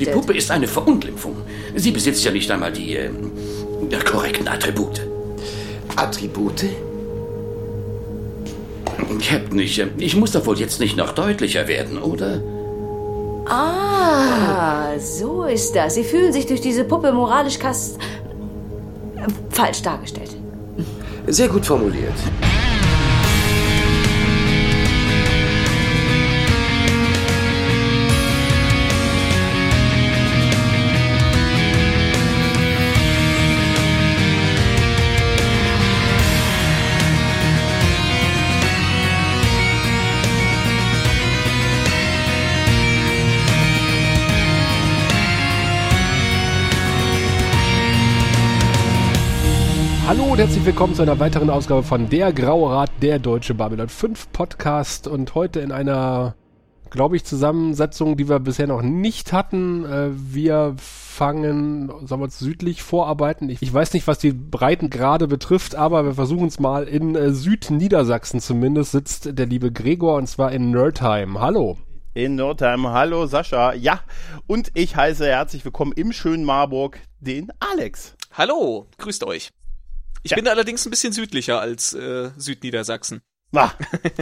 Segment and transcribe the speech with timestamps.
[0.00, 1.36] Die Puppe ist eine Verunglimpfung.
[1.74, 3.10] Sie besitzt ja nicht einmal die äh,
[4.04, 5.00] korrekten Attribute.
[5.96, 6.64] Attribute?
[9.20, 12.40] Captain, ich, äh, ich muss doch wohl jetzt nicht noch deutlicher werden, oder?
[13.46, 15.94] Ah, so ist das.
[15.94, 17.98] Sie fühlen sich durch diese Puppe moralisch kast...
[19.50, 20.36] falsch dargestellt.
[21.26, 22.14] Sehr gut formuliert.
[50.38, 54.30] Und herzlich willkommen zu einer weiteren Ausgabe von Der Graue Rat, der Deutsche Babylon 5
[54.30, 56.36] Podcast und heute in einer,
[56.90, 59.84] glaube ich, Zusammensetzung, die wir bisher noch nicht hatten.
[59.84, 63.50] Äh, wir fangen, sagen wir uns, südlich vorarbeiten.
[63.50, 66.84] Ich, ich weiß nicht, was die Breitengrade betrifft, aber wir versuchen es mal.
[66.84, 71.40] In äh, Südniedersachsen zumindest sitzt der liebe Gregor und zwar in Nerdheim.
[71.40, 71.78] Hallo.
[72.14, 72.86] In Nordheim.
[72.86, 73.72] Hallo Sascha.
[73.72, 74.02] Ja,
[74.46, 78.14] und ich heiße herzlich willkommen im schönen Marburg den Alex.
[78.30, 79.50] Hallo, grüßt euch.
[80.22, 80.36] Ich Ja.
[80.36, 83.22] bin allerdings ein bisschen südlicher als äh, Südniedersachsen.
[83.54, 83.70] Ah,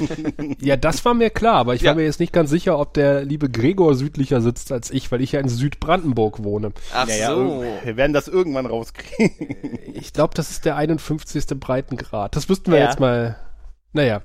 [0.60, 1.88] Ja, das war mir klar, aber ich Ja.
[1.90, 5.20] war mir jetzt nicht ganz sicher, ob der liebe Gregor südlicher sitzt als ich, weil
[5.20, 6.72] ich ja in Südbrandenburg wohne.
[6.94, 7.64] Ach naja, so.
[7.82, 9.78] wir werden das irgendwann rauskriegen.
[9.94, 11.58] Ich glaube, das ist der 51.
[11.58, 12.36] Breitengrad.
[12.36, 12.84] Das wüssten wir Ja.
[12.86, 13.36] jetzt mal.
[13.92, 14.22] Naja.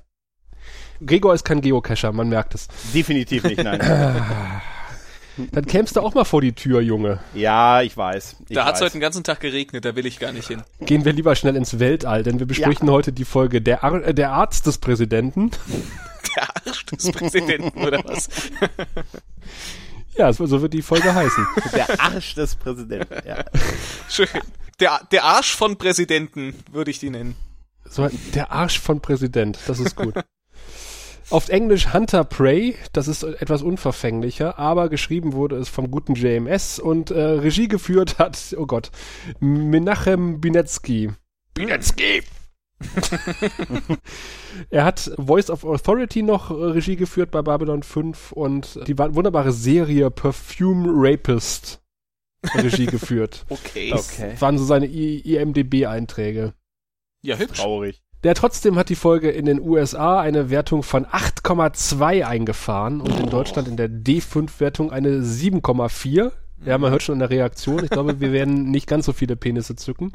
[1.04, 2.68] Gregor ist kein Geocacher, man merkt es.
[2.94, 3.80] Definitiv nicht, nein.
[5.36, 7.20] Dann kämst du auch mal vor die Tür, Junge.
[7.34, 8.36] Ja, ich weiß.
[8.48, 10.62] Ich Da hat es heute den ganzen Tag geregnet, da will ich gar nicht hin.
[10.80, 14.14] Gehen wir lieber schnell ins Weltall, denn wir besprechen heute die Folge der, Ar äh,
[14.14, 15.50] der Arzt des Präsidenten.
[16.34, 18.28] Der Arsch des Präsidenten oder was?
[20.14, 21.46] Ja, so so wird die Folge heißen.
[21.74, 23.26] Der Arsch des Präsidenten.
[23.26, 23.44] Ja.
[24.08, 24.28] Schön.
[24.80, 27.34] Der, der Arsch von Präsidenten würde ich die nennen.
[27.88, 30.14] So, der Arsch von Präsident, das ist gut.
[31.30, 36.78] Auf Englisch Hunter Prey, das ist etwas unverfänglicher, aber geschrieben wurde es vom guten JMS
[36.78, 38.90] und äh, Regie geführt hat, oh Gott,
[39.40, 41.10] Menachem Binetsky.
[41.54, 42.22] Binetsky!
[44.70, 49.52] Er hat Voice of Authority noch äh, Regie geführt bei Babylon 5 und die wunderbare
[49.52, 51.80] Serie Perfume Rapist
[52.54, 53.44] Regie geführt.
[53.50, 53.92] Okay.
[53.92, 54.30] Okay.
[54.32, 56.54] Das waren so seine IMDB-Einträge.
[57.22, 57.60] Ja, hübsch.
[57.60, 58.02] Traurig.
[58.24, 63.28] Der trotzdem hat die Folge in den USA eine Wertung von 8,2 eingefahren und in
[63.28, 66.30] Deutschland in der D5-Wertung eine 7,4.
[66.64, 67.82] Ja, man hört schon an der Reaktion.
[67.82, 70.12] Ich glaube, wir werden nicht ganz so viele Penisse zücken.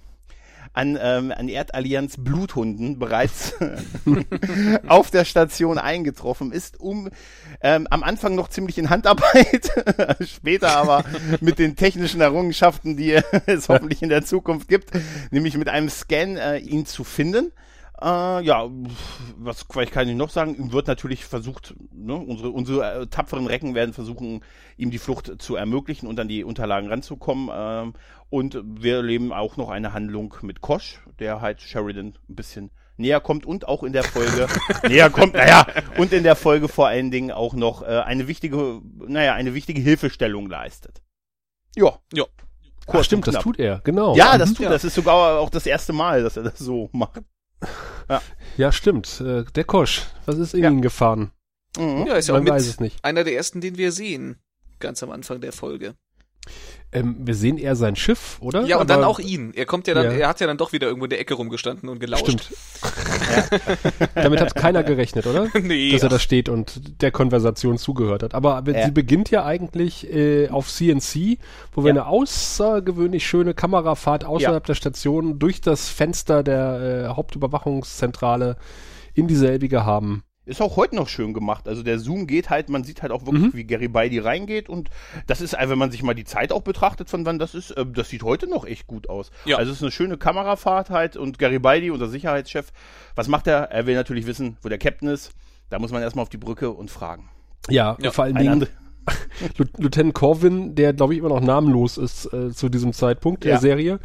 [0.73, 3.53] an, ähm, an Erdallianz Bluthunden bereits
[4.87, 7.09] auf der Station eingetroffen ist, um
[7.61, 9.71] ähm, am Anfang noch ziemlich in Handarbeit,
[10.25, 11.03] später aber
[11.41, 14.91] mit den technischen Errungenschaften, die es hoffentlich in der Zukunft gibt,
[15.31, 17.51] nämlich mit einem Scan äh, ihn zu finden.
[18.01, 18.67] Äh, ja,
[19.37, 20.55] was vielleicht kann ich noch sagen?
[20.55, 24.43] Ihm wird natürlich versucht, ne, unsere, unsere äh, tapferen Recken werden versuchen,
[24.77, 27.49] ihm die Flucht zu ermöglichen und an die Unterlagen ranzukommen.
[27.53, 27.93] Ähm,
[28.29, 33.19] und wir erleben auch noch eine Handlung mit Kosch, der halt Sheridan ein bisschen näher
[33.19, 34.47] kommt und auch in der Folge
[34.87, 35.65] näher kommt, naja,
[35.97, 39.81] und in der Folge vor allen Dingen auch noch äh, eine wichtige, naja, eine wichtige
[39.81, 41.01] Hilfestellung leistet.
[41.75, 41.99] Ja.
[42.13, 42.25] Ja.
[42.87, 44.15] Ach, stimmt, das tut er, genau.
[44.15, 44.69] Ja, das tut, Ja.
[44.69, 47.21] das ist sogar auch das erste Mal, dass er das so macht.
[48.58, 49.22] Ja, stimmt.
[49.22, 50.69] Äh, der Kosch, was ist in Ja.
[50.69, 51.31] ihn gefahren?
[51.78, 52.05] Mhm.
[52.08, 53.05] Ja, ist ja auch Man weiß mit es nicht.
[53.05, 54.37] einer der ersten, den wir sehen.
[54.79, 55.93] Ganz am Anfang der Folge.
[56.91, 58.61] Ähm, wir sehen eher sein Schiff, oder?
[58.66, 59.53] Ja, und Aber- dann auch ihn.
[59.53, 60.11] Er kommt ja dann, Ja.
[60.11, 62.25] er hat ja dann doch wieder irgendwo in der Ecke rumgestanden und gelauscht.
[62.25, 62.49] Stimmt.
[64.16, 65.47] Damit hat keiner gerechnet, oder?
[65.61, 68.33] Nee, Dass er da steht und der Konversation zugehört hat.
[68.33, 68.85] Aber Ja.
[68.85, 71.37] sie beginnt ja eigentlich äh, auf CNC,
[71.73, 72.01] wo wir Ja.
[72.01, 78.57] eine außergewöhnlich schöne Kamerafahrt außerhalb der Station durch das Fenster der äh, Hauptüberwachungszentrale
[79.13, 80.23] in dieselbige haben.
[80.51, 81.67] Ist auch heute noch schön gemacht.
[81.67, 84.89] Also der Zoom geht halt, man sieht halt auch wirklich, wie Gary Beide reingeht und
[85.25, 87.85] das ist, wenn man sich mal die Zeit auch betrachtet, von wann das ist, äh,
[87.85, 89.31] das sieht heute noch echt gut aus.
[89.45, 89.57] Ja.
[89.57, 92.73] Also es ist eine schöne Kamerafahrt halt und Gary Beide, unser Sicherheitschef,
[93.15, 93.71] was macht er?
[93.71, 95.31] Er will natürlich wissen, wo der Captain ist.
[95.69, 97.29] Da muss man erstmal auf die Brücke und fragen.
[97.69, 98.67] Ja, Ja, vor allen Dingen
[99.77, 103.59] Lieutenant Corwin, der glaube ich immer noch namenlos ist äh, zu diesem Zeitpunkt der Ja.
[103.59, 103.99] Serie,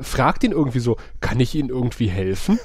[0.00, 2.58] fragt ihn irgendwie so, kann ich Ihnen irgendwie helfen?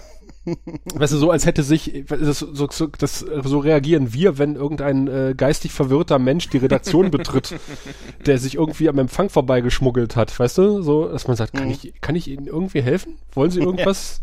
[0.46, 5.08] Weißt du, so als hätte sich, das, so, so, das, so reagieren wir, wenn irgendein
[5.08, 7.56] äh, geistig verwirrter Mensch die Redaktion betritt,
[8.26, 11.94] der sich irgendwie am Empfang vorbeigeschmuggelt hat, weißt du, so, dass man sagt, kann ich,
[12.02, 13.18] kann ich Ihnen irgendwie helfen?
[13.34, 14.22] Wollen Sie irgendwas?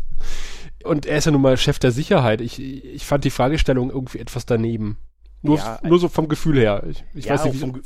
[0.83, 2.41] Und er ist ja nun mal Chef der Sicherheit.
[2.41, 4.97] Ich, ich fand die Fragestellung irgendwie etwas daneben.
[5.41, 6.83] Nur, Ja, nur so vom Gefühl her.
[6.89, 7.81] Ich, ich ja, weiß nicht, wie, vom,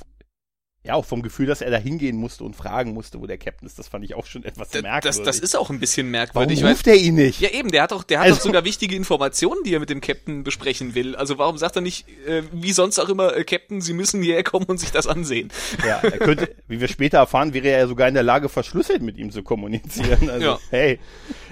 [0.86, 3.66] ja, auch vom Gefühl, dass er da hingehen musste und fragen musste, wo der Captain
[3.68, 5.18] ist, das fand ich auch schon etwas Das, merkwürdig.
[5.18, 6.64] das, das ist auch ein bisschen Warum merkwürdig.
[6.64, 7.42] weil- ruft er ihn nicht?
[7.42, 9.90] Ja, eben, der hat doch, der hat Also- doch sogar wichtige Informationen, die er mit
[9.90, 11.16] dem Captain besprechen will.
[11.16, 14.44] Also warum sagt er nicht, äh, wie sonst auch immer, äh, Captain, Sie müssen hierher
[14.44, 15.50] kommen und sich das ansehen?
[15.88, 19.02] Ja, er könnte, wie wir später erfahren, wäre er ja sogar in der Lage, verschlüsselt
[19.02, 20.30] mit ihm zu kommunizieren.
[20.30, 20.60] Also, Ja.
[20.70, 21.00] hey,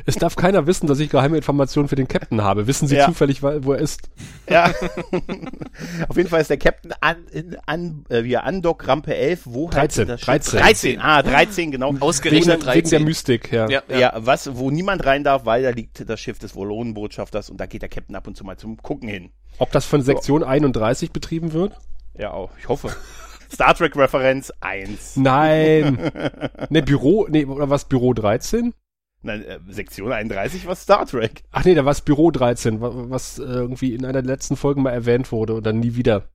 [0.05, 2.67] Es darf keiner wissen, dass ich geheime Informationen für den Captain habe.
[2.67, 3.05] Wissen Sie Ja.
[3.05, 4.09] zufällig, wo er ist?
[4.49, 4.69] ja.
[6.09, 7.17] Auf jeden Fall ist der Captain an,
[7.65, 10.59] an äh, wie er Andock Rampe 11, wo 13, hat das Schiff- 13.
[10.59, 11.93] 13, ah, 13, genau.
[11.99, 13.03] Ausgerechnet wegen, wegen der 13.
[13.03, 13.69] Mystik, ja.
[13.69, 13.97] Ja, ja.
[13.99, 17.65] Ja, was, wo niemand rein darf, weil da liegt das Schiff des Wolonenbotschafters und da
[17.65, 19.31] geht der Captain ab und zu mal zum Gucken hin.
[19.59, 21.77] Ob das von Sektion 31 betrieben wird?
[22.17, 22.95] Ja, auch, ich hoffe.
[23.53, 25.17] Star Trek Referenz 1.
[25.17, 26.11] Nein.
[26.69, 28.73] ne, Büro, nee, oder was, Büro 13?
[29.21, 31.43] Nein, äh, Sektion 31 war Star Trek.
[31.51, 34.57] Ach nee, da war es Büro 13, wa- was äh, irgendwie in einer der letzten
[34.57, 36.29] Folgen mal erwähnt wurde und dann nie wieder.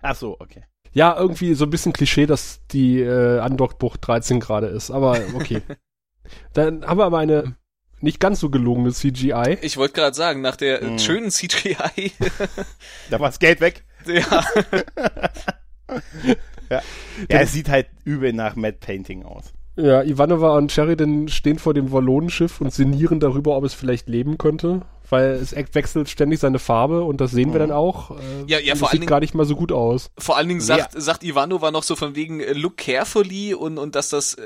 [0.00, 0.64] Ach so, okay.
[0.92, 5.62] Ja, irgendwie so ein bisschen Klischee, dass die äh, Andockbucht 13 gerade ist, aber okay.
[6.52, 7.56] dann haben wir aber eine
[8.00, 9.58] nicht ganz so gelungene CGI.
[9.62, 12.12] Ich wollte gerade sagen, nach der äh, schönen CGI,
[13.10, 13.84] Da war das Geld weg.
[14.06, 14.44] ja,
[16.70, 16.82] Ja,
[17.40, 19.52] es sieht halt übel nach Matte Painting aus.
[19.76, 24.36] Ja, Ivanova und Sheridan stehen vor dem Wallonenschiff und sinnieren darüber, ob es vielleicht leben
[24.38, 28.12] könnte, weil es ex- wechselt ständig seine Farbe und das sehen wir dann auch.
[28.12, 28.14] Äh,
[28.46, 30.10] Ja, ja, vor allen sieht Dingen- gar nicht mal so gut aus.
[30.18, 33.94] vor allen Dingen sagt, sagt Ivanova noch so von wegen äh, look carefully und, und
[33.94, 34.42] dass das äh,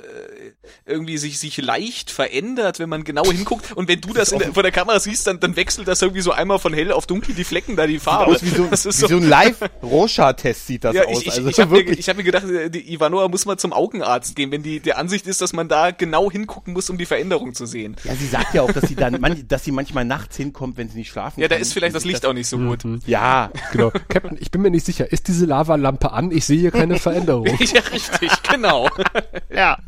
[0.87, 3.73] irgendwie sich, sich leicht verändert, wenn man genau hinguckt.
[3.73, 6.21] Und wenn du das in der, vor der Kamera siehst, dann, dann wechselt das irgendwie
[6.23, 8.33] so einmal von hell auf dunkel, die Flecken da, die Sieht Farbe.
[8.33, 11.21] aus wie so, das ist wie so ein Live-Rorschach-Test sieht das Ja, aus.
[11.21, 11.99] ich, ich, also ich habe mir, wirklich.
[11.99, 14.99] ich hab mir gedacht, äh, die Ivanova muss mal zum Augenarzt gehen, wenn die der
[14.99, 17.97] Ansicht ist, dass man da genau hingucken muss, um die Veränderung zu sehen.
[18.05, 20.89] ja, sie sagt ja auch, dass sie dann, man, dass sie manchmal nachts hinkommt, wenn
[20.89, 21.63] sie nicht schlafen Ja, da kann.
[21.63, 22.83] ist vielleicht das Licht auch nicht so gut.
[23.07, 23.91] Ja, Genau.
[24.09, 26.31] Captain, ich bin mir nicht sicher, ist diese Lavalampe an?
[26.31, 27.47] Ich sehe hier keine Veränderung.
[27.47, 28.89] ja, richtig, genau.
[29.55, 29.79] ja.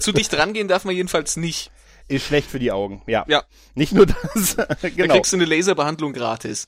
[0.00, 1.70] Zu dicht rangehen darf man jedenfalls nicht.
[2.08, 3.02] Ist schlecht für die Augen.
[3.06, 3.24] Ja.
[3.28, 3.44] Ja.
[3.74, 4.56] Nicht nur das.
[4.82, 5.14] Da genau.
[5.14, 6.66] kriegst du eine Laserbehandlung gratis.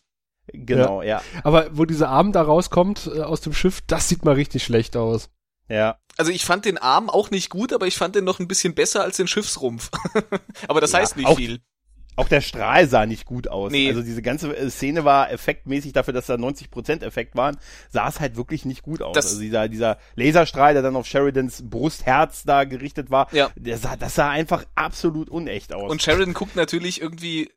[0.53, 1.23] Genau, ja.
[1.45, 4.97] Aber wo dieser Arm da rauskommt äh, aus dem Schiff, das sieht mal richtig schlecht
[4.97, 5.31] aus.
[5.69, 5.99] Ja.
[6.17, 8.75] Also ich fand den Arm auch nicht gut, aber ich fand den noch ein bisschen
[8.75, 9.91] besser als den Schiffsrumpf.
[10.69, 11.61] aber das Ja, heißt nicht auch- viel.
[12.17, 13.73] Auch der Strahl sah nicht gut aus.
[13.73, 13.89] Nee.
[13.89, 17.57] Also diese ganze äh, Szene war effektmäßig dafür, dass da 90% Effekt waren,
[17.91, 19.15] sah es halt wirklich nicht gut aus.
[19.15, 23.51] Das- also dieser, dieser Laserstrahl, der dann auf Sheridans Brustherz da gerichtet war, Ja.
[23.57, 25.91] der sah, das sah einfach absolut unecht aus.
[25.91, 27.51] Und Sheridan guckt natürlich irgendwie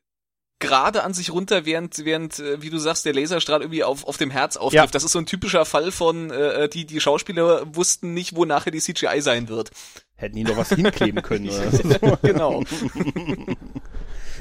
[0.58, 4.16] gerade an sich runter, während, während, äh, wie du sagst, der Laserstrahl irgendwie auf, auf
[4.16, 4.84] dem Herz auftrifft.
[4.86, 4.90] Ja.
[4.90, 8.70] Das ist so ein typischer Fall von, äh, die, die Schauspieler wussten nicht, wo nachher
[8.70, 9.70] die CGI sein wird.
[10.14, 12.18] Hätten ihn doch was hinkleben können oder so.
[12.22, 12.62] genau.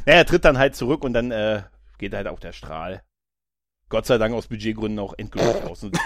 [0.06, 1.64] Naja, er tritt dann halt zurück und dann äh,
[1.98, 3.02] geht halt auch der Strahl.
[3.90, 5.84] Gott sei Dank aus Budgetgründen auch endgültig aus.
[5.84, 5.98] Und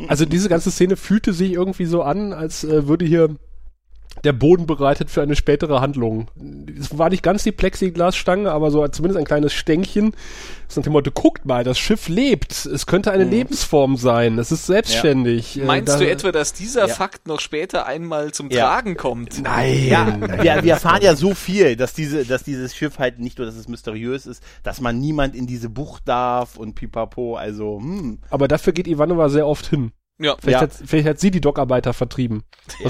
[0.08, 3.36] Also diese ganze Szene fühlte sich irgendwie so an, als äh, würde hier
[4.22, 6.28] der Boden bereitet für eine spätere Handlung.
[6.78, 10.12] Es war nicht ganz die Plexiglasstange, aber so zumindest ein kleines Stänkchen.
[10.66, 12.64] Das nach dem Motto, guckt mal, das Schiff lebt.
[12.64, 14.38] Es könnte eine Lebensform sein.
[14.38, 15.60] Es ist selbstständig.
[15.60, 16.94] Äh, Meinst da- du etwa, dass dieser Ja.
[16.94, 18.64] Fakt noch später einmal zum Ja.
[18.66, 19.42] Tragen kommt?
[19.42, 19.88] Nein.
[19.88, 23.46] ja, wir, wir erfahren ja so viel, dass diese, dass dieses Schiff halt nicht nur,
[23.46, 28.20] dass es mysteriös ist, dass man niemand in diese Bucht darf und pipapo, also, hm.
[28.30, 29.92] Aber dafür geht Ivanova sehr oft hin.
[30.18, 30.36] Ja.
[30.40, 30.60] Vielleicht, Ja.
[30.62, 32.44] hat, vielleicht hat sie die Dockarbeiter vertrieben.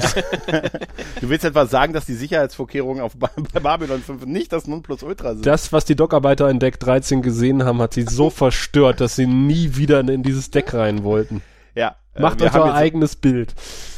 [1.21, 5.33] Du willst etwa sagen, dass die Sicherheitsvorkehrungen auf ba bei Babylon 5 nicht das Nonplusultra
[5.33, 5.45] sind?
[5.45, 9.27] Das, was die Dockarbeiter in Deck 13 gesehen haben, hat sie so verstört, dass sie
[9.27, 11.41] nie wieder in dieses Deck rein wollten.
[11.73, 13.53] Ja, Macht wir euch euer jetzt- eigenes Bild.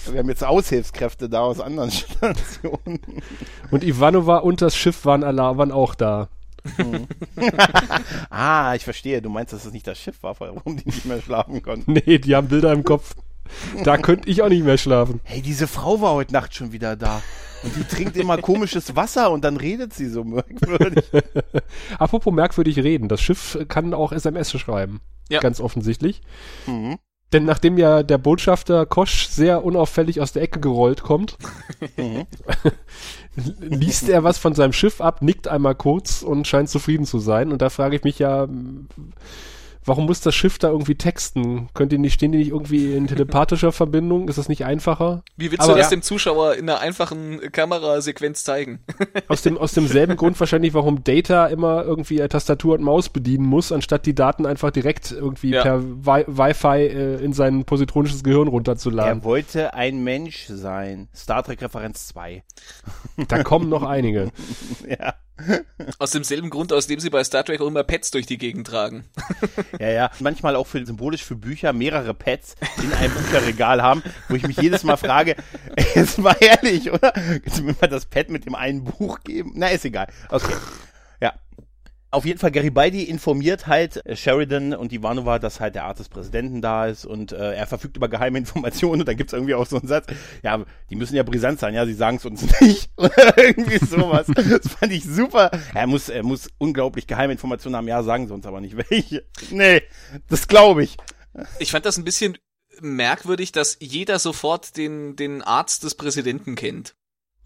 [0.10, 3.00] Wir haben jetzt Aushilfskräfte da aus anderen Stationen.
[3.72, 6.29] Und Ivanova und das Schiff waren, waren auch da.
[8.29, 9.21] Ah, ich verstehe.
[9.21, 11.93] Du meinst, dass es nicht das Schiff war, warum die nicht mehr schlafen konnten.
[11.93, 13.15] Nee, die haben Bilder im Kopf.
[13.83, 15.21] Da könnte ich auch nicht mehr schlafen.
[15.24, 17.21] Hey, diese Frau war heute Nacht schon wieder da.
[17.63, 21.05] Und die trinkt immer komisches Wasser und dann redet sie so merkwürdig.
[22.00, 23.07] Apropos merkwürdig reden.
[23.07, 25.01] Das Schiff kann auch SMS schreiben.
[25.29, 25.39] Ja.
[25.39, 26.21] Ganz offensichtlich.
[26.67, 26.97] Mhm.
[27.33, 31.38] Denn nachdem ja der Botschafter Kosch sehr unauffällig aus der Ecke gerollt kommt,
[33.60, 37.51] liest er was von seinem Schiff ab, nickt einmal kurz und scheint zufrieden zu sein.
[37.51, 38.48] Und da frage ich mich ja,
[39.88, 41.70] warum muss das Schiff da irgendwie texten?
[41.74, 44.27] Könnt ihr nicht, stehen die nicht irgendwie in telepathischer Verbindung?
[44.27, 45.24] Ist das nicht einfacher?
[45.38, 45.98] Wie willst Aber du das ja.
[45.98, 48.79] dem Zuschauer in einer einfachen Kamerasequenz zeigen?
[49.29, 53.72] Aus, dem, aus demselben Grund wahrscheinlich, warum Data immer irgendwie Tastatur und Maus bedienen muss,
[53.72, 55.63] anstatt die Daten einfach direkt irgendwie Ja.
[55.63, 59.20] per Wi Wi-Fi äh, in sein positronisches Gehirn runterzuladen.
[59.20, 61.08] Er wollte ein Mensch sein.
[61.15, 62.44] Star Trek Referenz 2.
[63.27, 64.32] Da kommen noch einige.
[64.88, 65.13] Ja.
[66.00, 68.67] Aus demselben Grund, aus dem sie bei Star Trek auch immer Pets durch die Gegend
[68.67, 69.06] tragen.
[69.79, 70.12] Ja, ja.
[70.20, 74.58] Manchmal auch für, symbolisch für Bücher mehrere Pads in einem Bücherregal haben, wo ich mich
[74.58, 75.36] jedes Mal frage,
[75.96, 77.12] jetzt mal ehrlich, oder?
[77.12, 79.51] Kannst du mir mal das Pad mit dem einen Buch geben?
[79.56, 80.08] Na, ist egal.
[80.29, 80.53] Okay.
[82.10, 86.10] Auf jeden Fall, Garibaldi informiert halt äh, Sheridan und Ivanova, dass halt der Arzt des
[86.10, 89.66] Präsidenten da ist und äh, er verfügt über geheime Informationen und dann gibt's irgendwie auch
[89.66, 90.08] so einen Satz,
[90.42, 94.28] ja, die müssen ja brisant sein, ja, sie sagen es uns nicht oder irgendwie sowas.
[94.28, 95.52] Das fand ich super.
[95.74, 99.26] Er muss, er muss unglaublich geheime Informationen haben, ja, sagen sie uns aber nicht welche.
[99.52, 99.82] Nee,
[100.30, 100.98] das glaube ich.
[101.60, 102.38] Ich fand das ein bisschen
[102.82, 106.96] merkwürdig, dass jeder sofort den, den Arzt des Präsidenten kennt.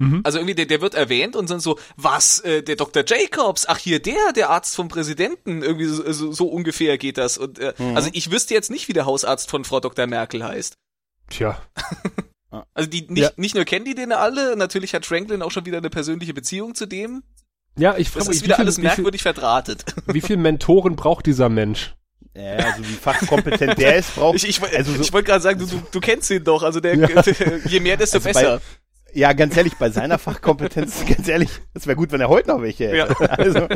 [0.02, 0.22] Mhm.
[0.24, 3.04] Also irgendwie, der, der wird erwähnt und dann so, was, äh, der Dr.
[3.06, 7.38] Jacobs, ach hier, der, der Arzt vom Präsidenten, irgendwie so, so, so ungefähr geht das.
[7.38, 10.08] Und äh, also ich wüsste jetzt nicht, wie der Hausarzt von Frau Dr.
[10.08, 10.76] Merkel heißt.
[11.30, 11.62] Tja.
[12.74, 13.30] Also die nicht, Ja.
[13.38, 16.76] nicht nur kennen die den alle, natürlich hat Franklin auch schon wieder eine persönliche Beziehung
[16.76, 17.24] zu dem.
[17.78, 19.86] Ja, ich Das frage ist mich, wie wieder viel, alles wie, viel, merkwürdig verdrahtet.
[20.08, 21.96] wie viel Mentoren braucht dieser Mensch?
[22.36, 24.36] Ja, also wie fachkompetent der ist, braucht.
[24.36, 26.82] Ich, ich, also so, ich wollte gerade sagen, du, du, du kennst ihn doch, also
[26.82, 26.96] der,
[27.66, 28.62] je mehr, desto Also bei- besser.
[29.14, 32.62] Ja, ganz ehrlich, bei seiner Fachkompetenz, ganz ehrlich, es wäre gut, wenn er heute noch
[32.62, 33.30] welche hätte.
[33.40, 33.68] Also,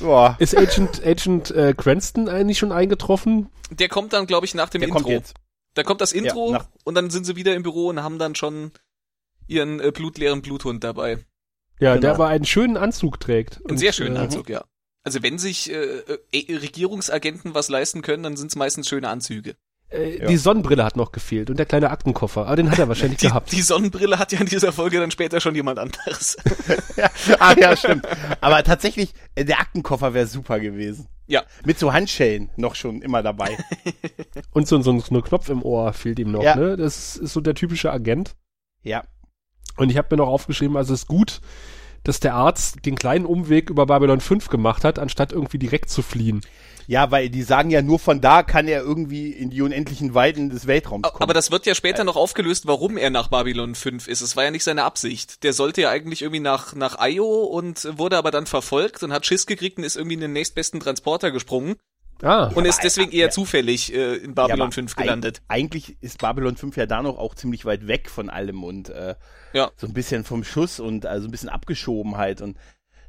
[0.00, 3.48] boah, Ist Agent, Agent äh, Cranston eigentlich schon eingetroffen?
[3.70, 5.02] Der kommt dann, glaube ich, nach dem der Intro.
[5.02, 5.34] kommt jetzt.
[5.74, 8.34] Da kommt das Intro Ja, und dann sind sie wieder im Büro und haben dann
[8.34, 8.72] schon
[9.46, 11.18] ihren äh, blutleeren Bluthund dabei.
[11.78, 12.00] Ja, Genau.
[12.00, 13.60] der aber einen schönen Anzug trägt.
[13.68, 14.64] Einen sehr schönen äh, Anzug, ja.
[15.04, 15.74] Also wenn sich äh,
[16.32, 19.56] äh, Regierungsagenten was leisten können, dann sind es meistens schöne Anzüge.
[19.90, 20.26] Äh, Ja.
[20.26, 22.46] Die Sonnenbrille hat noch gefehlt und der kleine Aktenkoffer.
[22.46, 23.52] Aber den hat er wahrscheinlich Die, gehabt.
[23.52, 26.36] die Sonnenbrille hat ja in dieser Folge dann später schon jemand anderes.
[26.96, 28.06] Ja, ah, ja, stimmt.
[28.40, 31.06] Aber tatsächlich, äh, der Aktenkoffer wäre super gewesen.
[31.26, 31.42] ja.
[31.64, 33.56] Mit so Handschellen noch schon immer dabei.
[34.52, 36.42] Und so, so, so ein Knopf im Ohr fehlt ihm noch.
[36.42, 36.56] Ja.
[36.56, 36.76] Ne?
[36.76, 38.34] Das ist so der typische Agent.
[38.82, 39.04] Ja.
[39.76, 41.40] Und ich habe mir noch aufgeschrieben, also es ist gut,
[42.02, 46.02] dass der Arzt den kleinen Umweg über Babylon 5 gemacht hat, anstatt irgendwie direkt zu
[46.02, 46.40] fliehen.
[46.88, 50.50] Ja, weil die sagen ja, nur von da kann er irgendwie in die unendlichen Weiten
[50.50, 51.22] des Weltraums kommen.
[51.22, 54.20] Aber das wird ja später noch aufgelöst, warum er nach Babylon 5 ist.
[54.20, 55.42] Es war ja nicht seine Absicht.
[55.42, 59.26] Der sollte ja eigentlich irgendwie nach, nach Io und wurde aber dann verfolgt und hat
[59.26, 61.76] Schiss gekriegt und ist irgendwie in den nächstbesten Transporter gesprungen
[62.22, 63.30] Ah, und ist aber- deswegen eher ja.
[63.30, 65.42] zufällig äh, in Ja, Babylon aber 5 eig- gelandet.
[65.48, 69.16] Eigentlich ist Babylon 5 ja da noch auch ziemlich weit weg von allem und äh,
[69.52, 69.70] Ja.
[69.76, 72.56] so ein bisschen vom Schuss und also ein bisschen Abgeschobenheit und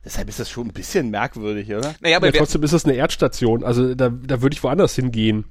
[0.07, 1.93] deshalb ist das schon ein bisschen merkwürdig, oder?
[1.99, 3.63] Naja, aber ja, trotzdem ist das eine Erdstation.
[3.63, 5.45] Also da, da würde ich woanders hingehen,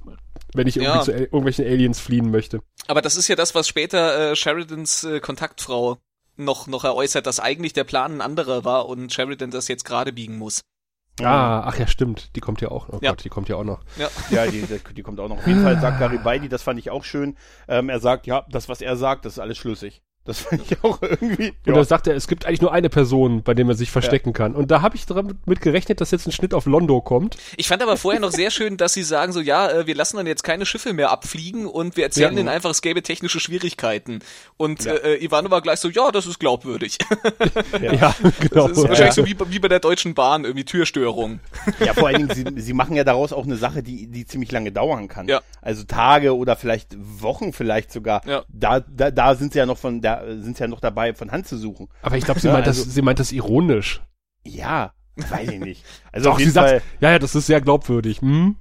[0.53, 1.01] wenn ich irgendwie Ja.
[1.03, 2.61] zu Al- irgendwelchen Aliens fliehen möchte.
[2.87, 5.97] Aber das ist ja das, was später äh, Sheridans äh, Kontaktfrau
[6.35, 10.11] noch, noch eräußert, dass eigentlich der Plan ein anderer war und Sheridan das jetzt gerade
[10.13, 10.61] biegen muss.
[11.19, 12.35] Ah, ach ja, stimmt.
[12.35, 12.89] Die kommt ja auch.
[12.89, 13.09] Oh Ja.
[13.11, 13.81] Gott, die kommt ja auch noch.
[13.97, 14.07] Ja.
[14.29, 15.37] Ja, die, die, die kommt auch noch.
[15.39, 17.35] Auf jeden Fall sagt Garibaldi, das fand ich auch schön.
[17.67, 20.03] Ähm, er sagt, ja, das, was er sagt, das ist alles schlüssig.
[20.27, 21.49] Das fand ich auch irgendwie.
[21.49, 21.73] Und Ja.
[21.73, 24.55] da sagt er, es gibt eigentlich nur eine Person, bei der man sich verstecken kann.
[24.55, 27.37] Und da habe ich damit gerechnet, dass jetzt ein Schnitt auf Londo kommt.
[27.55, 30.17] Ich fand aber vorher noch sehr schön, dass sie sagen so, ja, äh, wir lassen
[30.17, 32.39] dann jetzt keine Schiffe mehr abfliegen und wir erzählen Ja.
[32.41, 34.19] ihnen einfach, es gäbe technische Schwierigkeiten.
[34.57, 34.93] Und Ja.
[34.95, 36.97] äh, Ivanova gleich so, ja, das ist glaubwürdig.
[37.81, 38.67] Ja, genau.
[38.67, 41.39] Das ist wahrscheinlich so wie, wie bei der Deutschen Bahn, irgendwie Türstörung.
[41.79, 44.51] Ja, vor allen Dingen, sie, sie machen ja daraus auch eine Sache, die, die ziemlich
[44.51, 45.27] lange dauern kann.
[45.27, 45.41] Ja.
[45.61, 48.25] Also Tage oder vielleicht Wochen vielleicht sogar.
[48.27, 48.43] Ja.
[48.49, 51.31] Da, da, da sind sie ja noch von, da sind sie ja noch dabei, von
[51.31, 51.87] Hand zu suchen.
[52.01, 54.01] Aber ich glaube, sie, Ja, meint das, also- sie meint das ironisch.
[54.43, 55.83] Ja, weiß ich nicht.
[56.11, 56.81] Also Doch, auf sie jeden sagt, Fall.
[57.01, 58.21] ja, ja, das ist sehr glaubwürdig.
[58.21, 58.55] Hm?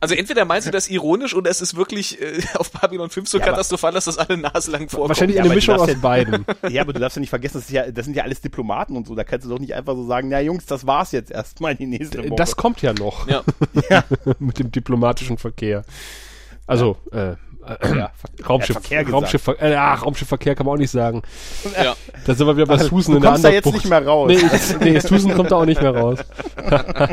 [0.00, 3.38] Also entweder meinst du das ironisch oder es ist wirklich äh, auf Babylon 5 so
[3.38, 5.08] Ja, aber- katastrophal, dass das alle naselang vorkommt.
[5.10, 6.44] Wahrscheinlich Ja, eine aber Mischung aus darfst beiden.
[6.68, 8.96] Ja, aber du darfst ja nicht vergessen, das, ist ja, das sind ja alles Diplomaten
[8.96, 9.14] und so.
[9.14, 11.86] Da kannst du doch nicht einfach so sagen, na Jungs, das war's jetzt erstmal die
[11.86, 12.36] nächste Woche.
[12.36, 13.26] Das kommt ja noch
[13.88, 14.04] Ja.
[14.38, 15.84] mit dem diplomatischen Verkehr.
[16.66, 18.10] Also, äh, Äh, Ja,
[18.48, 19.12] Raumschiff, gesagt.
[19.12, 21.22] Raumschiff, äh, ach, Raumschiffverkehr kann man auch nicht sagen.
[21.82, 21.94] Ja.
[22.26, 24.28] Da sind wir wieder bei Susan du in der kommst da jetzt nicht mehr raus.
[24.28, 26.18] Nee, jetzt, nee, Susan kommt da auch nicht mehr raus.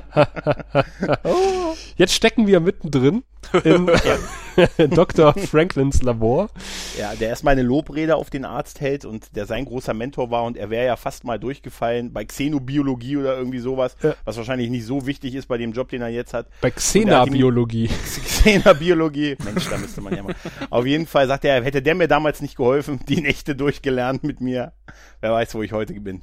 [1.97, 3.23] Jetzt stecken wir mittendrin
[3.63, 3.89] in
[4.89, 5.33] Dr.
[5.33, 6.49] Franklins Labor.
[6.97, 10.43] Ja, der erstmal eine Lobrede auf den Arzt hält und der sein großer Mentor war
[10.43, 14.15] und er wäre ja fast mal durchgefallen bei Xenobiologie oder irgendwie sowas, Ja.
[14.25, 16.47] was wahrscheinlich nicht so wichtig ist bei dem Job, den er jetzt hat.
[16.61, 17.87] Bei Xena-Biologie.
[18.25, 19.37] Xenobiologie.
[19.45, 20.35] Mensch, da müsste man ja mal.
[20.69, 24.41] Auf jeden Fall sagt er, hätte der mir damals nicht geholfen, die Nächte durchgelernt mit
[24.41, 24.73] mir.
[25.21, 26.21] Wer weiß, wo ich heute bin.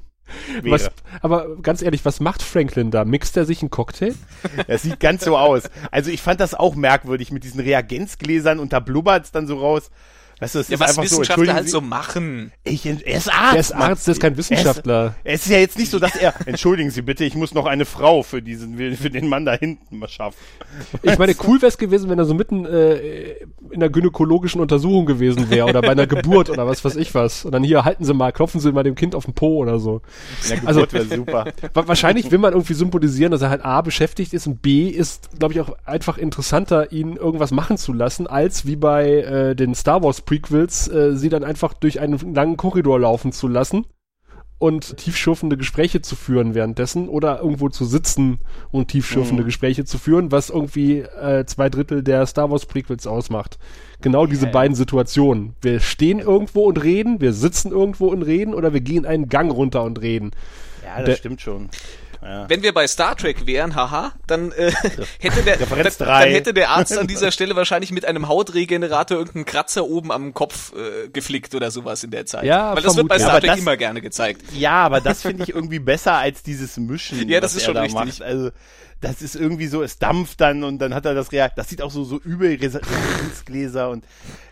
[0.63, 0.91] Was,
[1.23, 3.05] aber ganz ehrlich, was macht Franklin da?
[3.05, 4.15] Mixt er sich einen Cocktail?
[4.67, 5.65] Es sieht ganz so aus.
[5.91, 9.91] Also ich fand das auch merkwürdig mit diesen Reagenzgläsern und da blubbert's dann so raus.
[10.39, 12.53] Weißt du, Ja, ist was einfach so, Wissenschaftler entschuldigen halt so machen.
[12.63, 13.53] ich, er ist Arzt.
[13.55, 13.73] Der ist.
[13.75, 15.15] Arzt, der ist kein Wissenschaftler.
[15.25, 17.65] Es, es ist ja jetzt nicht so, dass er, entschuldigen Sie bitte, ich muss noch
[17.65, 20.37] eine Frau für diesen, für den Mann da hinten mal schaffen.
[21.03, 22.97] Ich meine, cool wäre es gewesen, wenn er so mitten äh,
[23.71, 27.47] in einer gynäkologischen Untersuchung gewesen wäre oder bei einer Geburt oder was weiß ich was.
[27.47, 29.79] Und dann hier halten Sie mal, klopfen Sie mal dem Kind auf den Po oder
[29.79, 30.03] so.
[30.45, 31.47] In der Also- Geburt wäre super.
[31.73, 35.39] Wa- Wahrscheinlich will man irgendwie symbolisieren, dass er halt A beschäftigt ist und B ist,
[35.39, 39.75] glaube ich, auch einfach interessanter, ihn irgendwas machen zu lassen, als wie bei äh, den
[39.75, 43.87] Star Wars Prequels, äh, sie dann einfach durch einen langen Korridor laufen zu lassen
[44.59, 48.39] und tiefschürfende Gespräche zu führen währenddessen oder irgendwo zu sitzen
[48.71, 53.59] und tiefschürfende Gespräche zu führen, was irgendwie äh, zwei Drittel der Star Wars Prequels ausmacht.
[54.01, 55.55] Genau diese beiden Situationen.
[55.61, 59.53] Wir stehen irgendwo und reden, wir sitzen irgendwo und reden oder wir gehen einen Gang
[59.53, 60.31] runter und reden.
[60.85, 61.69] Ja, das Der- stimmt schon.
[62.23, 62.49] Ja.
[62.49, 64.73] Wenn wir bei Star Trek wären, haha, dann äh,
[65.21, 69.45] hätte der dann, dann hätte der Arzt an dieser Stelle wahrscheinlich mit einem Hautregenerator irgendeinen
[69.45, 72.45] Kratzer oben am Kopf äh, geflickt oder sowas in der Zeit.
[72.45, 73.23] Ja, Weil das wird bei vermutlich.
[73.23, 74.43] Star Trek das- immer gerne gezeigt.
[74.55, 77.29] Ja, aber das finde ich irgendwie besser als dieses Mischen.
[77.29, 78.19] Ja, das ist schon da richtig.
[78.19, 78.23] Macht.
[78.23, 78.51] Also,
[79.01, 81.59] das ist irgendwie so, es dampft dann und dann hat er das Reakt.
[81.59, 84.05] Das sieht auch so, so übel Resistenzgläser und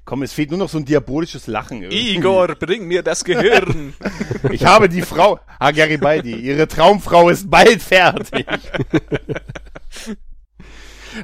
[0.04, 1.82] komm, es fehlt nur noch so ein diabolisches Lachen.
[1.82, 2.16] irgendwie.
[2.16, 3.94] Igor, bring mir das Gehirn.
[4.52, 8.46] Ich habe die Frau, ah, Garibaldi, ihre Traumfrau ist bald fertig.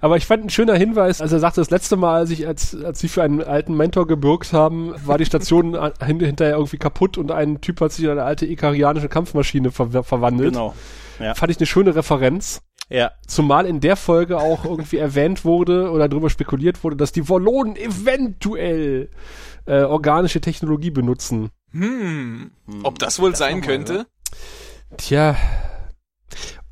[0.01, 2.77] Aber ich fand ein schöner Hinweis, als er sagte, das letzte Mal, als ich, als,
[2.83, 5.75] als sie für einen alten Mentor gebürgt haben, war die Station
[6.07, 10.53] hinterher irgendwie kaputt und ein Typ hat sich in eine alte ikarianische Kampfmaschine ver verwandelt.
[10.53, 10.75] Genau.
[11.19, 11.35] Ja.
[11.35, 12.63] Fand ich eine schöne Referenz.
[12.91, 13.13] Ja.
[13.27, 17.77] Zumal in der Folge auch irgendwie erwähnt wurde oder darüber spekuliert wurde, dass die Wollonen
[17.77, 19.09] eventuell
[19.67, 21.51] äh, organische Technologie benutzen.
[21.71, 22.51] Hm,
[22.83, 24.07] ob das wohl sein noch mal, könnte?
[24.97, 25.37] Tja.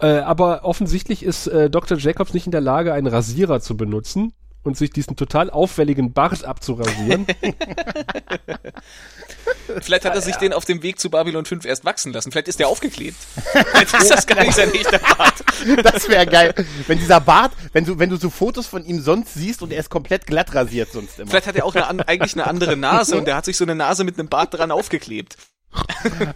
[0.00, 1.98] Äh, aber offensichtlich ist äh, Dr.
[1.98, 6.44] Jacobs nicht in der Lage, einen Rasierer zu benutzen und sich diesen total auffälligen Bart
[6.44, 7.26] abzurasieren.
[9.80, 12.32] Vielleicht hat er sich den auf dem Weg zu Babylon 5 erst wachsen lassen.
[12.32, 13.16] Vielleicht ist der aufgeklebt.
[13.52, 15.44] Vielleicht ist das gar nicht sein echter Bart.
[15.82, 16.54] Das wäre geil.
[16.86, 19.80] Wenn dieser Bart, wenn du, wenn du so Fotos von ihm sonst siehst und er
[19.80, 21.28] ist komplett glatt rasiert sonst immer.
[21.30, 23.74] Vielleicht hat er auch eine, eigentlich eine andere Nase und der hat sich so eine
[23.74, 25.36] Nase mit einem Bart dran aufgeklebt.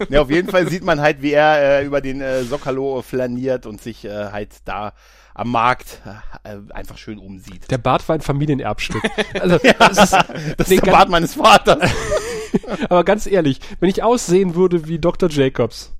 [0.08, 3.66] Ja, auf jeden Fall sieht man halt, wie er äh, über den äh, Sokalo flaniert
[3.66, 4.92] und sich äh, halt da
[5.34, 6.00] am Markt
[6.44, 7.70] äh, einfach schön umsieht.
[7.70, 9.02] Der Bart war ein Familienerbstück.
[9.40, 10.12] Also, das ist,
[10.56, 11.90] Das ist der Bart meines Vaters.
[12.88, 15.28] aber ganz ehrlich, wenn ich aussehen würde wie Dr.
[15.30, 15.94] Jacobs,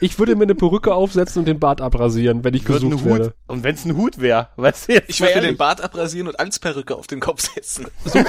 [0.00, 3.04] ich würde mir eine Perücke aufsetzen und den Bart abrasieren, wenn ich Wird ein gesucht
[3.04, 3.10] Hut.
[3.18, 3.34] werde.
[3.46, 5.56] Und wenn es ein Hut wäre, weißt du jetzt Ich würde den.
[5.56, 7.86] Bart abrasieren und als Perücke auf den Kopf setzen.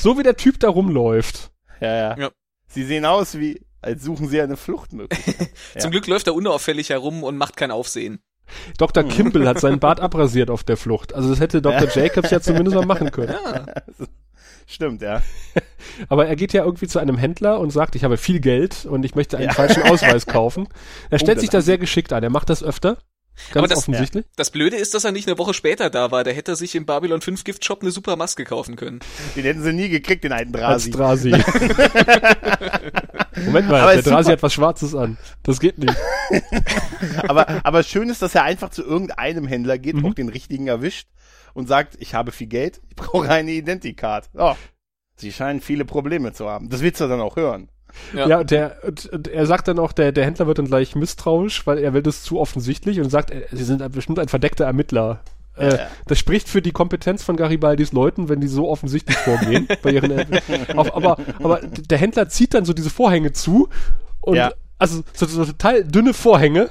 [0.00, 1.50] So wie der Typ da rumläuft.
[1.80, 2.30] Ja, ja, Ja.
[2.66, 5.50] Sie sehen aus wie, als suchen sie eine Fluchtmöglichkeit.
[5.78, 8.20] Zum Glück läuft er unauffällig herum und macht kein Aufsehen.
[8.78, 9.04] Dr.
[9.04, 11.14] Kimball hat seinen Bart abrasiert auf der Flucht.
[11.14, 11.88] Also das hätte Dr.
[11.88, 13.34] Jacobs ja zumindest mal machen können.
[14.66, 15.22] Stimmt, ja.
[16.08, 19.04] Aber er geht ja irgendwie zu einem Händler und sagt, ich habe viel Geld und
[19.04, 20.68] ich möchte einen falschen Ausweis kaufen.
[21.10, 22.22] Er stellt das sich da sehr geschickt an.
[22.22, 22.98] Er macht das öfter.
[23.52, 24.24] Ganz Aber das- offensichtlich.
[24.36, 26.22] Das Blöde ist, dass er nicht eine Woche später da war.
[26.24, 29.00] Der hätte sich im Babylon 5 Gift Shop eine super Maske kaufen können.
[29.34, 31.30] Den hätten sie nie gekriegt, den alten Als Drasi.
[31.30, 31.32] Drasi.
[33.44, 34.32] Moment mal, Aber der ist Drasi super.
[34.32, 35.16] hat was Schwarzes an.
[35.42, 35.96] Das geht nicht.
[37.28, 40.06] aber, aber schön ist, dass er einfach zu irgendeinem Händler geht, Mhm.
[40.06, 41.08] auch den richtigen erwischt
[41.54, 44.28] und sagt, ich habe viel Geld, ich brauche eine Identicard.
[44.34, 44.54] Oh,
[45.16, 46.68] sie scheinen viele Probleme zu haben.
[46.68, 47.68] Das willst du dann auch hören.
[48.14, 48.28] Ja.
[48.28, 51.66] Ja, und, der, und, er sagt dann auch, der, der Händler wird dann gleich misstrauisch,
[51.66, 55.20] weil er will das zu offensichtlich und sagt, äh, sie sind bestimmt ein verdeckter Ermittler.
[55.56, 55.86] Äh, ja.
[56.06, 59.68] Das spricht für die Kompetenz von Garibaldis Leuten, wenn die so offensichtlich vorgehen.
[59.82, 60.12] bei ihren,
[60.76, 63.68] auch, aber, aber der Händler zieht dann so diese Vorhänge zu
[64.20, 64.38] und
[64.78, 66.70] also so, so total dünne Vorhänge.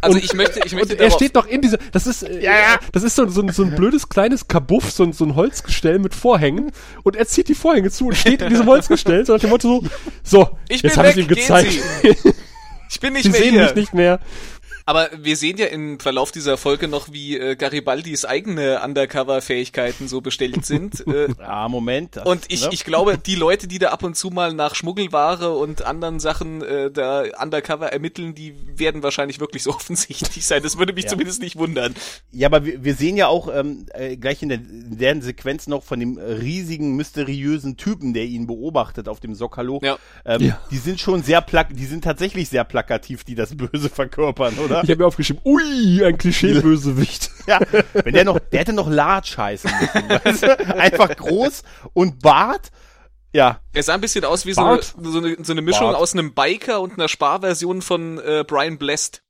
[0.00, 2.40] Also und, ich möchte, ich möchte und er steht noch in dieser, das ist, äh,
[2.42, 2.78] Ja, ja.
[2.92, 5.98] das ist so, so, ein- so ein blödes kleines Kabuff, so ein, so ein Holzgestell
[5.98, 6.70] mit Vorhängen
[7.02, 9.82] und er zieht die Vorhänge zu und steht in diesem Holzgestell, so nach dem Motto
[9.82, 9.88] so,
[10.22, 11.72] so, Ich jetzt habe ich ihm gezeigt.
[12.90, 13.62] Ich bin nicht Sie mehr sehen hier.
[13.64, 14.20] mich nicht mehr.
[14.88, 20.22] Aber wir sehen ja im Verlauf dieser Folge noch, wie äh, Garibaldis eigene Undercover-Fähigkeiten so
[20.22, 21.06] bestellt sind.
[21.06, 22.16] äh, Ah, Moment.
[22.16, 22.70] das, und ich, ne?
[22.72, 26.62] ich glaube, die Leute, die da ab und zu mal nach Schmuggelware und anderen Sachen
[26.62, 30.62] äh, da undercover ermitteln, die werden wahrscheinlich wirklich so offensichtlich sein.
[30.62, 31.10] Das würde mich Ja.
[31.10, 31.94] zumindest nicht wundern.
[32.32, 35.66] Ja, aber wir, wir sehen ja auch ähm, äh, gleich in, der, in deren Sequenz
[35.66, 39.80] noch von dem riesigen, mysteriösen Typen, der ihn beobachtet auf dem Sokalo.
[39.82, 39.98] Ja.
[40.24, 40.60] Ähm, Ja.
[40.70, 44.77] Die sind schon sehr plak die sind tatsächlich sehr plakativ, die das Böse verkörpern, oder?
[44.82, 47.30] Ich habe mir aufgeschrieben, ui, ein Klischee-Bösewicht.
[47.48, 47.60] Ja,
[47.94, 50.08] wenn der noch, der hätte noch Large heißen müssen.
[50.24, 50.76] Weißt du?
[50.76, 51.62] Einfach groß
[51.94, 52.70] und Bart.
[53.32, 55.96] Ja, Er sah ein bisschen aus wie so eine, so eine, so eine Mischung Bart.
[55.96, 59.22] aus einem Biker und einer Sparversion von äh, Brian Blessed.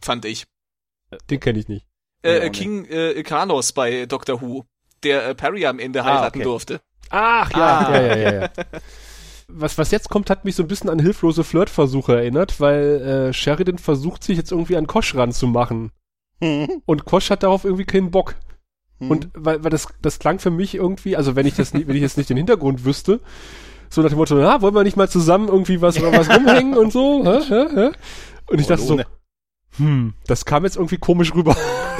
[0.00, 0.46] Fand ich.
[1.28, 1.86] Den kenne ich nicht.
[2.22, 2.50] Äh, äh.
[2.50, 4.64] King äh, Ikanos bei Doctor Who,
[5.02, 6.44] der äh, Perry am Ende Ah, heiraten okay.
[6.44, 6.80] durfte.
[7.10, 8.48] Ach ja, ja, ja, ja, ja.
[9.48, 13.32] Was, was jetzt kommt, hat mich so ein bisschen an hilflose Flirtversuche erinnert, weil äh,
[13.32, 15.92] Sheridan versucht sich jetzt irgendwie an Kosch ranzumachen.
[16.40, 18.34] Hm, Und Kosch hat darauf irgendwie keinen Bock.
[18.98, 19.10] hm.
[19.10, 21.96] Und weil, weil das, das klang für mich irgendwie, also wenn ich das nie, wenn
[21.96, 23.20] ich jetzt nicht den Hintergrund wüsste,
[23.90, 26.92] so nach dem Motto, na, wollen wir nicht mal zusammen irgendwie was, was rumhängen und
[26.92, 27.22] so?
[27.24, 27.40] Hä?
[27.48, 27.66] Hä?
[27.74, 27.90] Hä?
[28.46, 29.00] Und ich Und dachte so,
[29.76, 31.56] hm, das kam jetzt irgendwie komisch rüber.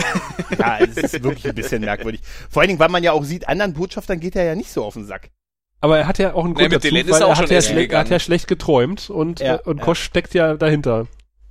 [0.59, 2.21] ja, es ist wirklich ein bisschen merkwürdig.
[2.51, 4.85] Vor allen Dingen, weil man ja auch sieht, anderen Botschaftern geht er ja nicht so
[4.85, 5.31] auf den Sack.
[5.85, 7.93] Aber er hat ja auch einen Nee, Grund mit dazu, weil er hat, ja schlecht,
[7.93, 9.85] er hat ja schlecht geträumt und, Ja, äh, und ja.
[9.85, 11.07] Kosch steckt ja dahinter.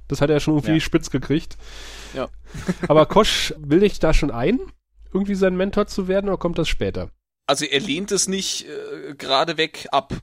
[0.08, 0.80] Das hat er schon irgendwie Ja.
[0.80, 1.56] spitz gekriegt.
[2.16, 2.30] Ja.
[2.88, 4.60] Aber Kosch will dich da schon ein,
[5.14, 7.10] irgendwie sein Mentor zu werden, oder kommt das später?
[7.46, 10.14] Also er lehnt es nicht äh, gerade weg ab.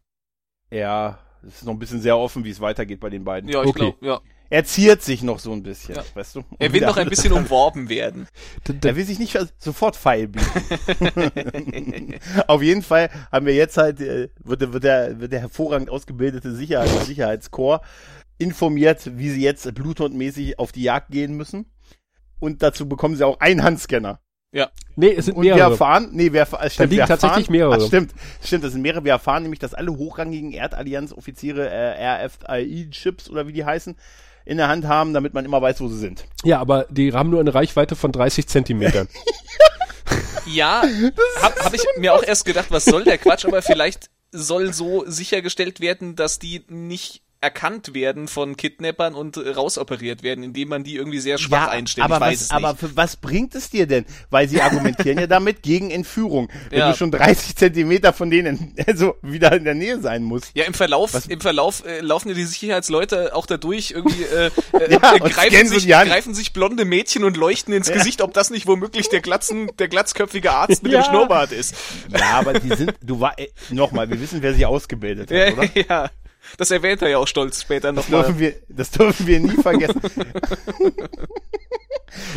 [0.73, 3.49] Ja, es ist noch ein bisschen sehr offen, wie es weitergeht bei den beiden.
[3.49, 3.79] Ja, ich Okay.
[3.93, 4.21] glaube, ja.
[4.53, 6.03] Er ziert sich noch so ein bisschen, Ja.
[6.15, 6.43] weißt du?
[6.59, 8.27] Er Und will noch ein bisschen umworben werden.
[8.85, 10.45] Er will sich nicht sofort Pfeil bieten.
[12.47, 15.91] Auf jeden Fall haben wir jetzt halt, äh, wird, der- wird, der, wird der hervorragend
[15.91, 17.87] ausgebildete Sicherheit, Sicherheitskorps
[18.39, 21.67] informiert, wie sie jetzt bluthundmäßig auf die Jagd gehen müssen.
[22.39, 24.21] Und dazu bekommen sie auch einen Handscanner.
[24.97, 25.73] nee, es sind Und wir mehrere.
[25.73, 27.77] erfahren, nee, wir, erf- äh, stimmt, liegen wir erfahren, tatsächlich mehrere.
[27.81, 29.05] Ach, stimmt, stimmt, das sind mehrere.
[29.05, 33.95] Wir erfahren nämlich, dass alle hochrangigen Erdallianz-Offiziere äh, RFID-Chips oder wie die heißen,
[34.51, 36.25] in der Hand haben, damit man immer weiß, wo sie sind.
[36.43, 39.09] Ja, aber die haben nur eine Reichweite von 30 Zentimetern.
[40.47, 40.83] Ja,
[41.41, 45.05] hab, hab ich mir auch erst gedacht, was soll der Quatsch, aber vielleicht soll so
[45.07, 50.97] sichergestellt werden, dass die nicht erkannt werden von Kidnappern und rausoperiert werden, indem man die
[50.97, 52.05] irgendwie sehr schwach einstellt.
[52.05, 54.05] aber was, aber was bringt es dir denn?
[54.29, 56.51] Weil sie argumentieren ja damit gegen Entführung.
[56.69, 56.91] Wenn Ja.
[56.91, 60.51] du schon 30 Zentimeter von denen also wieder in der Nähe sein musst.
[60.55, 64.23] Ja, im Verlauf, Was- im Verlauf äh, laufen ja die Sicherheitsleute auch da durch, irgendwie
[64.25, 64.47] äh,
[64.79, 68.67] äh, Ja, greifen, sich, greifen sich blonde Mädchen und leuchten ins Gesicht, ob das nicht
[68.67, 71.01] womöglich der glatzen, der glatzköpfige Arzt mit Ja.
[71.01, 71.75] dem Schnurrbart ist.
[72.11, 75.53] Ja, aber die sind, du war, äh, nochmal, wir wissen, wer sie ausgebildet hat, Ja,
[75.55, 75.71] oder?
[75.89, 76.11] ja.
[76.57, 78.27] Das erwähnt er ja auch stolz später Das nochmal.
[78.27, 80.01] dürfen wir, das dürfen wir nie vergessen.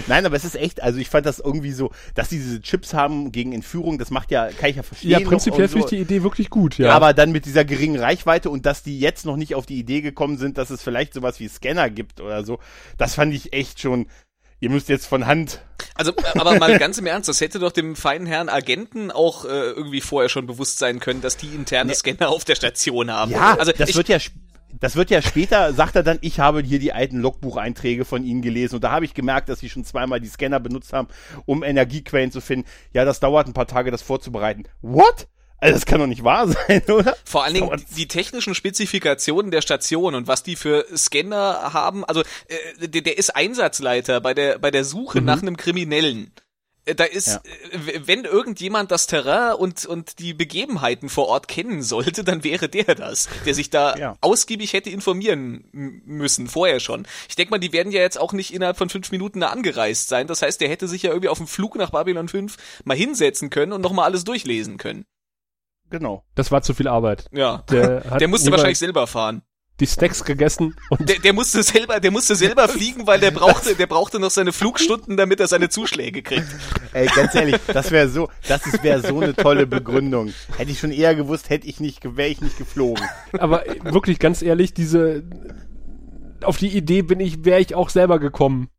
[0.08, 2.94] Nein, aber es ist echt, also ich fand das irgendwie so, dass sie diese Chips
[2.94, 5.12] haben gegen Entführung, das macht ja, kann ich ja verstehen.
[5.12, 5.96] ja, prinzipiell finde ich so.
[5.96, 6.92] die Idee wirklich gut, ja.
[6.92, 10.02] Aber dann mit dieser geringen Reichweite und dass die jetzt noch nicht auf die Idee
[10.02, 12.60] gekommen sind, dass es vielleicht sowas wie Scanner gibt oder so,
[12.98, 14.08] das fand ich echt schon,
[14.64, 15.62] ihr müsst jetzt von Hand.
[15.94, 19.44] Also, äh, aber mal ganz im Ernst, das hätte doch dem feinen Herrn Agenten auch
[19.46, 23.32] äh, irgendwie vorher schon bewusst sein können, dass die interne Scanner auf der Station haben.
[23.32, 24.18] Ja, also das ich, wird ja
[24.80, 28.42] das wird ja später, sagt er dann, ich habe hier die alten Logbucheinträge von Ihnen
[28.42, 31.10] gelesen und da habe ich gemerkt, dass Sie schon zweimal die Scanner benutzt haben,
[31.46, 32.68] um Energiequellen zu finden.
[32.92, 34.64] Ja, das dauert ein paar Tage, das vorzubereiten.
[34.82, 35.28] What?
[35.64, 37.16] Also das kann doch nicht wahr sein, oder?
[37.26, 42.04] Vor allen Dingen die technischen Spezifikationen der Station und was die für Scanner haben.
[42.06, 42.22] Also
[42.82, 46.32] äh, der, der ist Einsatzleiter bei der bei der Suche nach einem Kriminellen.
[46.86, 47.42] Äh, Da ist, Ja.
[47.72, 52.68] äh, wenn irgendjemand das Terrain und, und die Begebenheiten vor Ort kennen sollte, dann wäre
[52.68, 54.18] der das, der sich da Ja.
[54.20, 57.08] ausgiebig hätte informieren müssen, vorher schon.
[57.30, 60.10] Ich denke mal, die werden ja jetzt auch nicht innerhalb von fünf Minuten da angereist
[60.10, 60.28] sein.
[60.28, 63.50] Das heißt, der hätte sich ja irgendwie auf dem Flug nach Babylon 5 mal hinsetzen
[63.50, 65.06] können und nochmal alles durchlesen können.
[65.90, 66.24] Genau.
[66.36, 67.28] das war zu viel Arbeit.
[67.32, 67.64] Ja.
[67.70, 69.42] Der, hat Der musste wahrscheinlich selber fahren.
[69.80, 73.76] die Snacks gegessen und Der, der musste selber, der musste selber fliegen, weil der brauchte,
[73.76, 76.48] der brauchte noch seine Flugstunden, damit er seine Zuschläge kriegt.
[76.94, 80.34] Ey, ganz ehrlich, das wäre so, das wäre so eine tolle Begründung.
[80.58, 83.04] Hätte ich schon eher gewusst, hätte ich nicht, wäre ich nicht geflogen.
[83.38, 85.24] aber wirklich ganz ehrlich, diese
[86.44, 88.70] auf die Idee bin ich, wäre ich auch selber gekommen.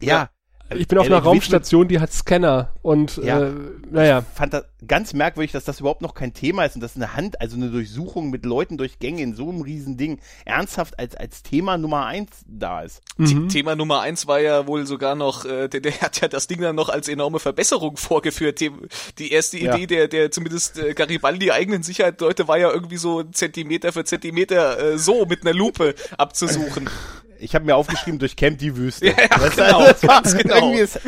[0.00, 0.30] Ja.
[0.74, 3.40] Ich bin auf einer ich Raumstation, die hat Scanner und Ja.
[3.42, 3.52] äh,
[3.90, 7.14] naja, fand das ganz merkwürdig, dass das überhaupt noch kein Thema ist und dass eine
[7.14, 11.14] Hand, also eine Durchsuchung mit Leuten durch Gänge in so einem riesen Ding ernsthaft als,
[11.14, 13.02] als Thema Nummer eins da ist.
[13.18, 13.48] Mhm.
[13.48, 16.60] Thema Nummer eins war ja wohl sogar noch, äh, der, der hat ja das Ding
[16.62, 18.60] dann noch als enorme Verbesserung vorgeführt.
[18.60, 18.70] Die,
[19.18, 19.74] die erste Ja.
[19.74, 24.92] Idee der, der zumindest äh, Garibaldi eigenen Sicherheitsleute war ja irgendwie so Zentimeter für Zentimeter
[24.92, 26.88] äh, so mit einer Lupe abzusuchen.
[27.42, 29.06] ich habe mir aufgeschrieben, durchkämmt die Wüste.
[29.12, 30.72] Ja, ja, Weißt du, genau, also das genau.
[30.72, 31.00] Ist,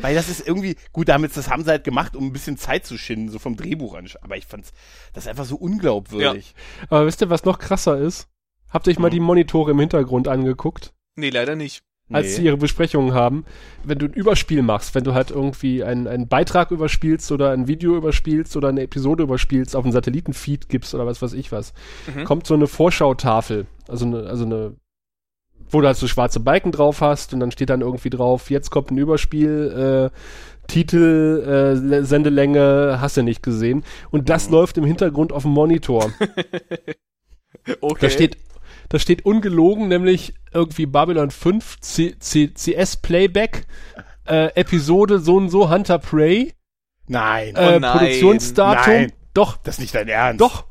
[0.00, 2.84] weil das ist irgendwie, gut, damit, das haben sie halt gemacht, um ein bisschen Zeit
[2.86, 4.06] zu schinden, so vom Drehbuch an.
[4.22, 4.72] Aber ich fand's,
[5.14, 6.54] das ist einfach so unglaubwürdig.
[6.90, 8.28] Aber wisst ihr, was noch krasser ist?
[8.68, 10.92] Habt ihr euch mal die Monitore im Hintergrund angeguckt?
[11.14, 11.82] Nee, leider nicht.
[12.12, 12.32] als Nee.
[12.34, 13.44] sie ihre Besprechungen haben,
[13.82, 17.66] wenn du ein Überspiel machst, wenn du halt irgendwie einen, einen Beitrag überspielst oder ein
[17.66, 21.72] Video überspielst oder eine Episode überspielst, auf einen Satellitenfeed gibst oder was weiß ich was,
[22.14, 22.24] Mhm.
[22.24, 24.76] kommt so eine Vorschautafel, also eine, also eine,
[25.70, 28.70] wo du halt so schwarze Balken drauf hast und dann steht dann irgendwie drauf, jetzt
[28.70, 30.16] kommt ein Überspiel, äh,
[30.66, 33.84] Titel, äh, Sendelänge, hast du nicht gesehen.
[34.10, 36.10] Und das läuft im Hintergrund auf dem Monitor.
[37.80, 37.98] Okay.
[38.00, 38.36] Da steht,
[38.90, 43.66] da steht ungelogen, nämlich irgendwie Babylon 5 C, C, CS Playback,
[44.24, 46.52] äh, Episode so und so Hunter Prey,
[47.08, 47.98] Nein, äh, nein.
[47.98, 48.92] Produktionsdatum.
[48.92, 49.12] Nein.
[49.34, 50.40] Doch, das ist nicht dein Ernst.
[50.40, 50.64] doch.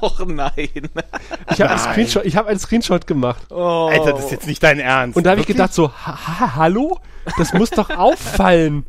[0.00, 0.52] Och nein.
[0.56, 1.78] Ich habe einen Nein.
[1.78, 3.42] Screenshot, ich habe einen Screenshot gemacht.
[3.50, 3.88] Oh.
[3.90, 5.16] Alter, das ist jetzt nicht dein Ernst.
[5.16, 6.98] Und da habe ich gedacht so, ha, ha, hallo?
[7.38, 8.84] Das muss doch auffallen.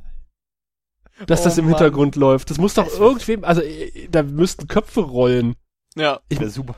[1.28, 1.76] Dass Oh das im Mann.
[1.76, 2.50] Hintergrund läuft.
[2.50, 5.56] Das muss doch irgendwem, also äh, da müssten Köpfe rollen.
[5.96, 6.20] Ja.
[6.28, 6.76] Ich wäre super,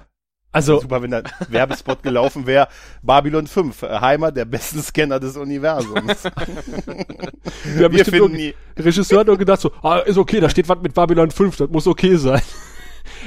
[0.52, 2.68] Also, super, wenn da ein Werbespot gelaufen wäre.
[3.02, 6.26] Babylon 5, äh, Heimat der besten Scanner des Universums.
[7.64, 8.54] wir haben Wir finden nie.
[8.78, 11.56] der Regisseur hat nur gedacht so, ah, ist okay, da steht was mit Babylon 5,
[11.58, 12.42] das muss okay sein.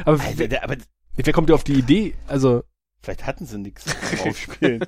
[0.04, 0.76] Aber Alter, wer, aber
[1.16, 2.14] wer kommt dir auf die Idee?
[2.26, 2.64] Also,
[3.02, 4.84] vielleicht hatten sie nichts zum Aufspielen.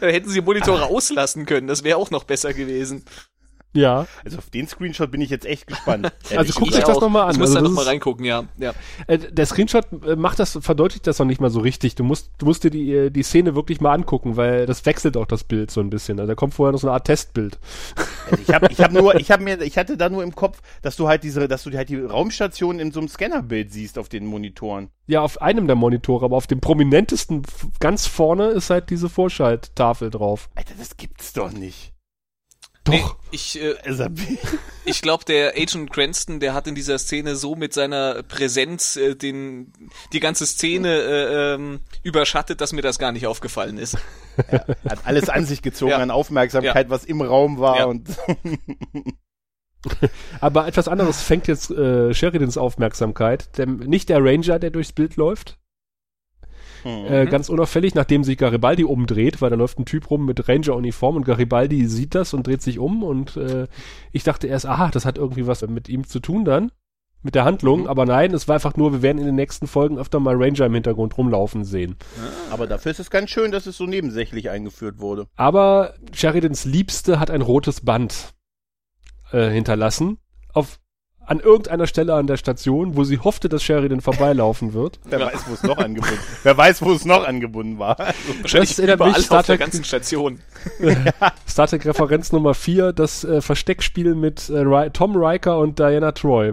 [0.00, 1.66] Da hätten sie Monitore auslassen können.
[1.66, 3.04] Das wäre auch noch besser gewesen.
[3.74, 4.06] Ja.
[4.24, 6.12] Also auf den Screenshot bin ich jetzt echt gespannt.
[6.36, 7.00] Also guckt euch das auch.
[7.02, 7.32] noch mal an.
[7.32, 8.44] Ich muss Also da das noch mal ist- reingucken, ja.
[8.58, 8.72] ja.
[9.06, 11.94] Äh, der Screenshot äh, macht das, verdeutlicht das noch nicht mal so richtig.
[11.94, 15.16] Du musst, du musst dir die, äh, die Szene wirklich mal angucken, weil das wechselt
[15.16, 16.18] auch das Bild so ein bisschen.
[16.20, 17.58] Also da kommt vorher noch so eine Art Testbild.
[18.30, 20.60] Also ich habe ich hab nur, ich habe mir, ich hatte da nur im Kopf,
[20.82, 24.08] dass du halt diese, dass du halt die Raumstation in so einem Scannerbild siehst auf
[24.08, 24.90] den Monitoren.
[25.06, 27.42] Ja, auf einem der Monitore, aber auf dem prominentesten
[27.80, 30.48] ganz vorne ist halt diese Vorschalttafel drauf.
[30.54, 31.91] Alter, das gibt's doch nicht.
[32.84, 32.92] Doch.
[32.92, 33.74] Nee, ich, äh,
[34.84, 39.14] ich glaube, der Agent Cranston, der hat in dieser Szene so mit seiner Präsenz äh,
[39.14, 39.72] den,
[40.12, 43.96] die ganze Szene äh, ähm, überschattet, dass mir das gar nicht aufgefallen ist.
[44.88, 45.98] hat alles an sich gezogen Ja.
[45.98, 47.84] an Aufmerksamkeit, was im Raum war Ja.
[47.84, 48.08] und
[50.40, 53.56] Aber etwas anderes fängt jetzt äh, Sheridans Aufmerksamkeit.
[53.58, 55.58] Der, nicht der Ranger, der durchs Bild läuft.
[56.84, 61.16] Äh, ganz unauffällig, nachdem sich Garibaldi umdreht, weil da läuft ein Typ rum mit Ranger-Uniform
[61.16, 63.66] und Garibaldi sieht das und dreht sich um und äh,
[64.12, 66.72] ich dachte erst, aha, das hat irgendwie was mit ihm zu tun dann,
[67.24, 67.86] mit der Handlung, Mhm.
[67.86, 70.66] aber nein, es war einfach nur, wir werden in den nächsten Folgen öfter mal Ranger
[70.66, 71.96] im Hintergrund rumlaufen sehen.
[72.50, 75.26] aber dafür ist es ganz schön, dass es so nebensächlich eingeführt wurde.
[75.36, 78.34] Aber Sheridans Liebste hat ein rotes Band
[79.30, 80.18] äh, hinterlassen,
[80.52, 80.80] auf
[81.32, 85.00] an irgendeiner Stelle an der Station, wo sie hoffte, dass Sheridan vorbeilaufen wird.
[85.04, 85.26] Wer Ja.
[85.32, 86.18] weiß, wo es noch angebunden.
[86.42, 87.96] Wer weiß, wo es noch angebunden war.
[88.42, 90.40] Wahrscheinlich erinnert mich Star auf der ganzen Station.
[91.48, 96.52] Star Trek Referenz Nummer 4, das äh, Versteckspiel mit äh, Tom Riker und Diana Troy.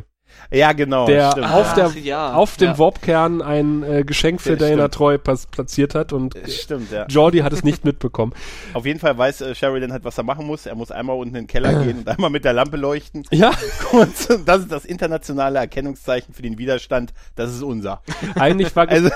[0.51, 1.05] Ja, genau.
[1.05, 1.51] der stimmt.
[1.51, 2.79] auf, der, Ach, ja, auf dem ja.
[2.79, 4.93] Warpkern ein äh, Geschenk für Ja, Diana stimmt.
[4.93, 7.05] Troy platziert hat und äh, Stimmt, ja.
[7.07, 8.33] Jordi hat es nicht mitbekommen.
[8.73, 10.65] Auf jeden Fall weiß äh, Sheridan halt, was er machen muss.
[10.65, 13.23] Er muss einmal unten in den Keller gehen und einmal mit der Lampe leuchten.
[13.31, 13.51] Ja,
[13.91, 14.13] Und
[14.45, 17.13] das ist das internationale Erkennungszeichen für den Widerstand.
[17.35, 18.01] Das ist unser.
[18.35, 19.11] eigentlich war, ge Also,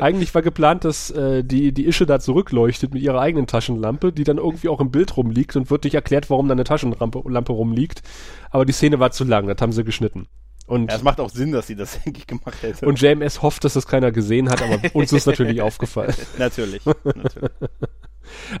[0.00, 4.24] eigentlich war geplant, dass äh, die, die Ische da zurückleuchtet mit ihrer eigenen Taschenlampe, die
[4.24, 7.52] dann irgendwie auch im Bild rumliegt und wird nicht erklärt, warum da eine Taschenlampe Lampe
[7.52, 8.02] rumliegt.
[8.50, 10.28] Aber die Szene war zu lang, das haben sie geschnitten.
[10.66, 12.86] Und, ja, es macht auch Sinn, dass sie das eigentlich gemacht hätte.
[12.86, 16.14] und JMS hofft, dass das keiner gesehen hat, aber uns ist natürlich aufgefallen.
[16.38, 16.84] natürlich.
[16.86, 17.50] natürlich.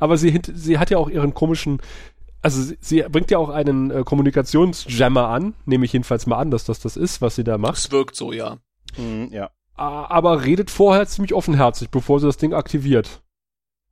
[0.00, 1.80] Aber sie, sie hat ja auch ihren komischen,
[2.42, 6.50] also sie, sie bringt ja auch einen äh, Kommunikationsjammer an, nehme ich jedenfalls mal an,
[6.50, 7.78] dass das das ist, was sie da macht.
[7.78, 8.58] Es wirkt so, ja.
[8.98, 9.50] Mhm, ja.
[9.76, 13.22] Aber redet vorher ziemlich offenherzig, bevor sie das Ding aktiviert.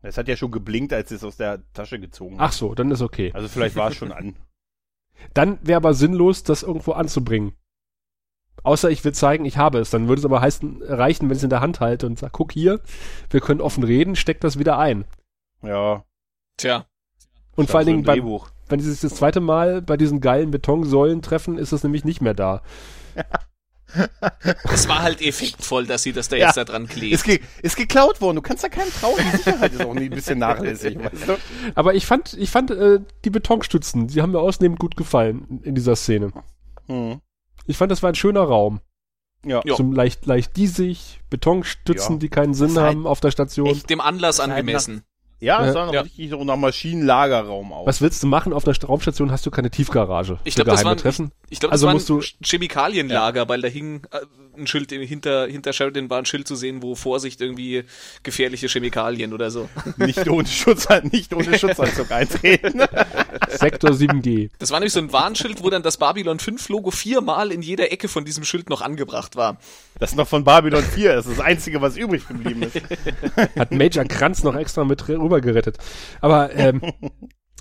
[0.03, 2.51] Es hat ja schon geblinkt, als sie es aus der Tasche gezogen hat.
[2.51, 3.31] Ach so, dann ist okay.
[3.35, 4.37] Also vielleicht war es schon an.
[5.35, 7.53] Dann wäre aber sinnlos, das irgendwo anzubringen.
[8.65, 9.91] Außer ich will zeigen, ich habe es.
[9.91, 12.33] Dann würde es aber heißen, reichen, wenn ich es in der Hand halte und sage,
[12.33, 12.81] guck hier,
[13.31, 15.05] wir können offen reden, steck das wieder ein.
[15.63, 16.05] Ja.
[16.57, 16.87] Tja.
[17.57, 21.23] Und vor allen Dingen, beim, wenn sie sich das zweite Mal bei diesen geilen Betonsäulen
[21.23, 22.63] treffen, ist es nämlich nicht mehr da.
[24.73, 26.47] Es war halt effektvoll, dass sie das da Ja.
[26.47, 27.13] jetzt da dran klebt.
[27.15, 28.37] Ist, ge ist geklaut worden.
[28.37, 29.15] Du kannst da keinem trauen.
[29.33, 31.37] Die Sicherheit ist auch ein bisschen nachlässig, weißt du?
[31.75, 35.75] Aber ich fand, ich fand äh, die Betonstützen, die haben mir ausnehmend gut gefallen in
[35.75, 36.33] dieser Szene.
[36.89, 37.21] Mhm.
[37.67, 38.81] Ich fand, das war ein schöner Raum.
[39.45, 39.61] Ja.
[39.65, 39.75] Ja.
[39.77, 42.19] So leicht, leicht diesig, Betonstützen, Ja.
[42.19, 43.67] die keinen Sinn halt haben auf der Station.
[43.67, 45.03] echt Dem Anlass halt angemessen.
[45.43, 45.73] Ja, es Ja.
[45.73, 46.01] sah noch Ja.
[46.03, 47.87] richtig so nach Maschinenlagerraum aus.
[47.87, 48.53] Was willst du machen?
[48.53, 50.39] Auf einer Raumstation hast du keine Tiefgarage.
[50.45, 51.33] Ich glaube, das geheime war ein, Treffen.
[51.47, 54.19] ich, ich glaub, Also das musst war du- ein Chemikalienlager, weil da hing äh,
[54.59, 57.85] ein Schild hinter hinter Sheridan war ein Schild zu sehen, wo Vorsicht irgendwie
[58.23, 59.69] gefährliche Chemikalien oder so.
[59.97, 62.83] nicht ohne Schutz, nicht ohne Schutzanzug eintreten.
[63.49, 64.51] Sektor 7G.
[64.59, 67.93] Das war nämlich so ein Warnschild, wo dann das Babylon 5 Logo viermal in jeder
[67.93, 69.59] Ecke von diesem Schild noch angebracht war.
[69.99, 71.15] Das ist noch von Babylon 4.
[71.15, 72.81] Das ist das Einzige, was übrig geblieben ist.
[73.59, 75.79] Hat Major Kranz noch extra mit rüber gerettet.
[76.21, 76.81] Aber ähm,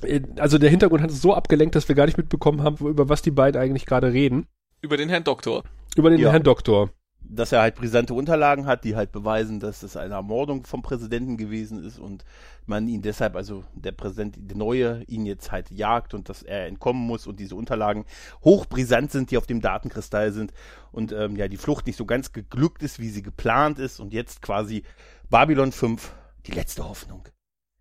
[0.03, 3.09] äh, also der Hintergrund hat es so abgelenkt, dass wir gar nicht mitbekommen haben, über
[3.09, 4.47] was die beiden eigentlich gerade reden.
[4.81, 5.63] Über den Herrn Doktor.
[5.95, 6.31] Über den Ja.
[6.31, 6.89] Herrn Doktor.
[7.33, 11.37] Dass er halt brisante Unterlagen hat, die halt beweisen, dass es eine Ermordung vom Präsidenten
[11.37, 12.25] gewesen ist und
[12.65, 16.67] man ihn deshalb, also der Präsident, der Neue, ihn jetzt halt jagt und dass er
[16.67, 18.05] entkommen muss und diese Unterlagen
[18.43, 20.53] hochbrisant sind, die auf dem Datenkristall sind
[20.91, 24.13] und ähm, ja, die Flucht nicht so ganz geglückt ist, wie sie geplant ist und
[24.13, 24.83] jetzt quasi
[25.29, 26.13] Babylon 5
[26.45, 27.23] die letzte Hoffnung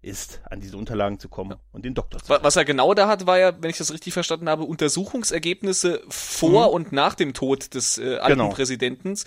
[0.02, 3.06] ist, an diese Unterlagen zu kommen und den Doktor zu Wa- Was er genau da
[3.08, 7.74] hat, war ja, wenn ich das richtig verstanden habe, Untersuchungsergebnisse vor und nach dem Tod
[7.74, 8.48] des äh, alten Genau.
[8.50, 9.18] Präsidenten.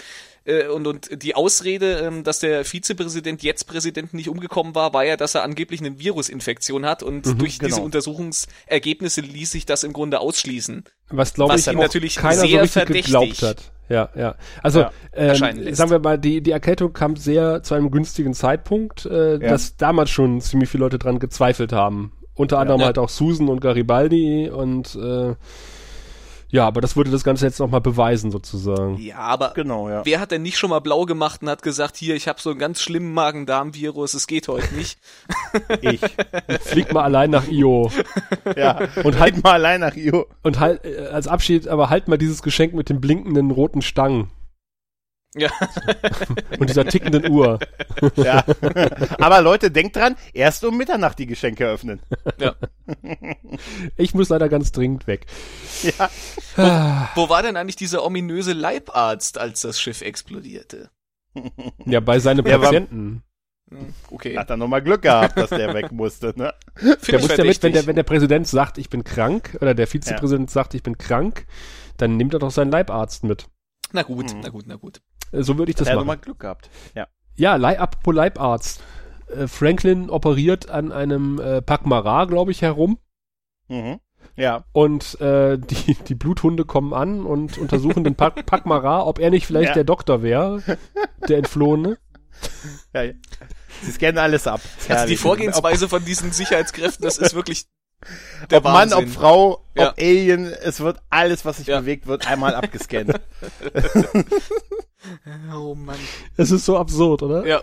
[0.46, 5.06] Äh, und, und die Ausrede, ähm, dass der Vizepräsident, jetzt Präsident, nicht umgekommen war, war
[5.06, 7.04] ja, dass er angeblich eine Virusinfektion hat.
[7.04, 7.84] Und durch diese genau.
[7.84, 10.84] Untersuchungsergebnisse ließ sich das im Grunde ausschließen.
[11.10, 13.72] Was glaube ich ihn natürlich keiner so sehr richtig verdächtig geglaubt hat.
[13.90, 14.36] Ja, ja.
[14.62, 19.06] Also Ja, ähm, sagen wir mal, die, die Erkältung kam sehr zu einem günstigen Zeitpunkt,
[19.06, 19.50] äh, Ja.
[19.50, 22.14] dass damals schon ziemlich viele Leute dran gezweifelt haben.
[22.34, 22.88] Unter anderem Ja.
[22.88, 25.36] halt auch Susan und Garibaldi und äh,
[26.54, 28.98] ja, aber das würde das Ganze jetzt nochmal beweisen sozusagen.
[28.98, 30.06] Ja, aber Genau, ja.
[30.06, 32.52] wer hat denn nicht schon mal blau gemacht und hat gesagt, hier, ich habe so
[32.52, 34.98] einen ganz schlimmen Magen-Darm-Virus, es geht heute nicht.
[35.82, 36.00] Ich.
[36.62, 37.92] Flieg mal allein nach Io
[38.56, 38.78] Ja.
[39.04, 40.28] Und halt- halt mal allein nach Io.
[40.44, 44.30] und halt äh, als Abschied, aber halt mal dieses Geschenk mit den blinkenden roten Stangen
[45.36, 45.50] Ja.
[46.60, 47.60] und dieser tickenden Uhr.
[48.16, 48.44] Ja.
[49.20, 52.02] Aber Leute, denkt dran, erst um Mitternacht die Geschenke öffnen.
[52.38, 52.56] ja.
[53.98, 55.26] Ich muss leider ganz dringend weg.
[55.84, 56.10] Ja.
[57.16, 60.90] Wo war denn eigentlich dieser ominöse Leibarzt, als das Schiff explodierte?
[61.86, 63.24] Ja, bei seinen Ja, Patienten.
[64.12, 64.38] Okay.
[64.38, 66.54] Hat er nochmal Glück gehabt, dass der weg musste, ne?
[66.76, 69.74] Find Der muss ja mit, wenn der, wenn der Präsident sagt, ich bin krank, oder
[69.74, 71.46] der Vizepräsident sagt, ich bin krank,
[71.98, 73.48] dann nimmt er doch seinen Leibarzt mit.
[73.92, 74.42] Na gut, Mhm.
[74.42, 75.02] na gut, na gut.
[75.42, 76.06] So würde ich das hat machen.
[76.06, 76.70] nochmal Glück gehabt.
[76.96, 77.08] Ja.
[77.36, 78.84] Ja, apropos Leibarzt.
[79.36, 83.00] Äh, Franklin operiert an einem äh, Pakmara, glaube ich, herum.
[83.68, 84.00] Mhm.
[84.36, 84.66] Ja.
[84.72, 89.46] Und äh, die, die Bluthunde kommen an und untersuchen den Pak Pakmara, ob er nicht
[89.48, 89.74] vielleicht Ja.
[89.76, 90.62] der Doktor wäre,
[91.28, 91.98] der Entflohene.
[92.94, 93.04] ja.
[93.04, 93.14] ja.
[93.82, 94.62] Sie scannen alles ab.
[94.88, 95.18] Also die.
[95.18, 97.66] Vorgehensweise von diesen Sicherheitskräften, das ist wirklich
[98.50, 98.98] der ob Mann, Wahnsinn.
[99.00, 99.90] ob Frau, Ja.
[99.90, 101.80] ob Alien, es wird alles, was sich Ja.
[101.80, 103.14] bewegt, wird einmal abgescannt.
[105.54, 105.98] Oh Mann.
[106.38, 107.46] Es ist so absurd, oder?
[107.46, 107.62] Ja,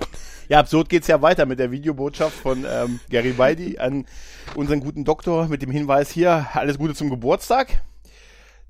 [0.49, 4.05] ja, absurd geht's ja weiter mit der Videobotschaft von ähm, Gary Baldi an
[4.55, 7.81] unseren guten Doktor mit dem Hinweis hier, alles Gute zum Geburtstag.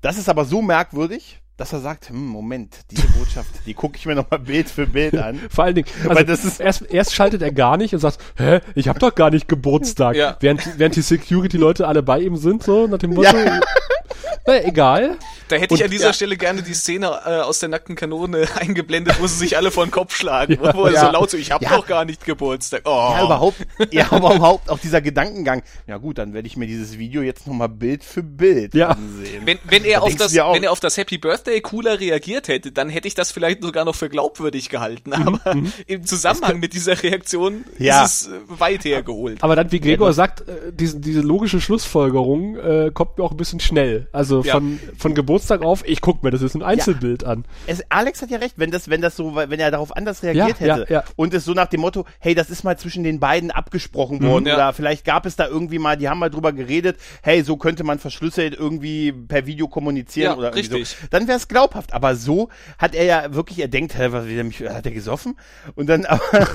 [0.01, 4.05] Das ist aber so merkwürdig, dass er sagt, hm, Moment, diese Botschaft, die gucke ich
[4.05, 5.39] mir nochmal Bild für Bild an.
[5.49, 8.59] Vor allen Dingen, also das ist- erst, erst schaltet er gar nicht und sagt, hä,
[8.75, 10.15] ich hab doch gar nicht Geburtstag.
[10.15, 10.35] Ja.
[10.39, 13.31] Während, während die Security-Leute alle bei ihm sind, so nach dem Motto,
[14.47, 15.17] naja, egal.
[15.49, 16.13] da hätte ich Und- an dieser ja.
[16.13, 19.85] Stelle gerne die Szene äh, aus der nackten Kanone eingeblendet, wo sie sich alle vor
[19.85, 20.73] den Kopf schlagen, Ja.
[20.73, 21.05] wo er Ja.
[21.05, 21.69] so laut so, ich hab Ja.
[21.77, 22.81] doch gar nicht Geburtstag.
[22.85, 22.89] Oh.
[22.89, 23.57] Ja, überhaupt,
[23.91, 25.61] ja, aber überhaupt auch dieser Gedankengang.
[25.87, 28.89] Ja gut, dann werde ich mir dieses Video jetzt nochmal Bild für Bild Ja.
[28.89, 29.43] ansehen.
[29.45, 32.47] Wenn, wenn er Da auf das, auch- wenn er auf das Happy Birthday cooler reagiert
[32.47, 35.11] hätte, dann hätte ich das vielleicht sogar noch für glaubwürdig gehalten.
[35.13, 35.39] Aber
[35.87, 38.03] im Zusammenhang mit dieser Reaktion Ja.
[38.05, 39.43] ist es äh, weit hergeholt.
[39.43, 43.37] Aber dann, wie Gregor sagt, äh, diese, diese logische Schlussfolgerung äh, kommt mir auch ein
[43.37, 44.07] bisschen schnell.
[44.13, 44.53] Also Ja.
[44.53, 47.43] von, von Geburtstag auf, ich guck mir das ist ein Einzelbild an.
[47.67, 50.59] Es, Alex hat ja recht, wenn das, wenn das so, wenn er darauf anders reagiert
[50.61, 51.03] Ja, ja, hätte ja.
[51.15, 54.45] und es so nach dem Motto, hey, das ist mal zwischen den beiden abgesprochen worden
[54.45, 54.53] ja.
[54.55, 57.83] oder vielleicht gab es da irgendwie mal, die haben mal drüber geredet, hey, so könnte
[57.83, 60.89] man verschlüsselt irgendwie per Video kommunizieren Ja, oder irgendwie richtig.
[61.01, 61.07] so.
[61.09, 61.93] Dann wäre es glaubhaft.
[61.93, 64.25] Aber so hat er ja wirklich, er denkt, hä, was,
[64.73, 65.37] hat er gesoffen?
[65.75, 66.47] Und dann, aber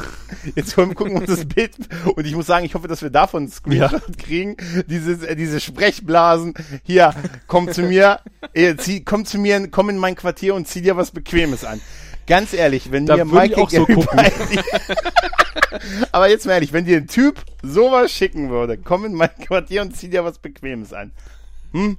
[0.55, 1.73] jetzt wollen wir gucken uns das Bild
[2.15, 4.57] und ich muss sagen, ich hoffe, dass wir davon einen Screenshot kriegen.
[4.87, 6.55] Dieses, äh, diese Sprechblasen.
[6.85, 7.15] Hier,
[7.47, 8.21] komm zu mir,
[8.53, 11.81] äh, zieh, komm zu mir, komm in mein Quartier und zieh dir was Bequemes an.
[12.27, 14.21] Ganz ehrlich, wenn Da dir Michael auch so gucken.
[16.13, 19.83] Aber jetzt mal ehrlich, wenn dir ein Typ sowas schicken würde, komm in mein Quartier
[19.83, 21.13] und zieh dir was Bequemes an.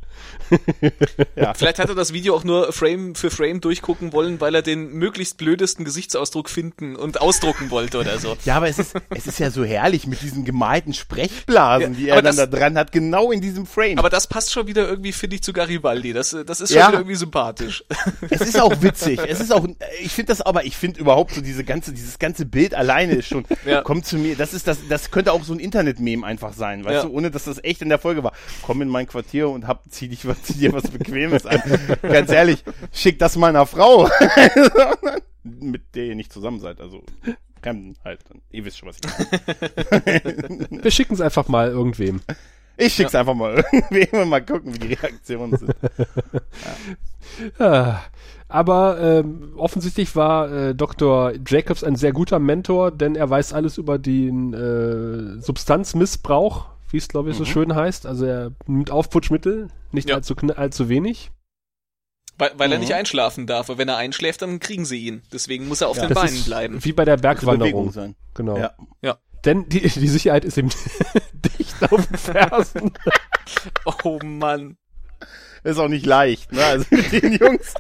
[1.56, 4.92] Vielleicht hat er das Video auch nur Frame für Frame durchgucken wollen, weil er den
[4.94, 8.38] möglichst blödesten Gesichtsausdruck finden und ausdrucken wollte oder so.
[8.46, 12.10] Ja, aber es ist, es ist ja so herrlich mit diesen gemalten Sprechblasen, Ja, die
[12.10, 14.00] er dann das- da dran hat, genau in diesem Frame.
[14.00, 16.14] Aber das passt schon wieder irgendwie, finde ich, zu Garibaldi.
[16.14, 16.88] Das, das ist schon Ja.
[16.90, 17.84] wieder irgendwie sympathisch.
[18.30, 19.20] es ist auch witzig.
[19.28, 19.68] Es ist auch,
[20.02, 23.28] ich finde das aber, ich finde überhaupt so diese ganze, dieses ganze Bild alleine ist
[23.28, 23.82] schon, Ja.
[23.82, 26.96] kommt zu mir, das ist das, das könnte auch so ein Internet-Meme einfach sein, weißt
[26.96, 27.04] Ja.
[27.04, 28.34] du, ohne dass das echt in der Folge war.
[28.62, 31.62] Komm in mein Quartier und hab, zieh dich, was- zieh dir was Bequemes an.
[32.02, 34.10] Ganz ehrlich, schick das meiner Frau.
[35.44, 37.02] Mit der ihr nicht zusammen seid, also,
[37.64, 38.20] Fremden halt.
[38.52, 40.84] Ihr wisst schon, was ich meine.
[40.84, 42.22] Wir schicken es einfach mal irgendwem.
[42.78, 45.74] Ich schick's einfach mal irgendwie, mal gucken, wie die Reaktionen sind.
[47.60, 48.00] Ah,
[48.48, 51.34] Aber ähm, offensichtlich war äh, Dr.
[51.46, 57.08] Jacobs ein sehr guter Mentor, denn er weiß alles über den äh, Substanzmissbrauch, wie es
[57.08, 58.06] glaube ich so schön heißt.
[58.06, 60.16] Also er nimmt Aufputschmittel, nicht Ja.
[60.16, 61.32] allzu, allzu wenig.
[62.38, 62.84] Weil, weil er Mhm.
[62.84, 63.70] nicht einschlafen darf.
[63.70, 65.24] Und wenn er einschläft, dann kriegen sie ihn.
[65.34, 66.04] Deswegen muss er auf Ja.
[66.06, 66.86] den Das Beinen ist bleiben.
[66.86, 67.92] wie bei der Bergwanderung.
[67.92, 68.16] sein.
[68.36, 68.58] Genau.
[69.02, 69.18] Ja.
[69.46, 70.70] Denn die, die Sicherheit ist ihm
[71.34, 72.92] dicht auf den Fersen.
[74.04, 74.78] Oh Mann.
[75.64, 76.64] Ist auch nicht leicht, ne?
[76.66, 77.74] Also mit den Jungs.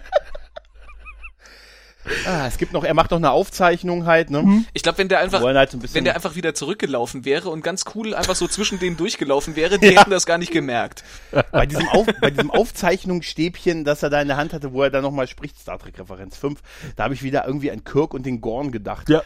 [2.25, 4.63] Ah, es gibt noch, er macht noch eine Aufzeichnung halt, ne?
[4.73, 7.63] Ich glaube, wenn der einfach, halt so ein wenn der einfach wieder zurückgelaufen wäre und
[7.63, 11.03] ganz cool einfach so zwischen denen durchgelaufen wäre, die hätten das gar nicht gemerkt.
[11.51, 14.89] bei diesem, Auf, bei diesem Aufzeichnungsstäbchen, das er da in der Hand hatte, wo er
[14.89, 16.59] dann nochmal spricht, Star Trek Referenz 5,
[16.95, 19.09] da habe ich wieder irgendwie an Kirk und den Gorn gedacht.
[19.09, 19.23] Ja.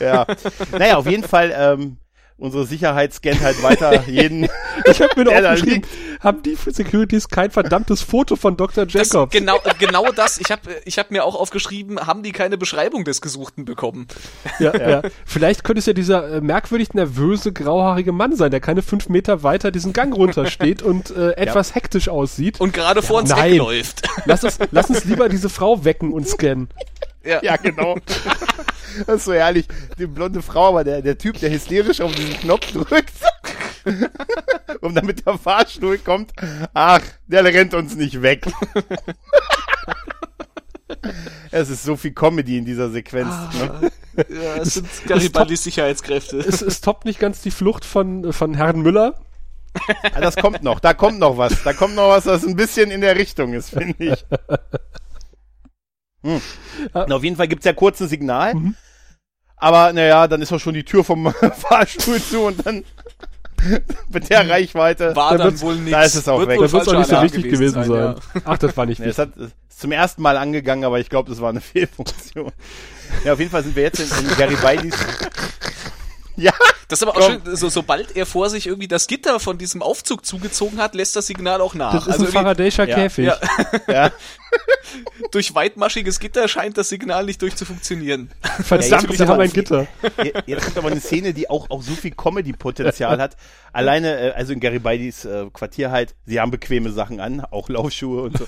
[0.00, 0.26] Ja.
[0.72, 1.98] Naja, auf jeden Fall, ähm,
[2.38, 4.48] unsere Sicherheit scannt halt weiter jeden.
[4.84, 5.82] Ich habe mir noch aufgeschrieben,
[6.20, 8.84] haben die Securities kein verdammtes Foto von Dr.
[8.86, 9.32] Das, Jacobs?
[9.32, 10.38] genau, genau das.
[10.38, 14.06] Ich habe ich hab mir auch aufgeschrieben, haben die keine Beschreibung des Gesuchten bekommen.
[14.58, 15.02] Ja, ja.
[15.24, 19.42] Vielleicht könnte es ja dieser äh, merkwürdig nervöse, grauhaarige Mann sein, der keine fünf Meter
[19.42, 22.60] weiter diesen Gang runtersteht und äh, etwas hektisch aussieht.
[22.60, 23.52] Und gerade vor uns nein.
[23.52, 24.02] wegläuft.
[24.24, 26.68] Lass uns, lass uns lieber diese Frau wecken und scannen.
[27.26, 27.42] Ja.
[27.42, 27.96] Ja, genau.
[29.06, 29.66] Das ist so herrlich.
[29.98, 33.12] Die blonde Frau, aber der, der Typ, der hysterisch auf diesen Knopf drückt.
[34.80, 36.32] Und damit der Fahrstuhl kommt,
[36.72, 38.46] ach, der rennt uns nicht weg.
[41.50, 43.34] Es ist so viel Comedy in dieser Sequenz.
[43.54, 43.90] Ne?
[44.28, 46.38] Ja, es sind Garibaldis Sicherheitskräfte.
[46.38, 49.14] Es, es toppt nicht ganz die Flucht von, von Herrn Müller.
[50.14, 51.62] Ah, Das kommt noch, da kommt noch was.
[51.64, 54.24] Da kommt noch was, das ein bisschen in der Richtung ist, finde ich.
[56.26, 56.40] Hm.
[56.92, 58.54] Und auf jeden Fall gibt's ja kurz ein Signal.
[59.56, 62.84] Aber naja, dann ist auch schon die Tür vom Fahrstuhl zu und dann
[64.10, 65.16] mit der Reichweite.
[65.16, 65.90] War Da dann wohl nichts.
[65.92, 66.58] da ist es auch weg.
[66.60, 67.90] Da wird es auch nicht so wichtig gewesen sein.
[67.92, 68.14] ja.
[68.44, 69.34] Ach, das war nicht Nee, es wichtig.
[69.36, 72.52] hat es ist zum ersten Mal angegangen, aber ich glaube, das war eine Fehlfunktion.
[73.24, 74.94] Ja, auf jeden Fall sind wir jetzt in, in Garibaldis.
[76.46, 76.52] Ja,
[76.88, 77.40] Das ist aber auch Komm.
[77.44, 81.16] schön, so, sobald er vor sich irgendwie das Gitter von diesem Aufzug zugezogen hat, lässt
[81.16, 81.94] das Signal auch nach.
[81.94, 82.94] Das ist also ein Faraday'scher Ja.
[82.96, 83.24] Käfig.
[83.26, 83.38] Ja.
[83.88, 84.10] ja.
[85.32, 88.30] durch weitmaschiges Gitter scheint das Signal nicht durchzufunktionieren.
[88.62, 89.86] Verdammt, Ja, jetzt sie kommt haben aber ein Gitter.
[90.22, 93.36] Je- Jetzt kommt aber eine Szene, die auch, auch so viel Comedy-Potenzial hat.
[93.72, 98.22] Alleine, äh, also in Garibaldis äh, Quartier halt, sie haben bequeme Sachen an, auch Laufschuhe
[98.22, 98.46] und so.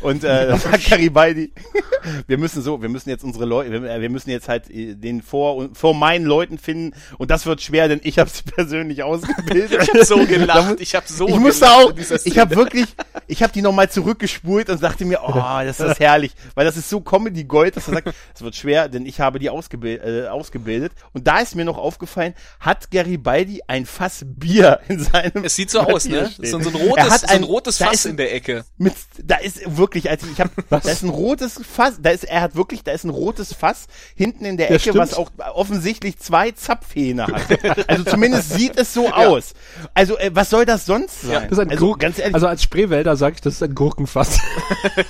[0.00, 1.52] Und äh, dann sagt Garibaldi,
[2.26, 4.94] wir müssen so, wir müssen jetzt unsere Leute, wir, äh, wir müssen jetzt halt äh,
[4.94, 9.02] den vor, vor meinen Leuten finden und das wird schwer, denn ich habe sie persönlich
[9.02, 9.82] ausgebildet.
[9.82, 12.86] Ich hab so gelacht, ich hab so ich musste gelacht auch, ich habe wirklich,
[13.26, 15.32] ich habe die nochmal zurückgespult und sagte mir, oh,
[15.64, 18.88] das ist herrlich, weil das ist so Comedy Gold, dass er sagt, es wird schwer,
[18.88, 20.92] denn ich habe die ausgebil äh, ausgebildet.
[21.12, 25.70] Und da ist mir noch aufgefallen, hat Garibaldi ein Fass Bier in seinem Es sieht
[25.70, 26.48] so aus, Quartier ne?
[26.48, 28.64] So, so ein Er rotes, hat so ein ein- rotes Fass ist- in der Ecke.
[28.78, 28.92] mit,
[29.22, 32.54] da ist wirklich, also ich habe, da ist ein rotes Fass, da ist, er hat
[32.56, 35.40] wirklich, da ist ein rotes Fass hinten in der Ja, Ecke, was stimmt.
[35.40, 37.86] auch offensichtlich zwei Zapfhähne hat.
[37.88, 39.54] Also zumindest sieht es so aus.
[39.94, 41.44] Also äh, was soll das sonst sein?
[41.48, 42.00] Das ist ein also Gurken.
[42.00, 44.38] ganz ehrlich, Also als Spreewälder sage ich, das ist ein Gurkenfass.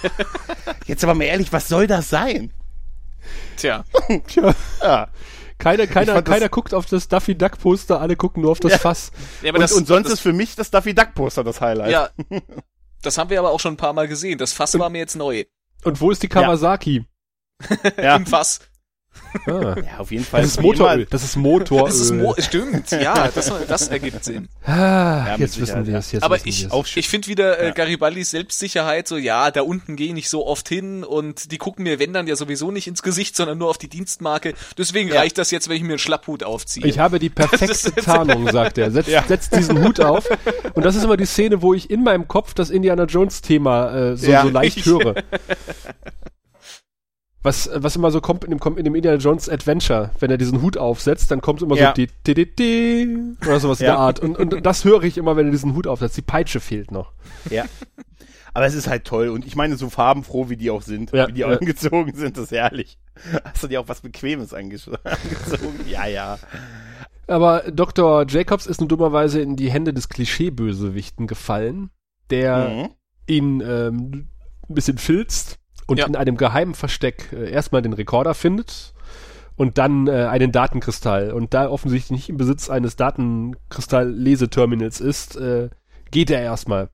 [0.87, 2.53] jetzt aber mal ehrlich, was soll das sein?
[3.57, 3.85] Tja.
[4.29, 4.55] Tja.
[4.83, 5.09] Ja.
[5.59, 8.79] Keiner, keiner, keiner guckt auf das Duffy Duck Poster, alle gucken nur auf das Ja.
[8.79, 9.11] Fass.
[9.43, 11.61] Ja, aber Und, das, und sonst das, ist für mich das Duffy Duck Poster das
[11.63, 11.91] Highlight.
[11.91, 12.11] ja,
[13.07, 14.39] das haben wir aber auch schon ein paar Mal gesehen.
[14.39, 15.45] Das Fass war mir jetzt neu.
[15.85, 17.07] Und wo ist die Kawasaki?
[17.97, 18.17] ja.
[18.17, 18.61] Im Fass.
[19.47, 19.75] Ah.
[19.77, 20.41] Ja, auf jeden Fall.
[20.43, 21.07] Das ist Motoröl.
[21.11, 21.85] Das ist Motoröl.
[21.87, 24.49] Das ist Mo stimmt, ja, das, das ergibt Sinn.
[24.65, 26.13] ah, Ja, jetzt wissen wir es.
[26.13, 27.73] Jetzt Aber ich, ich finde wieder äh.
[27.73, 31.83] Garibaldis Selbstsicherheit so, ja, da unten gehe ich nicht so oft hin und die gucken
[31.85, 34.55] mir, wenn dann ja sowieso nicht ins Gesicht, sondern nur auf die Dienstmarke.
[34.79, 35.17] Deswegen Ja.
[35.21, 36.87] reicht das jetzt, wenn ich mir einen Schlapphut aufziehe.
[36.87, 38.91] Ich habe die perfekte Tarnung, sagt er.
[38.91, 39.23] Setzt, Ja.
[39.27, 40.27] setzt diesen Hut auf.
[40.75, 43.95] Und das ist immer die Szene, wo ich in meinem Kopf das Indiana Jones Thema
[44.13, 44.43] äh, so, Ja.
[44.43, 45.15] so leicht höre.
[47.47, 50.61] was, was immer so kommt in dem, in dem Indiana Jones Adventure, wenn er diesen
[50.61, 51.89] Hut aufsetzt, dann kommt immer Ja.
[51.89, 53.93] so die, die, die, oder sowas in Ja.
[53.93, 54.21] der Art.
[54.21, 56.17] Und, und das höre ich immer, wenn er diesen Hut aufsetzt.
[56.19, 57.13] Die Peitsche fehlt noch.
[57.51, 57.65] Ja.
[58.53, 59.29] Aber es ist halt toll.
[59.29, 61.49] Und ich meine, so farbenfroh, wie die auch sind, Ja, wie die ja.
[61.49, 62.99] angezogen sind, das ist herrlich.
[63.45, 64.99] Hast du dir auch was Bequemes angezogen?
[65.89, 66.39] Ja, ja.
[67.29, 68.25] Aber Dr.
[68.29, 71.91] Jacobs ist nun dummerweise in die Hände des Klischeebösewichten gefallen,
[72.31, 72.89] der Mhm.
[73.27, 74.29] ihn ähm,
[74.69, 76.07] ein bisschen filzt und Ja.
[76.07, 78.95] in einem geheimen Versteck äh, erstmal den Rekorder findet
[79.57, 81.33] und dann äh, einen Datenkristall.
[81.33, 85.71] Und da er offensichtlich nicht im Besitz eines Datenkristall-Leseterminals ist, äh,
[86.11, 86.91] geht er erstmal.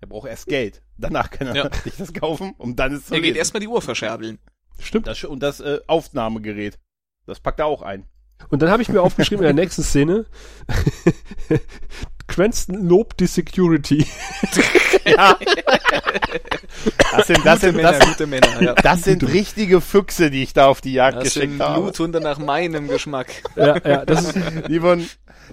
[0.00, 0.82] Er braucht erst Geld.
[0.98, 1.70] Danach kann er Ja.
[1.84, 3.38] sich das kaufen, um dann es zu Er geht lesen.
[3.38, 4.38] erstmal die Uhr verscherbeln.
[4.78, 5.06] Stimmt.
[5.06, 6.78] Das, und das äh, Aufnahmegerät.
[7.26, 8.04] Das packt er auch ein.
[8.50, 10.26] Und dann habe ich mir aufgeschrieben in der nächsten Szene,
[12.26, 14.06] Cranston lobt die Security.
[17.16, 18.74] Das sind, das sind, das, gute Männer, ja.
[18.74, 21.82] das sind richtige Füchse, die ich da auf die Jagd Das sind geschickt habe.
[21.82, 23.28] Bluthunde nach meinem Geschmack.
[23.56, 25.08] ja, ja, das ist, Die würden,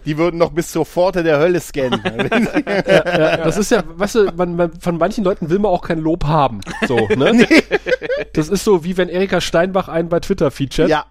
[0.06, 2.02] die würden noch bis zur Pforte der Hölle scannen.
[2.66, 6.00] ja, das ist ja, weißt du, man, man, von manchen Leuten will man auch kein
[6.00, 6.62] Lob haben.
[6.88, 7.48] So, ne?
[8.34, 10.90] Das ist so, wie wenn Erika Steinbach einen bei Twitter featuret.
[10.90, 11.06] ja.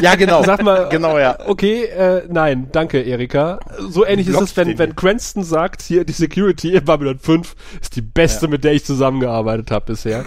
[0.00, 0.42] Ja, genau.
[0.42, 1.38] Sag mal, Genau, ja.
[1.46, 3.60] Okay, äh, nein, danke, Erika.
[3.88, 7.96] So ähnlich ist es, wenn, wenn Cranston sagt, hier die Security in Babylon 5 ist
[7.96, 10.24] die beste, mit der ich zusammengearbeitet habe bisher.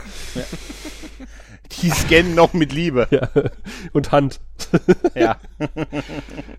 [1.81, 3.07] Die scannen noch mit Liebe.
[3.09, 3.29] Ja.
[3.93, 4.39] Und Hand.
[5.15, 5.37] Ja.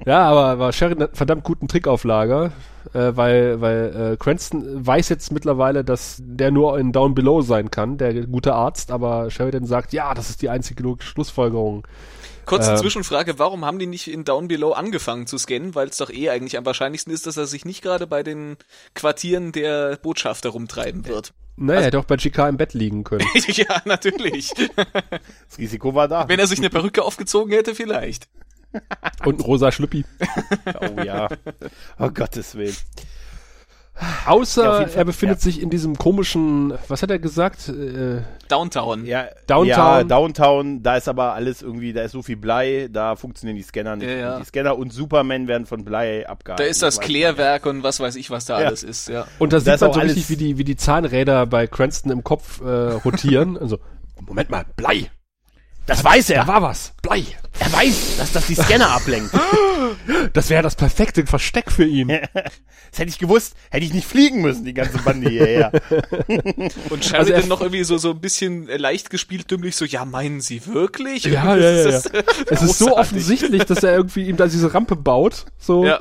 [0.04, 2.52] Ja, aber, aber Sheridan hat einen verdammt guten Trick auf Lager,
[2.92, 7.70] äh, weil, weil äh, Cranston weiß jetzt mittlerweile, dass der nur in Down Below sein
[7.70, 11.86] kann, der gute Arzt, aber Sheridan sagt, ja, das ist die einzige logische Schlussfolgerung.
[12.48, 12.76] Kurze Ähm.
[12.78, 15.74] Zwischenfrage, warum haben die nicht in Down Below angefangen zu scannen?
[15.74, 18.56] Weil es doch eh eigentlich am wahrscheinlichsten ist, dass er sich nicht gerade bei den
[18.94, 21.32] Quartieren der Botschafter rumtreiben wird.
[21.56, 23.26] Naja, er hätte auch bei GK im Bett liegen können.
[23.48, 24.52] ja, natürlich.
[25.48, 26.28] Das Risiko war da.
[26.28, 28.28] Wenn er sich eine Perücke aufgezogen hätte, vielleicht.
[29.24, 30.04] Und ein rosa Schlüppi.
[30.80, 31.28] Oh ja.
[31.98, 32.76] Oh Gottes Willen.
[34.26, 35.42] Außer Ja, er befindet ja.
[35.42, 37.68] sich in diesem komischen, was hat er gesagt?
[37.68, 39.04] Äh, Downtown.
[39.06, 39.66] Ja, Downtown.
[39.66, 43.62] Ja, Downtown, da ist aber alles irgendwie, da ist so viel Blei, da funktionieren die
[43.62, 44.08] Scanner nicht.
[44.08, 44.32] Ja, ja.
[44.36, 46.64] Und Die Scanner und Superman werden von Blei abgehalten.
[46.64, 48.66] Da ist das Klärwerk und was weiß ich, was da Ja.
[48.68, 49.26] alles ist, ja.
[49.38, 52.22] und da sieht man so alles- richtig, wie die, wie die Zahnräder bei Cranston im
[52.24, 52.64] Kopf äh,
[53.04, 53.58] rotieren.
[53.58, 53.78] Also,
[54.20, 55.10] Moment mal, Blei.
[55.88, 56.42] Das weiß er.
[56.44, 56.92] Da war was.
[57.02, 57.24] Blei.
[57.58, 59.32] Er weiß, dass das die Scanner ablenkt.
[60.32, 62.08] Das wäre das perfekte Versteck für ihn.
[62.90, 65.70] Das hätte ich gewusst, hätte ich nicht fliegen müssen, die ganze Bande hierher.
[66.90, 70.04] Und Sheridan er- noch irgendwie so, so ein bisschen äh, leicht gespielt dümmlich so, ja,
[70.06, 71.24] meinen Sie wirklich?
[71.24, 74.46] Ja, ja, ja, ist das, äh, Es ist so offensichtlich, dass er irgendwie ihm da
[74.46, 75.44] diese Rampe baut.
[75.58, 75.84] So.
[75.84, 75.98] Ja.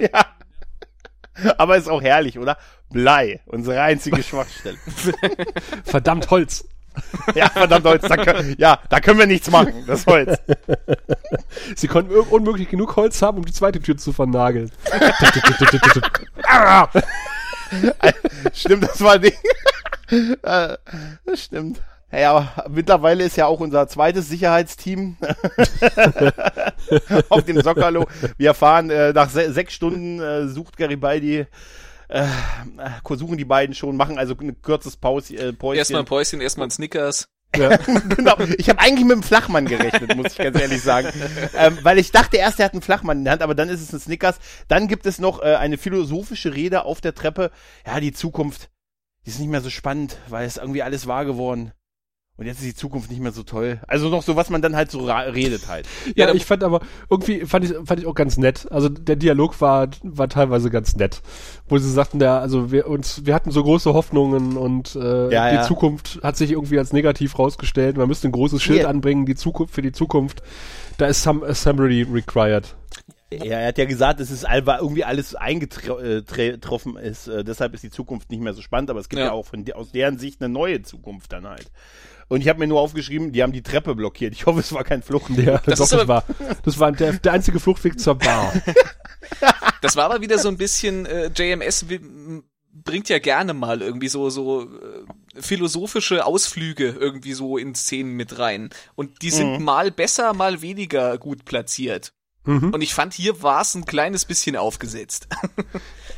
[1.57, 2.57] Aber ist auch herrlich, oder?
[2.89, 4.77] Blei, unsere einzige Schwachstelle.
[5.83, 6.65] Verdammt Holz.
[7.35, 10.37] Ja, verdammt Holz, da können, ja, da können wir nichts machen, das Holz.
[11.75, 14.71] Sie konnten unmöglich genug Holz haben, um die zweite Tür zu vernageln.
[18.53, 19.33] Stimmt, das war Ding.
[20.43, 20.77] Äh,
[21.25, 21.81] das stimmt.
[22.13, 25.17] Ja, mittlerweile ist ja auch unser zweites Sicherheitsteam
[27.27, 28.07] auf dem Sockerlo.
[28.37, 31.45] Wir fahren äh, nach se sechs Stunden, äh, sucht Garibaldi,
[32.09, 35.79] äh, äh, suchen die beiden schon, machen also ein kurzes Pause, äh, Päuschen.
[35.79, 37.27] Erstmal ein Päuschen, erstmal ein Snickers.
[37.55, 37.77] ja.
[38.15, 38.37] genau.
[38.57, 41.09] Ich habe eigentlich mit dem Flachmann gerechnet, muss ich ganz ehrlich sagen.
[41.55, 43.81] Ähm, weil ich dachte erst, er hat einen Flachmann in der Hand, aber dann ist
[43.81, 44.39] es ein Snickers.
[44.67, 47.51] Dann gibt es noch äh, eine philosophische Rede auf der Treppe.
[47.85, 48.69] Ja, die Zukunft,
[49.25, 51.71] die ist nicht mehr so spannend, weil es irgendwie alles wahr geworden.
[52.37, 53.79] Und jetzt ist die Zukunft nicht mehr so toll.
[53.87, 55.87] Also noch so, was man dann halt so redet halt.
[56.15, 58.71] Ja, Ja, ich fand aber irgendwie fand ich fand ich auch ganz nett.
[58.71, 61.21] Also der Dialog war war teilweise ganz nett,
[61.67, 65.49] wo sie sagten, ja, also wir uns wir hatten so große Hoffnungen und äh, Ja,
[65.49, 65.63] die ja.
[65.63, 67.97] Zukunft hat sich irgendwie als negativ rausgestellt.
[67.97, 68.89] Man müsste ein großes Schild Hier.
[68.89, 70.43] anbringen, die Zukunft für die Zukunft.
[70.99, 72.75] Da ist some assembly required.
[73.31, 77.27] Ja, er hat ja gesagt, es ist all- weil irgendwie alles eingetroffen ist.
[77.27, 79.31] Äh, deshalb ist die Zukunft nicht mehr so spannend, aber es gibt ja, Ja.
[79.33, 81.69] auch von, aus deren Sicht eine neue Zukunft dann halt.
[82.29, 84.33] Und ich habe mir nur aufgeschrieben, die haben die Treppe blockiert.
[84.33, 85.45] Ich hoffe, es war kein Fluchtweg.
[85.45, 86.23] Ja, Das doch, ist das war
[86.63, 88.53] das war der, der einzige Fluchtweg zur Bar.
[89.81, 92.01] Das war aber wieder so ein bisschen, äh, JMS will,
[92.71, 94.67] bringt ja gerne mal irgendwie so, so äh,
[95.39, 98.69] philosophische Ausflüge irgendwie so in Szenen mit rein.
[98.95, 102.13] Und die sind mal besser, mal weniger gut platziert.
[102.45, 102.73] Mhm.
[102.73, 105.27] Und ich fand, hier war es ein kleines bisschen aufgesetzt.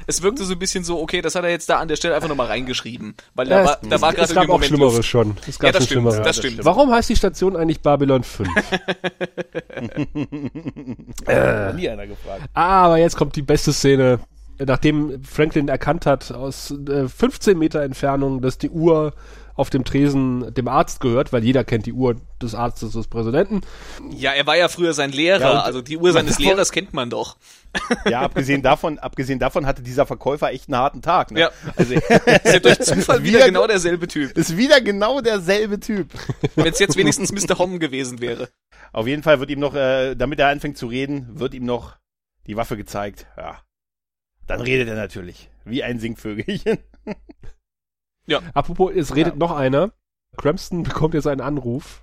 [0.09, 2.15] es wirkte so ein bisschen so, okay, das hat er jetzt da an der Stelle
[2.15, 3.13] einfach nochmal reingeschrieben.
[3.35, 5.37] Weil da Ja, war, da war es gerade gab irgendwie auch Moment Schlimmeres schon.
[5.47, 6.25] Es gab Ja, das schon stimmt, Schlimmeres.
[6.25, 6.65] das stimmt.
[6.65, 8.49] Warum heißt die Station eigentlich Babylon 5?
[11.27, 12.41] Hat nie einer gefragt.
[12.53, 14.19] Ah, aber jetzt kommt die beste Szene
[14.65, 19.13] nachdem Franklin erkannt hat aus äh, 15 Meter Entfernung, dass die Uhr
[19.59, 23.61] auf dem Tresen dem Arzt gehört, weil jeder kennt die Uhr des Arztes des Präsidenten.
[24.15, 27.09] Ja, er war ja früher sein Lehrer, Ja, also die Uhr seines Lehrers kennt man
[27.09, 27.37] doch.
[28.09, 31.31] Ja, abgesehen davon, abgesehen davon hatte dieser Verkäufer echt einen harten Tag.
[31.31, 31.41] Ne?
[31.41, 31.51] Ja.
[31.75, 32.05] Also, Ist
[32.45, 34.37] ja durch Zufall wieder Wieder- genau derselbe Typ.
[34.37, 36.07] ist wieder genau derselbe Typ.
[36.55, 37.59] Wenn es jetzt wenigstens Mr.
[37.59, 38.49] Hom gewesen wäre.
[38.93, 41.97] Auf jeden Fall wird ihm noch, äh, damit er anfängt zu reden, wird ihm noch
[42.47, 43.27] die Waffe gezeigt.
[43.37, 43.59] Ja.
[44.47, 45.49] Dann redet er natürlich.
[45.65, 46.77] Wie ein Singvögelchen.
[48.53, 49.91] Apropos, es redet noch einer.
[50.37, 52.01] Crampston bekommt jetzt einen Anruf.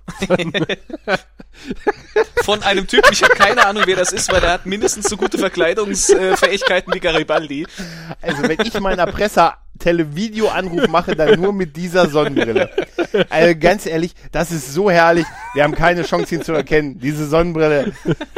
[2.43, 5.17] Von einem Typen, ich habe keine Ahnung, wer das ist, weil der hat mindestens so
[5.17, 7.65] gute Verkleidungsfähigkeiten wie Garibaldi.
[8.21, 12.69] Also wenn ich meiner Presse Televideo-Anruf mache, dann nur mit dieser Sonnenbrille.
[13.29, 15.25] Also ganz ehrlich, das ist so herrlich.
[15.53, 16.99] Wir haben keine Chance, ihn zu erkennen.
[16.99, 17.93] Diese Sonnenbrille,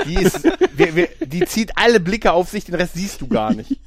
[0.05, 0.43] die ist,
[0.75, 3.79] wir, wir, die zieht alle Blicke auf sich, den Rest siehst du gar nicht.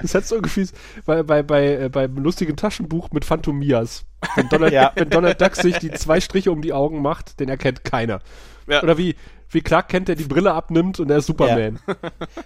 [0.00, 0.66] Das hat so irgendwie
[1.04, 4.04] bei, bei, bei, äh, beim lustigen Taschenbuch mit Phantomias.
[4.34, 4.92] Wenn Donald, Ja.
[4.94, 8.20] wenn Donald Duck sich die zwei Striche um die Augen macht, den erkennt keiner.
[8.66, 8.82] Ja.
[8.82, 9.14] Oder wie,
[9.50, 11.78] wie Clark Kent, der die Brille abnimmt und er ist Superman.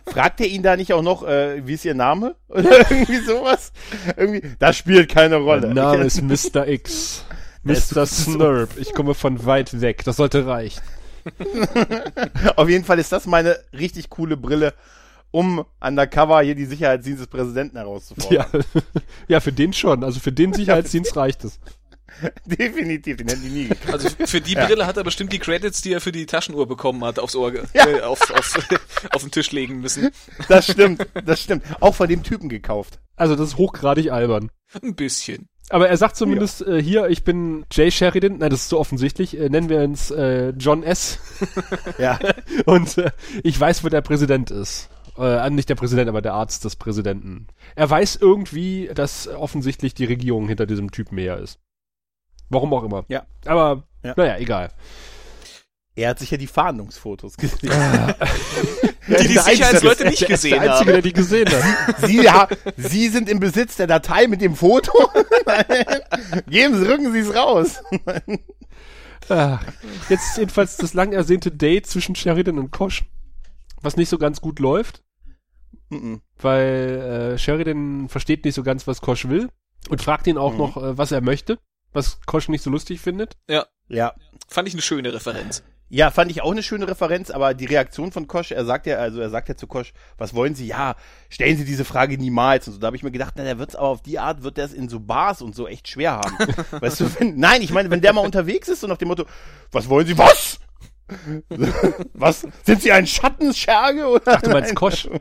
[0.07, 2.35] Fragt er ihn da nicht auch noch, äh, wie ist ihr Name?
[2.49, 3.73] Oder irgendwie sowas?
[4.17, 5.69] Irgendwie, das spielt keine Rolle.
[5.69, 6.69] Mein Name ist Mr.
[6.69, 7.25] X.
[7.63, 8.07] Mr.
[8.07, 8.71] Snurp.
[8.79, 10.03] Ich komme von weit weg.
[10.05, 10.81] Das sollte reichen.
[12.57, 14.73] Auf jeden Fall ist das meine richtig coole Brille,
[15.31, 18.47] um undercover hier die Sicherheitsdienst des Präsidenten herauszufordern.
[18.75, 18.81] Ja.
[19.29, 20.03] ja, für den schon.
[20.03, 21.61] Also für den Sicherheitsdienst reicht es.
[22.45, 23.93] Definitiv, den hätten die nie gekriegt.
[23.93, 27.05] Also für die Brille hat er bestimmt die Credits, die er für die Taschenuhr bekommen
[27.05, 27.87] hat, aufs Ohr, Ja.
[27.87, 28.59] äh, auf, auf,
[29.13, 30.11] auf den Tisch legen müssen.
[30.49, 31.65] Das stimmt, das stimmt.
[31.81, 32.99] Auch von dem Typen gekauft.
[33.15, 34.51] Also das ist hochgradig albern.
[34.83, 35.50] Ein bisschen.
[35.71, 38.39] Aber er sagt zumindest äh, hier, ich bin Jay Sheridan.
[38.39, 39.39] Nein, das ist so offensichtlich.
[39.39, 41.19] Äh, nennen wir uns äh, John S.
[41.99, 42.19] Ja.
[42.67, 43.11] Und äh,
[43.43, 44.91] ich weiß, wo der Präsident ist.
[45.17, 47.47] Äh, nicht der Präsident, aber der Arzt des Präsidenten.
[47.77, 51.59] Er weiß irgendwie, dass offensichtlich die Regierung hinter diesem Typen mehr ist.
[52.49, 53.05] Warum auch immer.
[53.09, 53.25] Ja.
[53.47, 54.15] Aber, Ja.
[54.17, 54.71] naja, egal.
[55.95, 57.71] Er hat sich ja die Fahndungsfotos gesehen.
[59.07, 61.03] Die die Sicherheitsleute nicht der gesehen der Einzige, der haben.
[61.03, 62.01] die gesehen hat.
[62.07, 64.93] Sie, ja, Sie sind im Besitz der Datei mit dem Foto.
[66.49, 67.83] Geben Sie, rücken Sie es raus.
[69.29, 69.61] Ah,
[70.09, 73.05] jetzt ist jedenfalls das lang ersehnte Date zwischen Sheridan und Kosch,
[73.81, 75.05] was nicht so ganz gut läuft,
[75.89, 76.21] Mhm.
[76.41, 79.49] weil äh, Sheridan versteht nicht so ganz, was Kosch will
[79.89, 80.59] und fragt ihn auch Mhm.
[80.59, 81.59] noch, äh, was er möchte,
[81.93, 83.37] was Kosch nicht so lustig findet.
[83.49, 84.15] Ja.
[84.49, 85.63] Fand ich eine schöne Referenz.
[85.93, 88.99] Ja, fand ich auch eine schöne Referenz, aber die Reaktion von Kosch, er sagt ja,
[88.99, 90.69] also er sagt ja zu Kosch, was wollen Sie?
[90.69, 90.95] Ja,
[91.29, 92.69] stellen Sie diese Frage niemals.
[92.69, 94.57] Und so, da habe ich mir gedacht, na, der wird's aber auf die Art, wird
[94.57, 96.37] der es in so Bars und so echt schwer haben.
[96.81, 99.27] weißt du, wenn, nein, ich meine, wenn der mal unterwegs ist und nach dem Motto,
[99.73, 100.17] was wollen Sie?
[100.17, 100.61] Was?
[102.15, 102.47] was?
[102.63, 104.07] Sind Sie ein Schattenscherge?
[104.07, 104.23] Oder?
[104.27, 105.09] Ach, du meinst Kosch?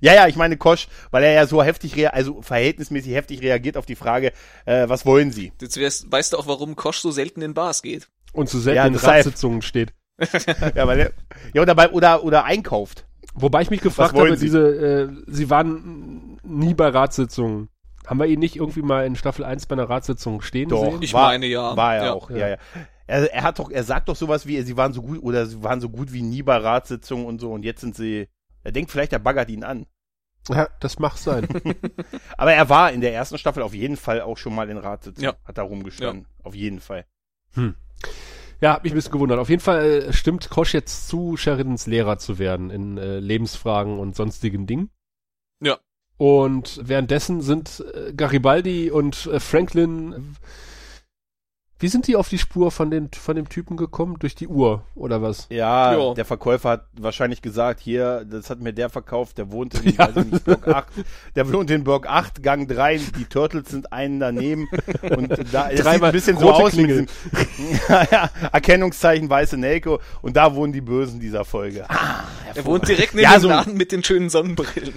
[0.00, 3.78] Ja, ja, ich meine Kosch, weil er ja so heftig, rea also verhältnismäßig heftig reagiert
[3.78, 4.32] auf die Frage,
[4.66, 5.52] äh, was wollen Sie?
[5.60, 8.08] Jetzt weißt, weißt du auch, warum Kosch so selten in Bars geht.
[8.36, 8.94] Und zu selten Ja, in.
[8.94, 9.92] Ratssitzungen steht.
[10.74, 11.12] Ja, weil er,
[11.52, 13.06] ja, oder, bei, oder, oder einkauft.
[13.34, 14.46] Wobei ich mich gefragt habe, Sie?
[14.46, 17.68] diese, äh, sie waren nie bei Ratssitzungen.
[18.06, 21.02] Haben wir ihn nicht irgendwie mal in Staffel 1 bei einer Ratssitzung stehen Doch, sehen?
[21.02, 21.76] Ich war, meine, ja.
[21.76, 22.12] War er Ja.
[22.14, 22.56] auch, ja, ja.
[23.08, 25.62] Er, er hat doch, er sagt doch sowas wie, sie waren so gut, oder sie
[25.62, 28.28] waren so gut wie nie bei Ratssitzungen und so, und jetzt sind sie,
[28.64, 29.86] er denkt vielleicht, er baggert ihn an.
[30.48, 31.46] Ja, das mag sein.
[32.38, 35.32] Aber er war in der ersten Staffel auf jeden Fall auch schon mal in Ratssitzungen.
[35.32, 35.36] Ja.
[35.44, 36.26] Hat da rumgestanden.
[36.44, 37.04] Auf jeden Fall.
[38.60, 39.38] Ja, hab mich ein bisschen gewundert.
[39.38, 43.98] Auf jeden Fall äh, stimmt Kosch jetzt zu, Sheridans Lehrer zu werden in äh, Lebensfragen
[43.98, 44.90] und sonstigen Dingen.
[45.60, 45.78] Ja.
[46.16, 50.36] Und währenddessen sind äh, Garibaldi und äh, Franklin.
[51.78, 54.16] Wie sind die auf die Spur von, den, von dem Typen gekommen?
[54.18, 55.46] Durch die Uhr oder was?
[55.50, 56.14] Ja, Ja.
[56.14, 60.16] der Verkäufer hat wahrscheinlich gesagt, hier, das hat mir der verkauft, der wohnt in weiß
[60.16, 60.86] ich nicht, Block 8,
[61.34, 64.68] der wohnt in Block 8, Gang 3, die Turtles sind einen daneben
[65.16, 67.02] und da es sieht ein bisschen so aus Klingel.
[67.02, 71.84] mit diesem, ja, ja, Erkennungszeichen weiße Nelko und da wohnen die Bösen dieser Folge.
[71.90, 72.24] Ah,
[72.54, 74.94] Er wohnt direkt neben Ja, dem so- Laden mit den schönen Sonnenbrillen.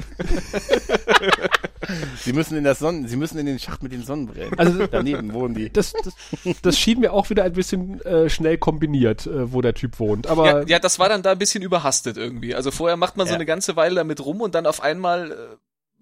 [2.18, 4.58] Sie müssen in das Sonnen, sie müssen in den Schacht mit den Sonnenbrillen.
[4.58, 5.72] Also- daneben wohnen die.
[5.72, 6.14] Das, das,
[6.62, 10.28] das schien mir auch wieder ein bisschen äh, schnell kombiniert, äh, wo der Typ wohnt.
[10.28, 12.56] Aber Ja, ja, das war dann da ein bisschen überhastet irgendwie.
[12.56, 13.36] Also vorher macht man so Ja.
[13.36, 15.36] eine ganze Weile damit rum und dann auf einmal äh,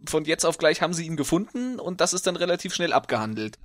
[0.05, 3.57] von jetzt auf gleich haben sie ihn gefunden und das ist dann relativ schnell abgehandelt.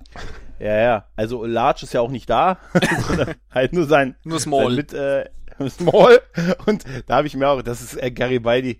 [0.59, 1.07] Ja, ja.
[1.15, 2.57] Also Large ist ja auch nicht da,
[3.07, 4.65] sondern halt nur sein, Nur Small.
[4.67, 5.25] sein mit, äh,
[5.69, 6.21] Small.
[6.65, 8.79] Und da habe ich mir auch, das ist äh, Garibaldi.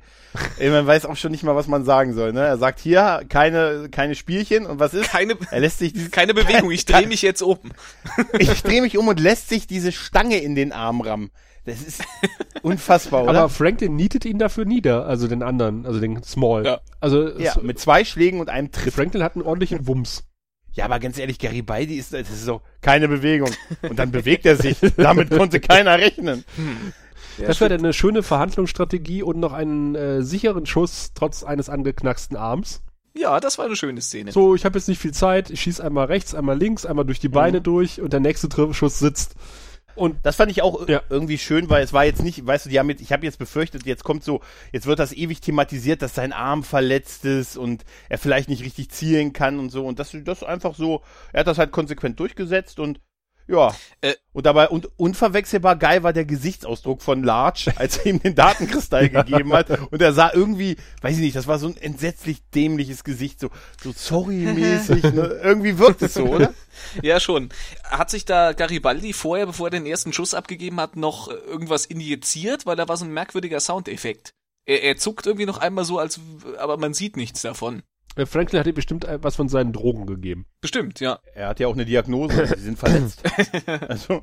[0.58, 2.34] Ey, Man weiß auch schon nicht mal, was man sagen soll.
[2.34, 2.42] Ne?
[2.42, 5.10] Er sagt hier keine keine Spielchen und was ist?
[5.10, 7.60] Keine, Er lässt sich dieses, keine Bewegung, ich drehe mich jetzt um.
[8.40, 11.32] ich drehe mich um und lässt sich diese Stange in den Arm rammen.
[11.66, 12.04] Das ist
[12.62, 13.40] unfassbar, oder?
[13.40, 16.66] Aber Franklin nietet ihn dafür nieder, also den anderen, also den Small.
[16.66, 16.82] Ja.
[17.00, 18.94] Also ja, so- mit zwei Schlägen und einem Tritt.
[18.94, 20.24] Franklin hat einen ordentlichen Wumms.
[20.74, 23.52] Ja, aber ganz ehrlich, Garibaldi ist, das ist so keine Bewegung.
[23.84, 24.78] Und dann bewegt er sich.
[24.98, 26.44] Damit konnte keiner rechnen.
[27.38, 32.38] das wäre dann eine schöne Verhandlungsstrategie und noch einen äh, sicheren Schuss trotz eines angeknacksten
[32.38, 32.82] Arms.
[33.16, 34.32] Ja, das war eine schöne Szene.
[34.32, 37.20] So, ich habe jetzt nicht viel Zeit, ich schieß einmal rechts, einmal links, einmal durch
[37.20, 39.36] die Beine durch und der nächste Triffschuss sitzt.
[39.96, 41.02] Und Das fand ich auch Ja.
[41.10, 43.38] irgendwie schön, weil es war jetzt nicht, weißt du, die haben jetzt, ich habe jetzt
[43.40, 44.42] befürchtet, jetzt kommt so,
[44.72, 48.90] jetzt wird das ewig thematisiert, dass sein Arm verletzt ist und er vielleicht nicht richtig
[48.90, 49.86] zielen kann und so.
[49.86, 53.00] Und das, das einfach so, er hat das halt konsequent durchgesetzt und
[53.48, 53.76] ja.
[54.02, 54.14] Äh.
[54.32, 59.10] und dabei, und unverwechselbar geil war der Gesichtsausdruck von Large, als er ihm den Datenkristall
[59.10, 59.70] gegeben hat.
[59.92, 63.50] Und er sah irgendwie, weiß ich nicht, das war so ein entsetzlich dämliches Gesicht, so,
[63.82, 65.40] so sorry-mäßig, ne?
[65.44, 66.54] Irgendwie wirkt es so, oder?
[67.02, 67.50] Ja, schon.
[67.84, 71.86] Hat sich da Garibaldi vorher, bevor er den ersten Schuss abgegeben hat, noch äh, irgendwas
[71.86, 72.66] injiziert?
[72.66, 74.34] Weil da war so ein merkwürdiger Soundeffekt.
[74.66, 76.20] Er, er zuckt irgendwie noch einmal so, als,
[76.58, 77.84] aber man sieht nichts davon.
[78.16, 80.46] Äh, Franklin hat ihm bestimmt äh, was von seinen Drogen gegeben.
[80.62, 81.20] Bestimmt, ja.
[81.34, 83.24] Er hat ja auch eine Diagnose, sie sind verletzt.
[83.88, 84.22] Also,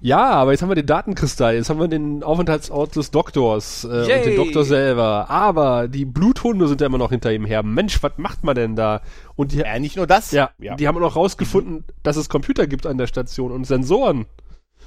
[0.00, 3.88] Ja, aber jetzt haben wir den Datenkristall, jetzt haben wir den Aufenthaltsort des Doktors äh,
[3.88, 5.30] und den Doktor selber.
[5.30, 7.62] Aber die Bluthunde sind ja immer noch hinter ihm her.
[7.62, 9.02] Mensch, was macht man denn da?
[9.34, 10.32] Und die, ja, nicht nur das.
[10.32, 10.76] ja, ja.
[10.76, 14.26] die haben auch rausgefunden, dass es Computer gibt an der Station und Sensoren.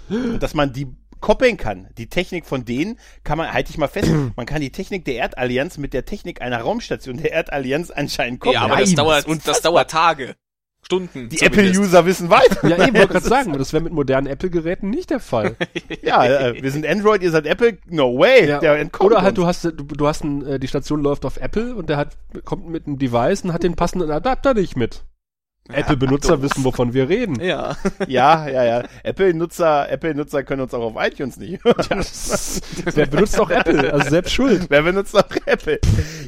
[0.10, 0.88] Und dass man die
[1.22, 1.88] koppeln kann.
[1.98, 5.16] Die Technik von denen kann man, halte ich mal fest, man kann die Technik der
[5.16, 8.62] Erdallianz mit der Technik einer Raumstation der Erdallianz anscheinend koppeln.
[8.62, 10.36] Ja, aber das Nein, dauert, ist das dauert Tage.
[10.82, 11.30] Stunden.
[11.30, 11.42] Die.
[11.42, 12.68] Apple-User wissen weiter.
[12.68, 15.56] Ja, eben, wollte gerade sagen, das wäre mit modernen Apple-Geräten nicht der Fall.
[16.02, 17.78] Ja, äh, wir sind Android, ihr seid Apple.
[17.88, 18.48] No way.
[18.48, 19.64] Ja, Der entkommt oder halt, du uns.
[19.64, 22.70] hast, du, du hast ein, äh, die Station läuft auf Apple und der hat, kommt
[22.70, 25.04] mit einem Device und hat den passenden Adapter nicht mit.
[25.72, 27.40] Apple-Benutzer wissen, wovon wir reden.
[27.42, 27.76] Ja.
[28.08, 28.84] Ja, ja, ja.
[29.04, 32.04] Apple-Nutzer, Apple-Nutzer können uns auch auf iTunes nicht hören.
[32.96, 33.94] Wer benutzt auch Apple?
[33.94, 34.66] Also selbst schuld.
[34.70, 35.80] Wer benutzt noch Apple?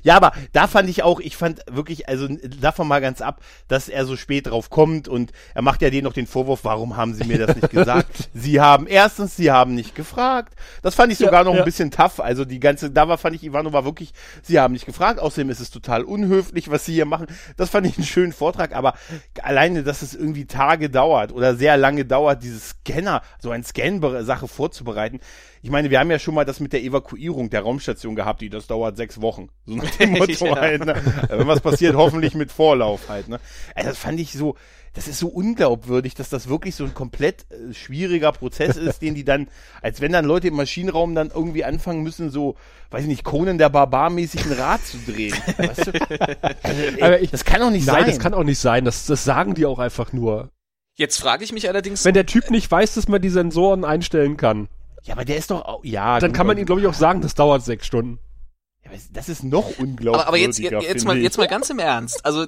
[0.03, 2.27] Ja, aber da fand ich auch, ich fand wirklich, also
[2.59, 6.03] davon mal ganz ab, dass er so spät drauf kommt und er macht ja denen
[6.03, 8.29] noch den Vorwurf, warum haben sie mir das nicht gesagt?
[8.33, 10.53] sie haben, erstens, sie haben nicht gefragt.
[10.81, 11.59] Das fand ich sogar Ja, noch ja.
[11.59, 12.19] ein bisschen tough.
[12.19, 14.13] Also die ganze, da war, fand ich, Ivanova wirklich,
[14.43, 15.19] sie haben nicht gefragt.
[15.19, 17.27] Außerdem ist es total unhöflich, was sie hier machen.
[17.57, 18.93] Das fand ich einen schönen Vortrag, aber
[19.41, 24.47] alleine, dass es irgendwie Tage dauert oder sehr lange dauert, dieses Scanner, so ein Scan-Sache
[24.47, 25.19] vorzubereiten.
[25.63, 28.49] Ich meine, wir haben ja schon mal das mit der Evakuierung der Raumstation gehabt, die
[28.49, 29.49] das dauert sechs Wochen.
[29.65, 30.55] So nach dem Motto Ja.
[30.55, 30.95] halt, ne?
[31.29, 33.39] Wenn was passiert, hoffentlich mit Vorlauf halt, ne?
[33.75, 34.55] Also das fand ich so,
[34.93, 39.13] das ist so unglaubwürdig, dass das wirklich so ein komplett äh, schwieriger Prozess ist, den
[39.15, 39.47] die dann,
[39.81, 42.55] als wenn dann Leute im Maschinenraum dann irgendwie anfangen müssen, so,
[42.89, 45.35] weiß ich nicht, Conan der Barbar mäßig ein Rad zu drehen.
[45.57, 45.91] Weißt du?
[46.63, 48.05] Also, ey, Aber ich- das kann doch nicht Nein, sein.
[48.07, 48.83] das kann auch nicht sein.
[48.83, 50.49] Das, das sagen die auch einfach nur.
[50.97, 54.35] Jetzt frage ich mich allerdings, Wenn der Typ nicht weiß, dass man die Sensoren einstellen
[54.37, 54.67] kann,
[55.03, 56.19] ja, aber der ist doch auch, ja.
[56.19, 58.19] dann gut, kann man ihm, glaube ich, auch sagen, das dauert sechs Stunden.
[58.83, 60.13] Ja, aber das ist noch unglaubwürdiger.
[60.13, 61.23] aber, aber jetzt, jetzt, finde mal, ich.
[61.23, 62.25] jetzt mal ganz im Ernst.
[62.25, 62.47] Also,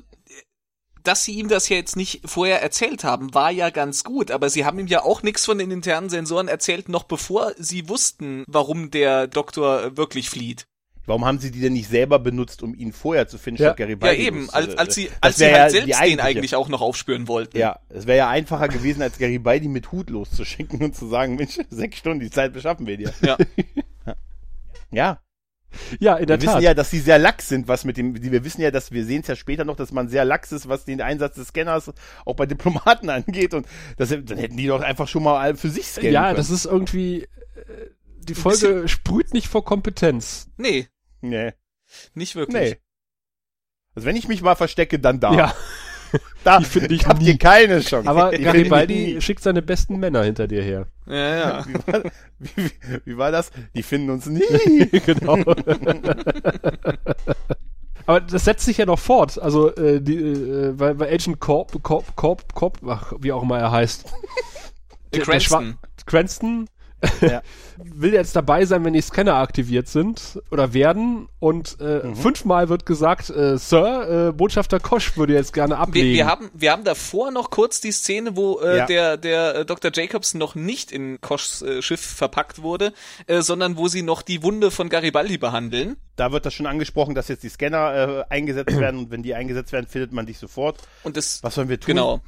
[1.03, 4.49] dass sie ihm das ja jetzt nicht vorher erzählt haben, war ja ganz gut, aber
[4.49, 8.45] sie haben ihm ja auch nichts von den internen Sensoren erzählt, noch bevor sie wussten,
[8.47, 10.67] warum der Doktor wirklich flieht.
[11.05, 13.69] Warum haben sie die denn nicht selber benutzt, um ihn vorher zu finden, Ja.
[13.69, 14.21] statt Ja, Garibaldi?
[14.25, 17.57] eben, als, als sie, als sie halt ja selbst den eigentlich auch noch aufspüren wollten.
[17.57, 21.57] Ja, es wäre ja einfacher gewesen, als Garibaldi mit Hut loszuschicken und zu sagen, Mensch,
[21.69, 23.11] sechs Stunden, die Zeit beschaffen wir dir.
[23.21, 23.37] Ja.
[24.91, 25.19] Ja,
[25.99, 26.61] Ja, in der wir wissen Tat.
[26.61, 29.21] ja, dass sie sehr lax sind, was mit dem, wir wissen ja, dass wir sehen
[29.21, 31.91] es ja später noch, dass man sehr lax ist, was den Einsatz des Scanners
[32.25, 33.65] auch bei Diplomaten angeht und
[33.97, 36.37] das, dann hätten die doch einfach schon mal für sich scannen ja, können.
[36.37, 37.27] das ist irgendwie, äh,
[38.25, 40.49] die Folge sprüht nicht vor Kompetenz.
[40.57, 40.87] Nee,
[41.21, 41.53] nee,
[42.13, 42.71] nicht wirklich.
[42.71, 42.77] nee.
[43.95, 45.33] Also wenn ich mich mal verstecke, dann da.
[45.33, 45.55] Ja,
[46.43, 47.27] da die finde ich habt nie.
[47.29, 48.09] ihr keine Chance.
[48.09, 50.87] aber Garibaldi schickt seine besten Männer hinter dir her.
[51.05, 51.65] Ja, ja.
[51.67, 52.03] Wie war,
[52.39, 52.71] wie,
[53.05, 53.51] wie, war das?
[53.75, 54.41] Die finden uns nie.
[55.05, 55.37] genau.
[58.05, 59.39] Aber das setzt sich ja noch fort.
[59.39, 63.59] Also, äh, die, äh, weil, weil Agent Corp, Corp, Corp, Corp, ach, wie auch immer
[63.59, 64.05] er heißt.
[64.05, 65.77] Der- der Cranston.
[65.77, 66.69] Schwa- Cranston
[67.21, 67.41] Ja.
[67.77, 71.27] will jetzt dabei sein, wenn die Scanner aktiviert sind oder werden.
[71.39, 72.15] Und äh, Mhm.
[72.15, 76.13] fünfmal wird gesagt, äh, Sir, äh, Botschafter Kosch würde jetzt gerne Wir, ablegen.
[76.13, 78.85] wir, haben, wir haben davor noch kurz die Szene, wo äh, Ja.
[78.85, 79.91] der, der äh, Dr.
[79.93, 82.93] Jacobs noch nicht in Koschs äh, Schiff verpackt wurde,
[83.27, 85.95] äh, sondern wo sie noch die Wunde von Garibaldi behandeln.
[86.15, 89.33] Da wird das schon angesprochen, dass jetzt die Scanner äh, eingesetzt werden und wenn die
[89.33, 90.77] eingesetzt werden, findet man dich sofort.
[91.03, 91.87] Und das, Was sollen wir tun?
[91.87, 92.21] genau.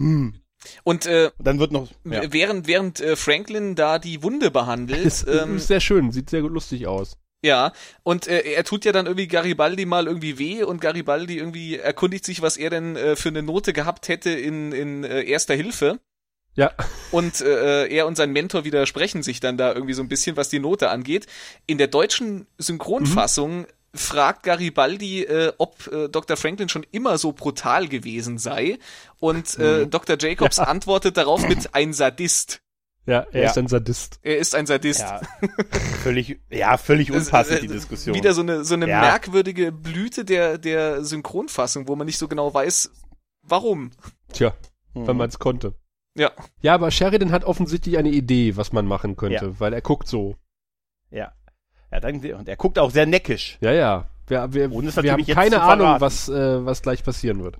[0.83, 1.89] Und äh, Dann wird noch.
[2.03, 2.21] Ja.
[2.31, 6.41] während während äh, Franklin da die Wunde behandelt, Ist, ähm, ist sehr schön, sieht sehr
[6.41, 7.17] lustig aus.
[7.43, 11.77] ja, und äh, er tut ja dann irgendwie Garibaldi mal irgendwie weh und Garibaldi irgendwie
[11.77, 15.53] erkundigt sich, was er denn äh, für eine Note gehabt hätte in in äh, erster
[15.55, 15.99] Hilfe.
[16.57, 16.71] Ja,
[17.11, 20.47] Und äh, er und sein Mentor widersprechen sich dann da irgendwie so ein bisschen, was
[20.47, 21.27] die Note angeht.
[21.67, 26.37] In der deutschen Synchronfassung fragt Garibaldi, äh, ob äh, Dr.
[26.37, 28.77] Franklin schon immer so brutal gewesen sei.
[29.19, 30.17] Und äh, Dr.
[30.19, 32.59] Jacobs antwortet darauf mit ein Sadist.
[33.05, 33.49] ja, er Ja.
[33.49, 34.19] ist ein Sadist.
[34.23, 35.01] Er ist ein Sadist.
[35.01, 35.21] ja.
[36.03, 38.15] völlig, ja, völlig unpassend, die Äh, Diskussion.
[38.15, 39.01] Wieder so eine, so eine Ja.
[39.01, 42.91] merkwürdige Blüte der, der Synchronfassung, wo man nicht so genau weiß,
[43.43, 43.91] warum.
[44.33, 44.53] Tja,
[44.93, 45.07] Mhm.
[45.07, 45.75] wenn man es konnte.
[46.17, 46.31] Ja.
[46.61, 49.59] Ja, aber Sheridan hat offensichtlich eine Idee, was man machen könnte, Ja.
[49.59, 50.35] weil er guckt so.
[51.11, 51.33] Ja.
[51.95, 53.57] Ja, dann, und er guckt auch sehr neckisch.
[53.61, 54.05] Ja, ja.
[54.27, 57.55] Wir, wir, wir haben keine Ahnung, was, äh, was gleich passieren wird.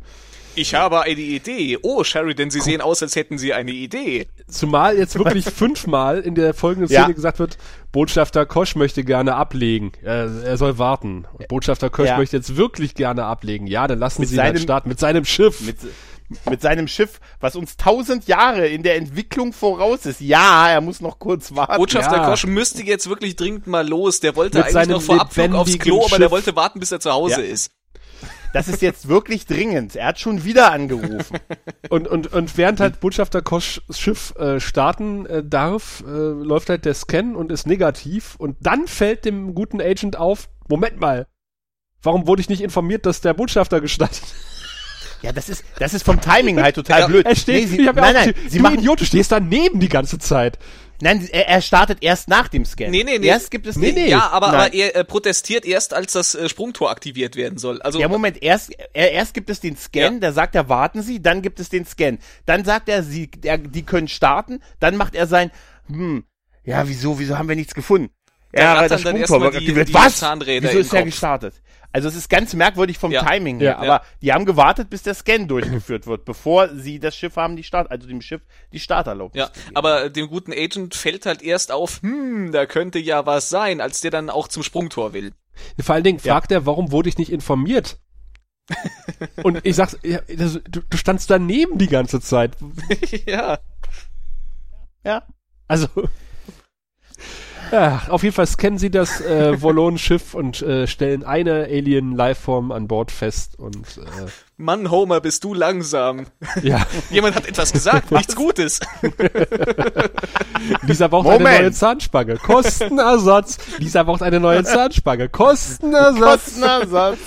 [0.56, 1.78] Ich habe eine Idee.
[1.84, 4.28] Oh, Sheridan, Sie sehen aus, als hätten Sie eine Idee.
[4.48, 7.04] Zumal jetzt wirklich fünfmal in der folgenden Ja.
[7.04, 7.58] Szene gesagt wird,
[7.92, 9.92] Botschafter Kosch möchte gerne ablegen.
[10.02, 11.26] Er, er soll warten.
[11.34, 12.18] Und Botschafter Kosch Ja.
[12.18, 13.68] möchte jetzt wirklich gerne ablegen.
[13.68, 15.62] Ja, dann lassen Mit Sie ihn halt seinem- starten mit seinem Schiff.
[15.62, 15.78] Mit,
[16.50, 20.22] mit seinem Schiff, was uns tausend Jahre in der Entwicklung voraus ist.
[20.22, 21.78] Ja, er muss noch kurz warten.
[21.78, 22.26] Botschafter Ja.
[22.26, 24.20] Kosch müsste jetzt wirklich dringend mal los.
[24.20, 26.32] Der wollte Mit eigentlich noch vor Abflug aufs Klo, aber der Schiff.
[26.32, 27.48] wollte warten, bis er zu Hause Ja.
[27.48, 27.72] ist.
[28.54, 29.98] Das ist jetzt wirklich dringend.
[29.98, 31.38] Er hat schon wieder angerufen.
[31.90, 36.86] Und, und, und während halt Botschafter Koschs Schiff äh, starten äh, darf, äh, läuft halt
[36.86, 38.36] der Scan und ist negativ.
[38.38, 41.28] Und dann fällt dem guten Agent auf, Moment mal,
[42.02, 44.24] warum wurde ich nicht informiert, dass der Botschafter gestartet
[45.22, 47.26] Ja, das ist, das ist vom Timing halt total Ja, blöd.
[47.26, 49.32] Er steht, Nee, sie, ich hab ja nein, nein, sie du machen, Idiot, du stehst
[49.32, 50.60] daneben die ganze Zeit.
[51.02, 52.92] nein, er, er startet erst nach dem Scan.
[52.92, 53.28] Nee, nee, nee.
[53.28, 54.10] Erst gibt es Nee, den, nee.
[54.12, 54.56] Ja, aber, Nein.
[54.56, 57.82] aber er äh, protestiert erst, als das äh, Sprungtor aktiviert werden soll.
[57.82, 60.20] Also Ja, Moment, erst, er, erst gibt es den Scan, Ja.
[60.20, 62.20] da sagt er, warten Sie, dann gibt es den Scan.
[62.46, 65.50] Dann sagt er, sie, der, die können starten, dann macht er sein,
[65.88, 66.24] hm,
[66.64, 68.10] ja, wieso, wieso haben wir nichts gefunden?
[68.52, 69.90] Da rattern das Sprungtor aktiviert.
[69.90, 70.18] die Was?
[70.18, 71.56] Zahnräder Wieso ist er gestartet?
[71.96, 73.24] Also es ist ganz merkwürdig vom Ja.
[73.24, 73.68] Timing Ja.
[73.70, 77.56] her, aber die haben gewartet, bis der Scan durchgeführt wird, bevor sie das Schiff haben,
[77.56, 78.42] die Start, also dem Schiff
[78.74, 79.78] die Starterlaubnis Ja, gegeben.
[79.78, 84.02] aber dem guten Agent fällt halt erst auf, hm, da könnte ja was sein, als
[84.02, 85.32] der dann auch zum Sprungtor will.
[85.80, 87.98] Vor allen Dingen fragt er, warum wurde ich nicht informiert?
[89.44, 92.58] Und ich sag's, ja, das, du, du standst daneben die ganze Zeit.
[93.26, 93.58] ja.
[95.06, 95.24] Ja.
[95.70, 95.88] Also.
[97.72, 102.88] Ja, auf jeden Fall scannen sie das äh, Volon-Schiff und äh, stellen eine Alien-Lifeform an
[102.88, 104.28] Bord fest und äh,
[104.58, 106.28] Mann, Homer, bist du langsam.
[106.64, 108.80] ja, Jemand hat etwas gesagt, nichts Gutes.
[110.84, 111.60] Lisa braucht eine Moment.
[111.60, 112.38] neue Zahnspange.
[112.38, 113.58] Kostenersatz.
[113.80, 115.28] Lisa braucht eine neue Zahnspange.
[115.28, 116.46] Kostenersatz.
[116.46, 117.20] Kostenersatz.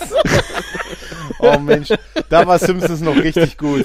[1.41, 1.91] oh Mensch,
[2.31, 3.85] da war Simpsons noch richtig gut.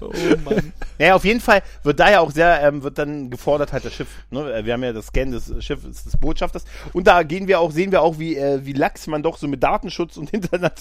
[0.00, 0.10] Oh
[0.44, 0.72] Mann.
[0.98, 3.94] Naja, auf jeden Fall wird da ja auch sehr, ähm, wird dann gefordert halt das
[3.94, 4.08] Schiff.
[4.30, 4.60] Ne?
[4.64, 6.64] Wir haben ja das Scan des Schiffes des Botschafters.
[6.92, 9.48] Und da gehen wir auch, sehen wir auch, wie, äh, wie lax man doch so
[9.48, 10.30] mit Datenschutz und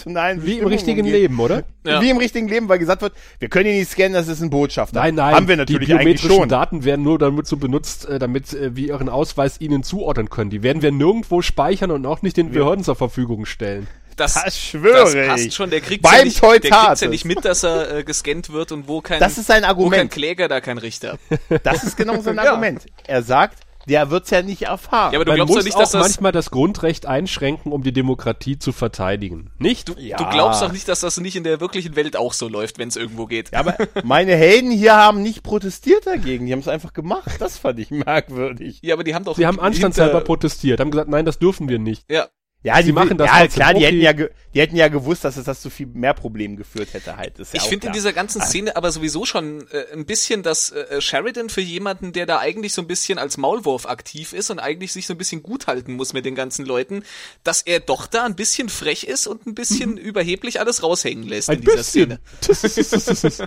[0.05, 1.13] internationalen Wie im richtigen umgeht.
[1.13, 1.63] Leben, oder?
[1.85, 2.01] Ja.
[2.01, 4.49] Wie im richtigen Leben, weil gesagt wird, wir können ihn nicht scannen, das ist ein
[4.49, 4.99] Botschafter.
[4.99, 5.35] Nein, nein.
[5.35, 6.49] Haben wir natürlich die eigentlich biometrischen schon.
[6.49, 10.49] Daten werden nur damit so benutzt, äh, damit äh, wir ihren Ausweis ihnen zuordnen können.
[10.49, 13.87] Die werden wir nirgendwo speichern und auch nicht den Behörden zur Verfügung stellen.
[14.15, 15.55] Das, Das schwöre das passt ich.
[15.55, 15.69] schon.
[15.69, 18.73] Der kriegt Beim ja nicht, der kriegt's ja nicht mit, dass er äh, gescannt wird
[18.73, 20.11] und wo kein, Das ist sein wo kein Argument.
[20.11, 21.17] Kläger, da kein Richter.
[21.63, 22.51] Das ist genau sein Ja.
[22.51, 22.85] Argument.
[23.07, 23.59] Er sagt,
[23.89, 25.11] der wird's ja nicht erfahren.
[25.13, 27.71] Ja, aber du Man glaubst muss doch nicht, auch dass das, manchmal das Grundrecht einschränken,
[27.71, 29.49] um die Demokratie zu verteidigen.
[29.57, 29.89] Nicht?
[29.89, 30.17] du, Ja.
[30.17, 32.87] du glaubst doch nicht, dass das nicht in der wirklichen Welt auch so läuft, wenn
[32.87, 33.51] es irgendwo geht.
[33.51, 37.29] Ja, aber meine Helden hier haben nicht protestiert dagegen, die haben es einfach gemacht.
[37.39, 38.79] Das fand ich merkwürdig.
[38.81, 41.79] Ja, aber die haben doch Sie haben anstandshalber protestiert, haben gesagt, nein, das dürfen wir
[41.79, 42.09] nicht.
[42.09, 42.27] Ja,
[42.61, 43.53] Ja, Sie machen das Ja, trotzdem.
[43.55, 46.57] klar, die hätten ja, die hätten ja gewusst, dass es das zu viel mehr Problemen
[46.57, 47.39] geführt hätte halt.
[47.39, 50.71] Ist ja ich finde in dieser ganzen Szene aber sowieso schon äh, ein bisschen, dass
[50.71, 54.59] äh, Sheridan für jemanden, der da eigentlich so ein bisschen als Maulwurf aktiv ist und
[54.59, 57.03] eigentlich sich so ein bisschen gut halten muss mit den ganzen Leuten,
[57.45, 61.47] dass er doch da ein bisschen frech ist und ein bisschen überheblich alles raushängen lässt
[61.47, 62.19] in Ein dieser bisschen.
[62.19, 62.19] Szene.
[62.45, 63.43] Das ist, das ist, das ist.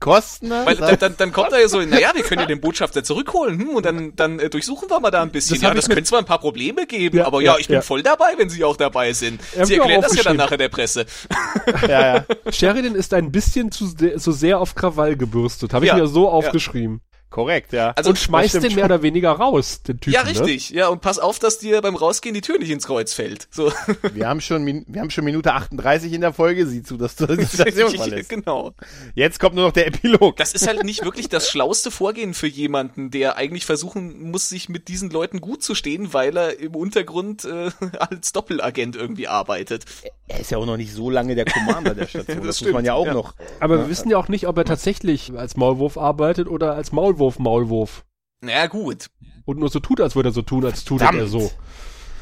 [0.00, 0.66] Kostner.
[0.66, 3.58] Weil dann, dann, dann kommt er ja so, naja, wir können ja den Botschafter zurückholen,
[3.58, 5.56] hm, und dann, dann äh, durchsuchen wir mal da ein bisschen.
[5.56, 7.74] Das ja, das könnte zwar ein paar Probleme geben, Ja, aber ja, ja, ich bin
[7.74, 7.82] ja.
[7.82, 9.40] voll dabei, wenn Sie auch dabei sind.
[9.62, 11.06] Sie erklären das ja dann nachher der Presse.
[11.82, 12.24] ja, ja.
[12.50, 16.28] Sheridan ist ein bisschen zu, so sehr auf Krawall gebürstet, habe ich Ja, mir so
[16.28, 17.00] aufgeschrieben.
[17.30, 17.92] Korrekt, ja.
[17.94, 20.14] Also, und schmeißt stimmt den mehr oder weniger raus, den Typen.
[20.14, 20.30] ja, Ne?
[20.30, 20.70] richtig.
[20.70, 23.48] Ja, und pass auf, dass dir beim Rausgehen die Tür nicht ins Kreuz fällt.
[23.50, 23.70] So.
[24.14, 26.66] wir haben schon, wir haben schon Minute 38 in der Folge.
[26.66, 28.30] Sieh zu, dass du die Station verlässt.
[28.30, 28.72] genau.
[29.14, 30.36] Jetzt kommt nur noch der Epilog.
[30.36, 34.68] Das ist halt nicht wirklich das schlauste Vorgehen für jemanden, der eigentlich versuchen muss, sich
[34.70, 39.84] mit diesen Leuten gut zu stehen, weil er im Untergrund äh, als Doppelagent irgendwie arbeitet.
[40.28, 42.38] Er ist ja auch noch nicht so lange der Commander der Station.
[42.38, 43.14] Das das, muss man stimmt, ja auch ja.
[43.14, 43.34] noch.
[43.60, 48.04] Aber wir wissen ja auch nicht, ob er tatsächlich als Maulwurf arbeitet oder als Maulwurf-Maulwurf.
[48.40, 49.06] Na gut.
[49.44, 51.50] Und nur so tut, als würde er so tun, als tut er so.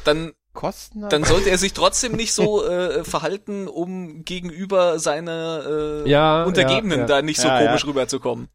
[0.03, 1.07] Dann, Kosten?
[1.09, 6.99] dann sollte er sich trotzdem nicht so äh, verhalten, um gegenüber seine äh, Ja, Untergebenen
[6.99, 7.05] ja, ja.
[7.05, 7.87] da nicht so Ja, komisch ja.
[7.89, 8.47] rüberzukommen.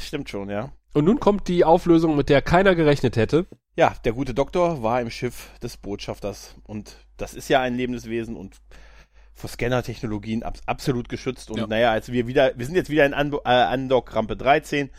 [0.00, 0.72] Stimmt schon, ja.
[0.94, 3.46] Und nun kommt die Auflösung, mit der keiner gerechnet hätte.
[3.74, 8.08] Ja, der gute Doktor war im Schiff des Botschafters und das ist ja ein lebendes
[8.08, 8.56] Wesen und
[9.34, 11.50] vor Scanner-Technologien ab, absolut geschützt.
[11.50, 11.66] Und Ja.
[11.66, 14.90] naja, als wir wieder, wir sind jetzt wieder in äh, Andock-Rampe 13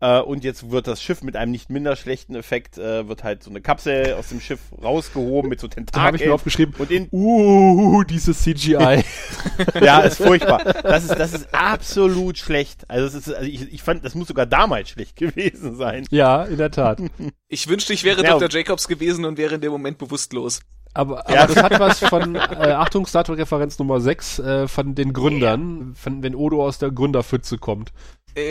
[0.00, 3.42] äh, und jetzt wird das Schiff mit einem nicht minder schlechten Effekt, äh, wird halt
[3.42, 6.28] so eine Kapsel aus dem Schiff rausgehoben mit so Da habe ich Tentakeln.
[6.28, 9.02] mir aufgeschrieben, und in, uh, dieses CGI.
[9.80, 10.64] ja, ist furchtbar.
[10.64, 12.88] Das ist, das ist absolut schlecht.
[12.88, 16.06] Also, es ist, also ich, ich fand, das muss sogar damals schlecht gewesen sein.
[16.10, 17.00] ja, in der Tat.
[17.48, 18.38] Ich wünschte, ich wäre Ja.
[18.38, 18.50] Dr.
[18.50, 20.60] Jacobs gewesen und wäre in dem Moment bewusstlos.
[20.94, 21.46] Aber, aber Ja.
[21.46, 25.94] das hat was von, äh, Achtung, Star Trek Referenz Nummer 6, äh, von den Gründern,
[25.94, 27.92] von, wenn Odo aus der Gründerpfütze kommt.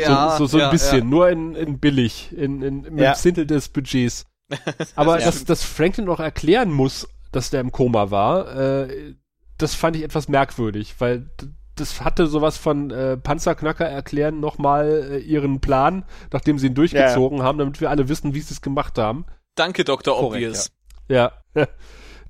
[0.06, 3.14] so so, so ein bisschen, nur in, in billig, in, in, mit Ja.
[3.14, 4.26] Zehntel des Budgets.
[4.96, 5.26] Aber Ja.
[5.26, 9.16] dass, dass Franklin noch erklären muss, dass der im Koma war, äh,
[9.58, 11.30] das fand ich etwas merkwürdig, weil
[11.76, 17.44] das hatte sowas von äh, Panzerknacker erklären nochmal äh, ihren Plan, nachdem sie ihn durchgezogen
[17.44, 19.26] haben, damit wir alle wissen, wie sie es gemacht haben.
[19.56, 20.16] Danke, Dr.
[20.16, 20.72] Korrekt, Obvious.
[21.10, 21.32] Ja.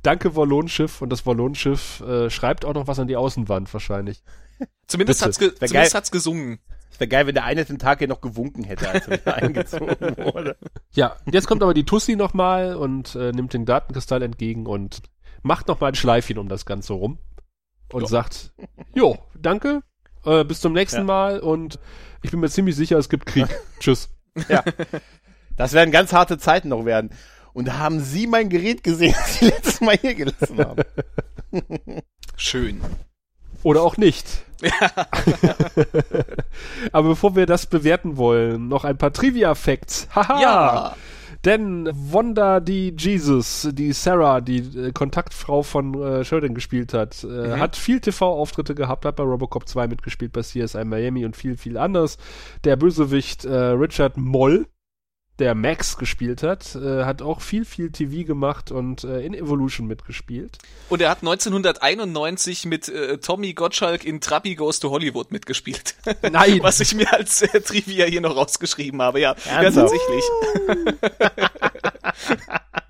[0.08, 1.02] Danke, Wallonschiff.
[1.02, 4.24] Und das Wallonschiff äh, schreibt auch noch was an die Außenwand wahrscheinlich.
[4.88, 5.26] Zumindest Bitte.
[5.28, 6.00] hat's, ge Wär zumindest geil.
[6.00, 6.60] hat's gesungen.
[6.90, 10.56] Es wäre geil, wenn der eine Tentakel noch gewunken hätte, als er eingezogen wurde.
[10.92, 15.02] Ja, jetzt kommt aber die Tussi nochmal und äh, nimmt den Datenkristall entgegen und
[15.44, 17.18] macht nochmal ein Schleifchen um das Ganze rum
[17.92, 18.08] und Jo.
[18.08, 18.54] sagt,
[18.96, 19.82] jo, danke,
[20.24, 21.04] äh, bis zum nächsten Ja.
[21.04, 21.80] Mal und
[22.22, 23.48] ich bin mir ziemlich sicher, es gibt Krieg.
[23.82, 24.08] Tschüss.
[24.48, 24.64] Ja.
[25.58, 27.10] Das werden ganz harte Zeiten noch werden.
[27.58, 30.84] Und haben Sie mein Gerät gesehen, das Sie letztes Mal hier gelassen haben?
[32.36, 32.82] Schön.
[33.64, 34.28] Oder auch nicht.
[36.92, 40.08] Aber bevor wir das bewerten wollen, noch ein paar Trivia-Facts.
[40.14, 40.40] Haha!
[40.40, 40.96] Ja.
[41.46, 47.58] Denn Wanda, die Jesus, die Sarah, die äh, Kontaktfrau von äh, Sheridan gespielt hat, äh,
[47.58, 51.80] hat viel TV-Auftritte gehabt, hat bei Robocop 2 mitgespielt, bei CSI Miami und viel, viel
[51.80, 52.20] anders.
[52.66, 54.68] Der Bösewicht äh, Richard Moll,
[55.40, 59.88] der Max gespielt hat, äh, hat auch viel, viel TV gemacht und äh, in Evolution
[59.88, 60.58] mitgespielt.
[60.90, 65.96] Und er hat 1991 mit äh, Tommy Gottschalk in Trappy Goes to Hollywood mitgespielt.
[66.32, 66.60] Nein!
[66.62, 69.20] Was ich mir als äh, Trivia hier noch rausgeschrieben habe.
[69.20, 69.94] Ja, ganz Ernsthaft?
[69.94, 70.24] tatsächlich.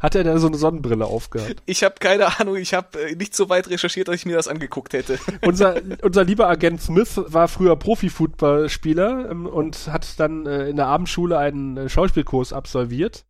[0.00, 1.62] Hat er da so eine Sonnenbrille aufgehabt?
[1.66, 4.48] Ich habe keine Ahnung, ich habe äh, nicht so weit recherchiert, dass ich mir das
[4.48, 5.18] angeguckt hätte.
[5.42, 10.86] unser, unser lieber Agent Smith war früher Profi-Footballspieler ähm, und hat dann äh, in der
[10.86, 13.24] Abendschule einen äh, Schauspielkurs absolviert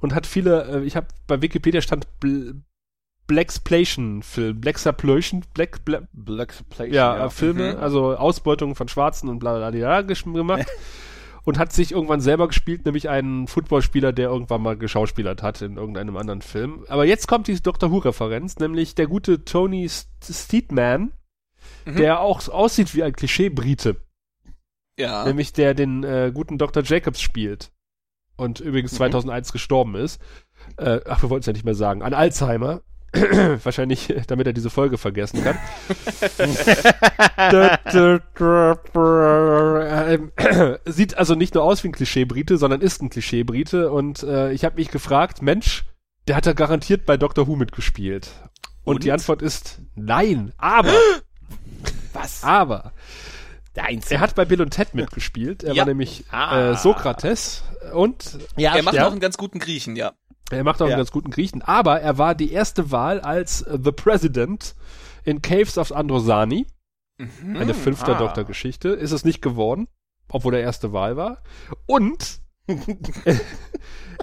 [0.00, 2.54] und hat viele, äh, ich habe bei Wikipedia stand Bl
[3.26, 9.38] Blaxplation Film, Blaxaplosion, Black, Black Black Play ja, äh, Filme, also Ausbeutung von Schwarzen und
[9.38, 10.66] bla bla bla gesch- gemacht.
[11.44, 15.76] Und hat sich irgendwann selber gespielt, nämlich einen Footballspieler, der irgendwann mal geschauspielert hat in
[15.76, 16.84] irgendeinem anderen Film.
[16.88, 21.12] Aber jetzt kommt die Doctor Who-Referenz, nämlich der gute Tony St Steedman,
[21.86, 23.96] der auch aussieht wie ein Klischee-Brite.
[24.98, 25.24] Ja.
[25.24, 26.82] Nämlich der den äh, guten Dr.
[26.82, 27.70] Jacobs spielt.
[28.36, 30.20] Und übrigens 2001 gestorben ist.
[30.76, 32.02] Äh, ach, wir wollten es ja nicht mehr sagen.
[32.02, 32.82] An Alzheimer.
[33.64, 35.56] Wahrscheinlich, äh, damit er diese Folge vergessen kann.
[40.84, 43.90] Sieht also nicht nur aus wie ein Klischee-Brite, sondern ist ein Klischee-Brite.
[43.90, 45.84] Und äh, ich habe mich gefragt, Mensch,
[46.26, 48.28] der hat da garantiert bei Doctor Who mitgespielt.
[48.84, 49.04] Und, Und?
[49.04, 50.52] die Antwort ist nein.
[50.58, 50.92] Aber,
[52.12, 52.42] Was?
[52.44, 52.92] aber,
[53.76, 54.16] Der Einzige.
[54.16, 55.62] er hat bei Bill und Ted mitgespielt.
[55.62, 55.82] Er Ja.
[55.82, 56.70] war nämlich Ah.
[56.72, 59.06] äh, Sokrates und ja, er macht ja.
[59.06, 60.12] auch einen ganz guten Griechen, ja.
[60.50, 60.94] Er macht auch Ja.
[60.94, 61.62] einen ganz guten Griechen.
[61.62, 64.74] Aber er war die erste Wahl als äh, The President
[65.24, 66.66] in Caves of Androsani.
[67.42, 68.18] Eine fünfte ah.
[68.18, 68.90] Doktorgeschichte.
[68.90, 69.88] Ist es nicht geworden,
[70.28, 71.42] obwohl er erste Wahl war.
[71.86, 72.40] Und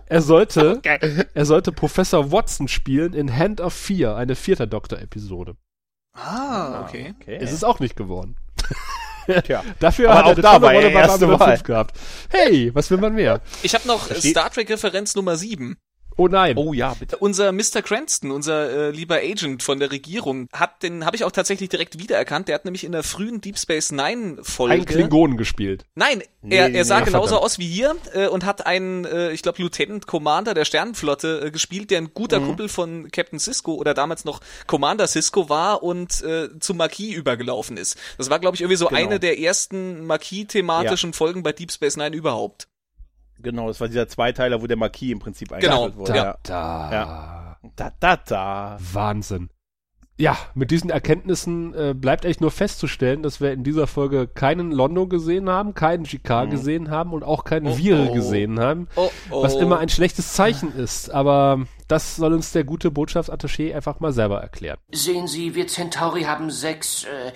[0.05, 1.27] er sollte, Geil.
[1.33, 5.57] er sollte Professor Watson spielen in Hand of Fear, eine vierte Doktor-Episode.
[6.13, 7.13] Ah, okay.
[7.19, 7.37] okay.
[7.41, 8.37] Es ist auch nicht geworden.
[9.43, 9.63] Tja.
[9.79, 11.49] Dafür Aber hat auch er eine da Rolle bei erste Wahl.
[11.57, 11.99] 5 gehabt.
[12.29, 13.41] Hey, was will man mehr?
[13.63, 15.75] Ich habe noch Star Trek Referenz Nummer 7.
[16.17, 16.55] Oh nein.
[16.57, 17.17] Oh ja, bitte.
[17.17, 17.81] Unser Mr.
[17.83, 21.99] Cranston, unser äh, lieber Agent von der Regierung, hat den habe ich auch tatsächlich direkt
[21.99, 22.47] wiedererkannt.
[22.47, 25.83] Der hat nämlich in der frühen Deep Space Nine Folge Ein Klingonen gespielt.
[25.95, 27.45] Nein, Nee, er, nee, er sah nee, genauso verdammt.
[27.45, 31.51] aus wie hier äh, und hat einen, äh, ich glaube, Lieutenant Commander der Sternenflotte äh,
[31.51, 32.45] gespielt, der ein guter Mhm.
[32.45, 37.77] Kumpel von Captain Cisco oder damals noch Commander Cisco war und äh, zum Marquis übergelaufen
[37.77, 37.97] ist.
[38.17, 38.99] Das war, glaube ich, irgendwie so Genau.
[39.01, 42.67] eine der ersten Marquis-thematischen Folgen bei Deep Space Nine überhaupt.
[43.45, 46.15] Genau, das war dieser Zweiteiler, wo der Marquis im Prinzip Genau, eingeführt wurde.
[46.17, 46.25] ja.
[46.25, 46.37] Ja.
[46.43, 46.91] Da.
[46.91, 47.57] Ja.
[47.75, 48.77] Da, da, da.
[48.93, 49.49] Wahnsinn.
[50.17, 54.71] ja, mit diesen Erkenntnissen äh, bleibt echt nur festzustellen, dass wir in dieser Folge keinen
[54.71, 56.49] Londo gesehen haben, keinen GK mhm.
[56.49, 58.13] gesehen haben und auch keinen oh, Vire oh.
[58.13, 61.09] gesehen haben, oh, was immer ein schlechtes Zeichen ist.
[61.09, 64.77] Aber das soll uns der gute Botschaftsattaché einfach mal selber erklären.
[64.91, 67.31] Sehen Sie, wir Centauri haben sechs äh,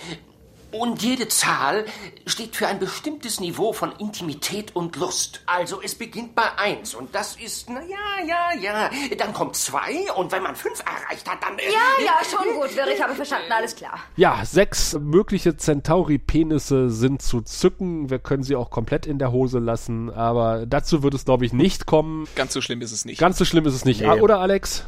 [0.72, 1.86] und jede Zahl
[2.26, 5.42] steht für ein bestimmtes Niveau von Intimität und Lust.
[5.46, 8.90] Also es beginnt bei eins und das ist, na ja, ja, ja.
[9.18, 11.58] Dann kommt zwei und wenn man fünf erreicht hat, dann...
[11.58, 14.00] Äh, ja, ja, schon gut, Wirr, ich habe verstanden, alles klar.
[14.16, 18.10] Ja, sechs mögliche Centauri-Penisse sind zu zücken.
[18.10, 21.54] Wir können sie auch komplett in der Hose lassen, aber dazu wird es, glaube ich,
[21.54, 22.28] nicht kommen.
[22.36, 23.20] Ganz so schlimm ist es nicht.
[23.20, 24.02] Ganz so schlimm ist es nicht.
[24.02, 24.22] Nee.
[24.22, 24.86] Oder, Alex?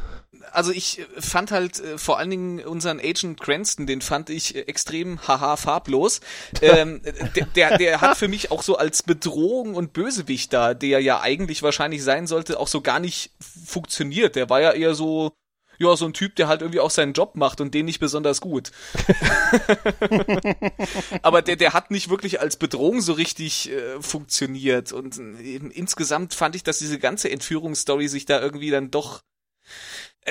[0.52, 4.54] Also ich äh, fand halt äh, vor allen Dingen unseren Agent Cranston, den fand ich
[4.54, 6.20] äh, extrem haha farblos.
[6.60, 7.02] ähm,
[7.36, 11.20] der, der, der hat für mich auch so als Bedrohung und Bösewicht da, der ja
[11.20, 14.36] eigentlich wahrscheinlich sein sollte, auch so gar nicht funktioniert.
[14.36, 15.32] Der war ja eher so,
[15.78, 18.40] ja, so ein Typ, der halt irgendwie auch seinen Job macht und den nicht besonders
[18.40, 18.70] gut.
[21.22, 24.92] Aber der, der hat nicht wirklich als Bedrohung so richtig äh, funktioniert.
[24.92, 29.22] Und äh, insgesamt fand ich, dass diese ganze Entführungsstory sich da irgendwie dann doch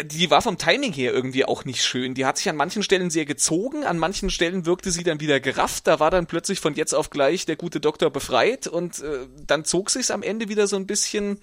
[0.04, 2.14] die war vom Timing her irgendwie auch nicht schön.
[2.14, 5.42] Die hat sich an manchen Stellen sehr gezogen, an manchen Stellen wirkte sie dann wieder
[5.42, 5.86] gerafft.
[5.88, 9.66] Da war dann plötzlich von jetzt auf gleich der gute Doktor befreit und äh, dann
[9.66, 11.40] zog sich's am Ende wieder so ein bisschen.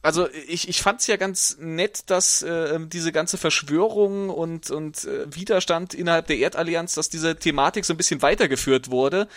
[0.00, 5.34] Also ich, ich fand's ja ganz nett, dass äh, diese ganze Verschwörung und, und äh,
[5.34, 9.28] Widerstand innerhalb der Erdallianz, dass diese Thematik so ein bisschen weitergeführt wurde.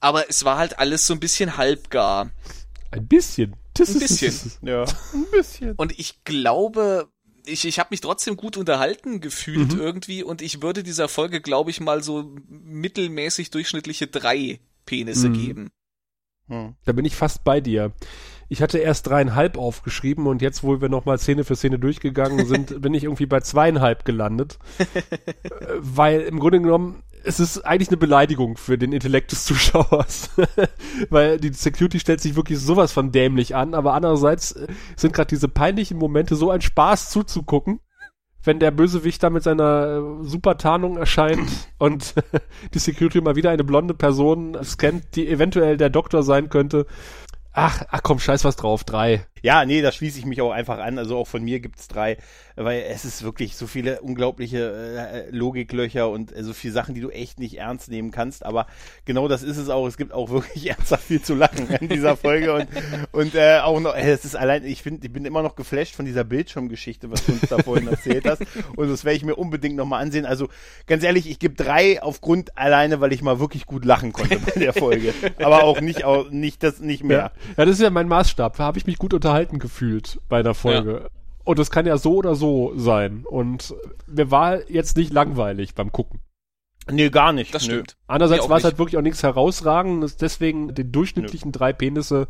[0.00, 2.30] Aber es war halt alles so ein bisschen halbgar.
[2.90, 3.56] Ein bisschen.
[3.74, 4.34] Das ein bisschen.
[4.62, 4.84] ja.
[5.12, 5.74] Ein bisschen.
[5.76, 7.08] Und ich glaube,
[7.48, 9.80] ich, ich habe mich trotzdem gut unterhalten gefühlt mhm.
[9.80, 15.34] irgendwie und ich würde dieser Folge, glaube ich, mal so mittelmäßig durchschnittliche drei Penisse mhm.
[15.34, 15.70] geben.
[16.48, 16.74] Hm.
[16.84, 17.92] Da bin ich fast bei dir.
[18.48, 22.80] Ich hatte erst dreieinhalb aufgeschrieben und jetzt, wo wir nochmal Szene für Szene durchgegangen sind,
[22.80, 24.58] bin ich irgendwie bei zweieinhalb gelandet.
[25.78, 30.30] Weil im Grunde genommen es ist eigentlich eine Beleidigung für den Intellekt des Zuschauers.
[31.10, 34.66] Weil die Security stellt sich wirklich sowas von dämlich an, aber andererseits äh,
[34.96, 37.80] sind gerade diese peinlichen Momente so ein Spaß zuzugucken,
[38.42, 42.14] wenn der Bösewicht da mit seiner äh, Supertarnung erscheint und
[42.74, 46.86] die Security mal wieder eine blonde Person scannt, die eventuell der Doktor sein könnte.
[47.52, 49.26] Ach, ach komm, scheiß was drauf, drei.
[49.42, 50.98] Ja, nee, da schließe ich mich auch einfach an.
[50.98, 52.16] Also auch von mir gibt's drei,
[52.56, 57.00] weil es ist wirklich so viele unglaubliche äh, Logiklöcher und äh, so viele Sachen, die
[57.00, 58.44] du echt nicht ernst nehmen kannst.
[58.44, 58.66] Aber
[59.04, 59.86] genau das ist es auch.
[59.86, 62.68] Es gibt auch wirklich ernsthaft viel zu lachen in dieser Folge und
[63.12, 63.94] und äh, auch noch.
[63.94, 64.64] Äh, es ist allein.
[64.64, 67.88] Ich finde, ich bin immer noch geflasht von dieser Bildschirmgeschichte, was du uns da vorhin
[67.88, 68.42] erzählt hast.
[68.76, 70.26] Und das werde ich mir unbedingt nochmal ansehen.
[70.26, 70.48] Also
[70.86, 74.60] ganz ehrlich, ich gebe drei aufgrund alleine, weil ich mal wirklich gut lachen konnte bei
[74.60, 75.14] der Folge.
[75.38, 77.18] Aber auch nicht, auch nicht das nicht mehr.
[77.18, 78.56] Ja, ja das ist ja mein Maßstab.
[78.56, 81.00] Da habe ich mich gut unter unterhalten gefühlt bei der Folge.
[81.04, 81.08] Ja.
[81.44, 83.24] Und das kann ja so oder so sein.
[83.24, 83.74] Und
[84.06, 86.20] mir war jetzt nicht langweilig beim Gucken.
[86.90, 87.54] Nee, gar nicht.
[87.54, 87.96] Das stimmt.
[88.06, 91.58] Andererseits war es halt wirklich auch nichts herausragendes, deswegen den durchschnittlichen Nö.
[91.58, 92.28] drei Penisse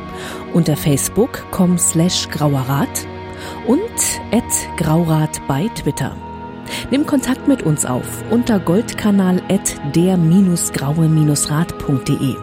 [0.53, 3.05] unter facebook.com slash grauerrat
[3.67, 3.81] und
[4.31, 4.43] at
[4.77, 6.15] graurat bei Twitter.
[6.91, 12.35] Nimm Kontakt mit uns auf unter goldkanal at der-graue-rat.de.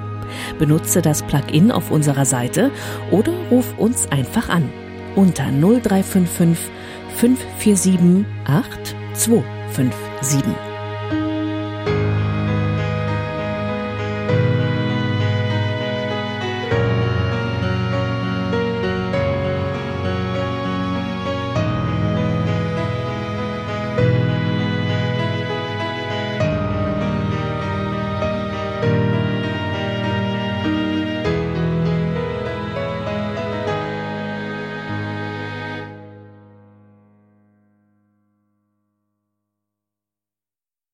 [0.58, 2.70] Benutze das Plugin auf unserer Seite
[3.10, 4.70] oder ruf uns einfach an
[5.16, 6.70] unter 0355
[7.16, 10.69] 547 8257.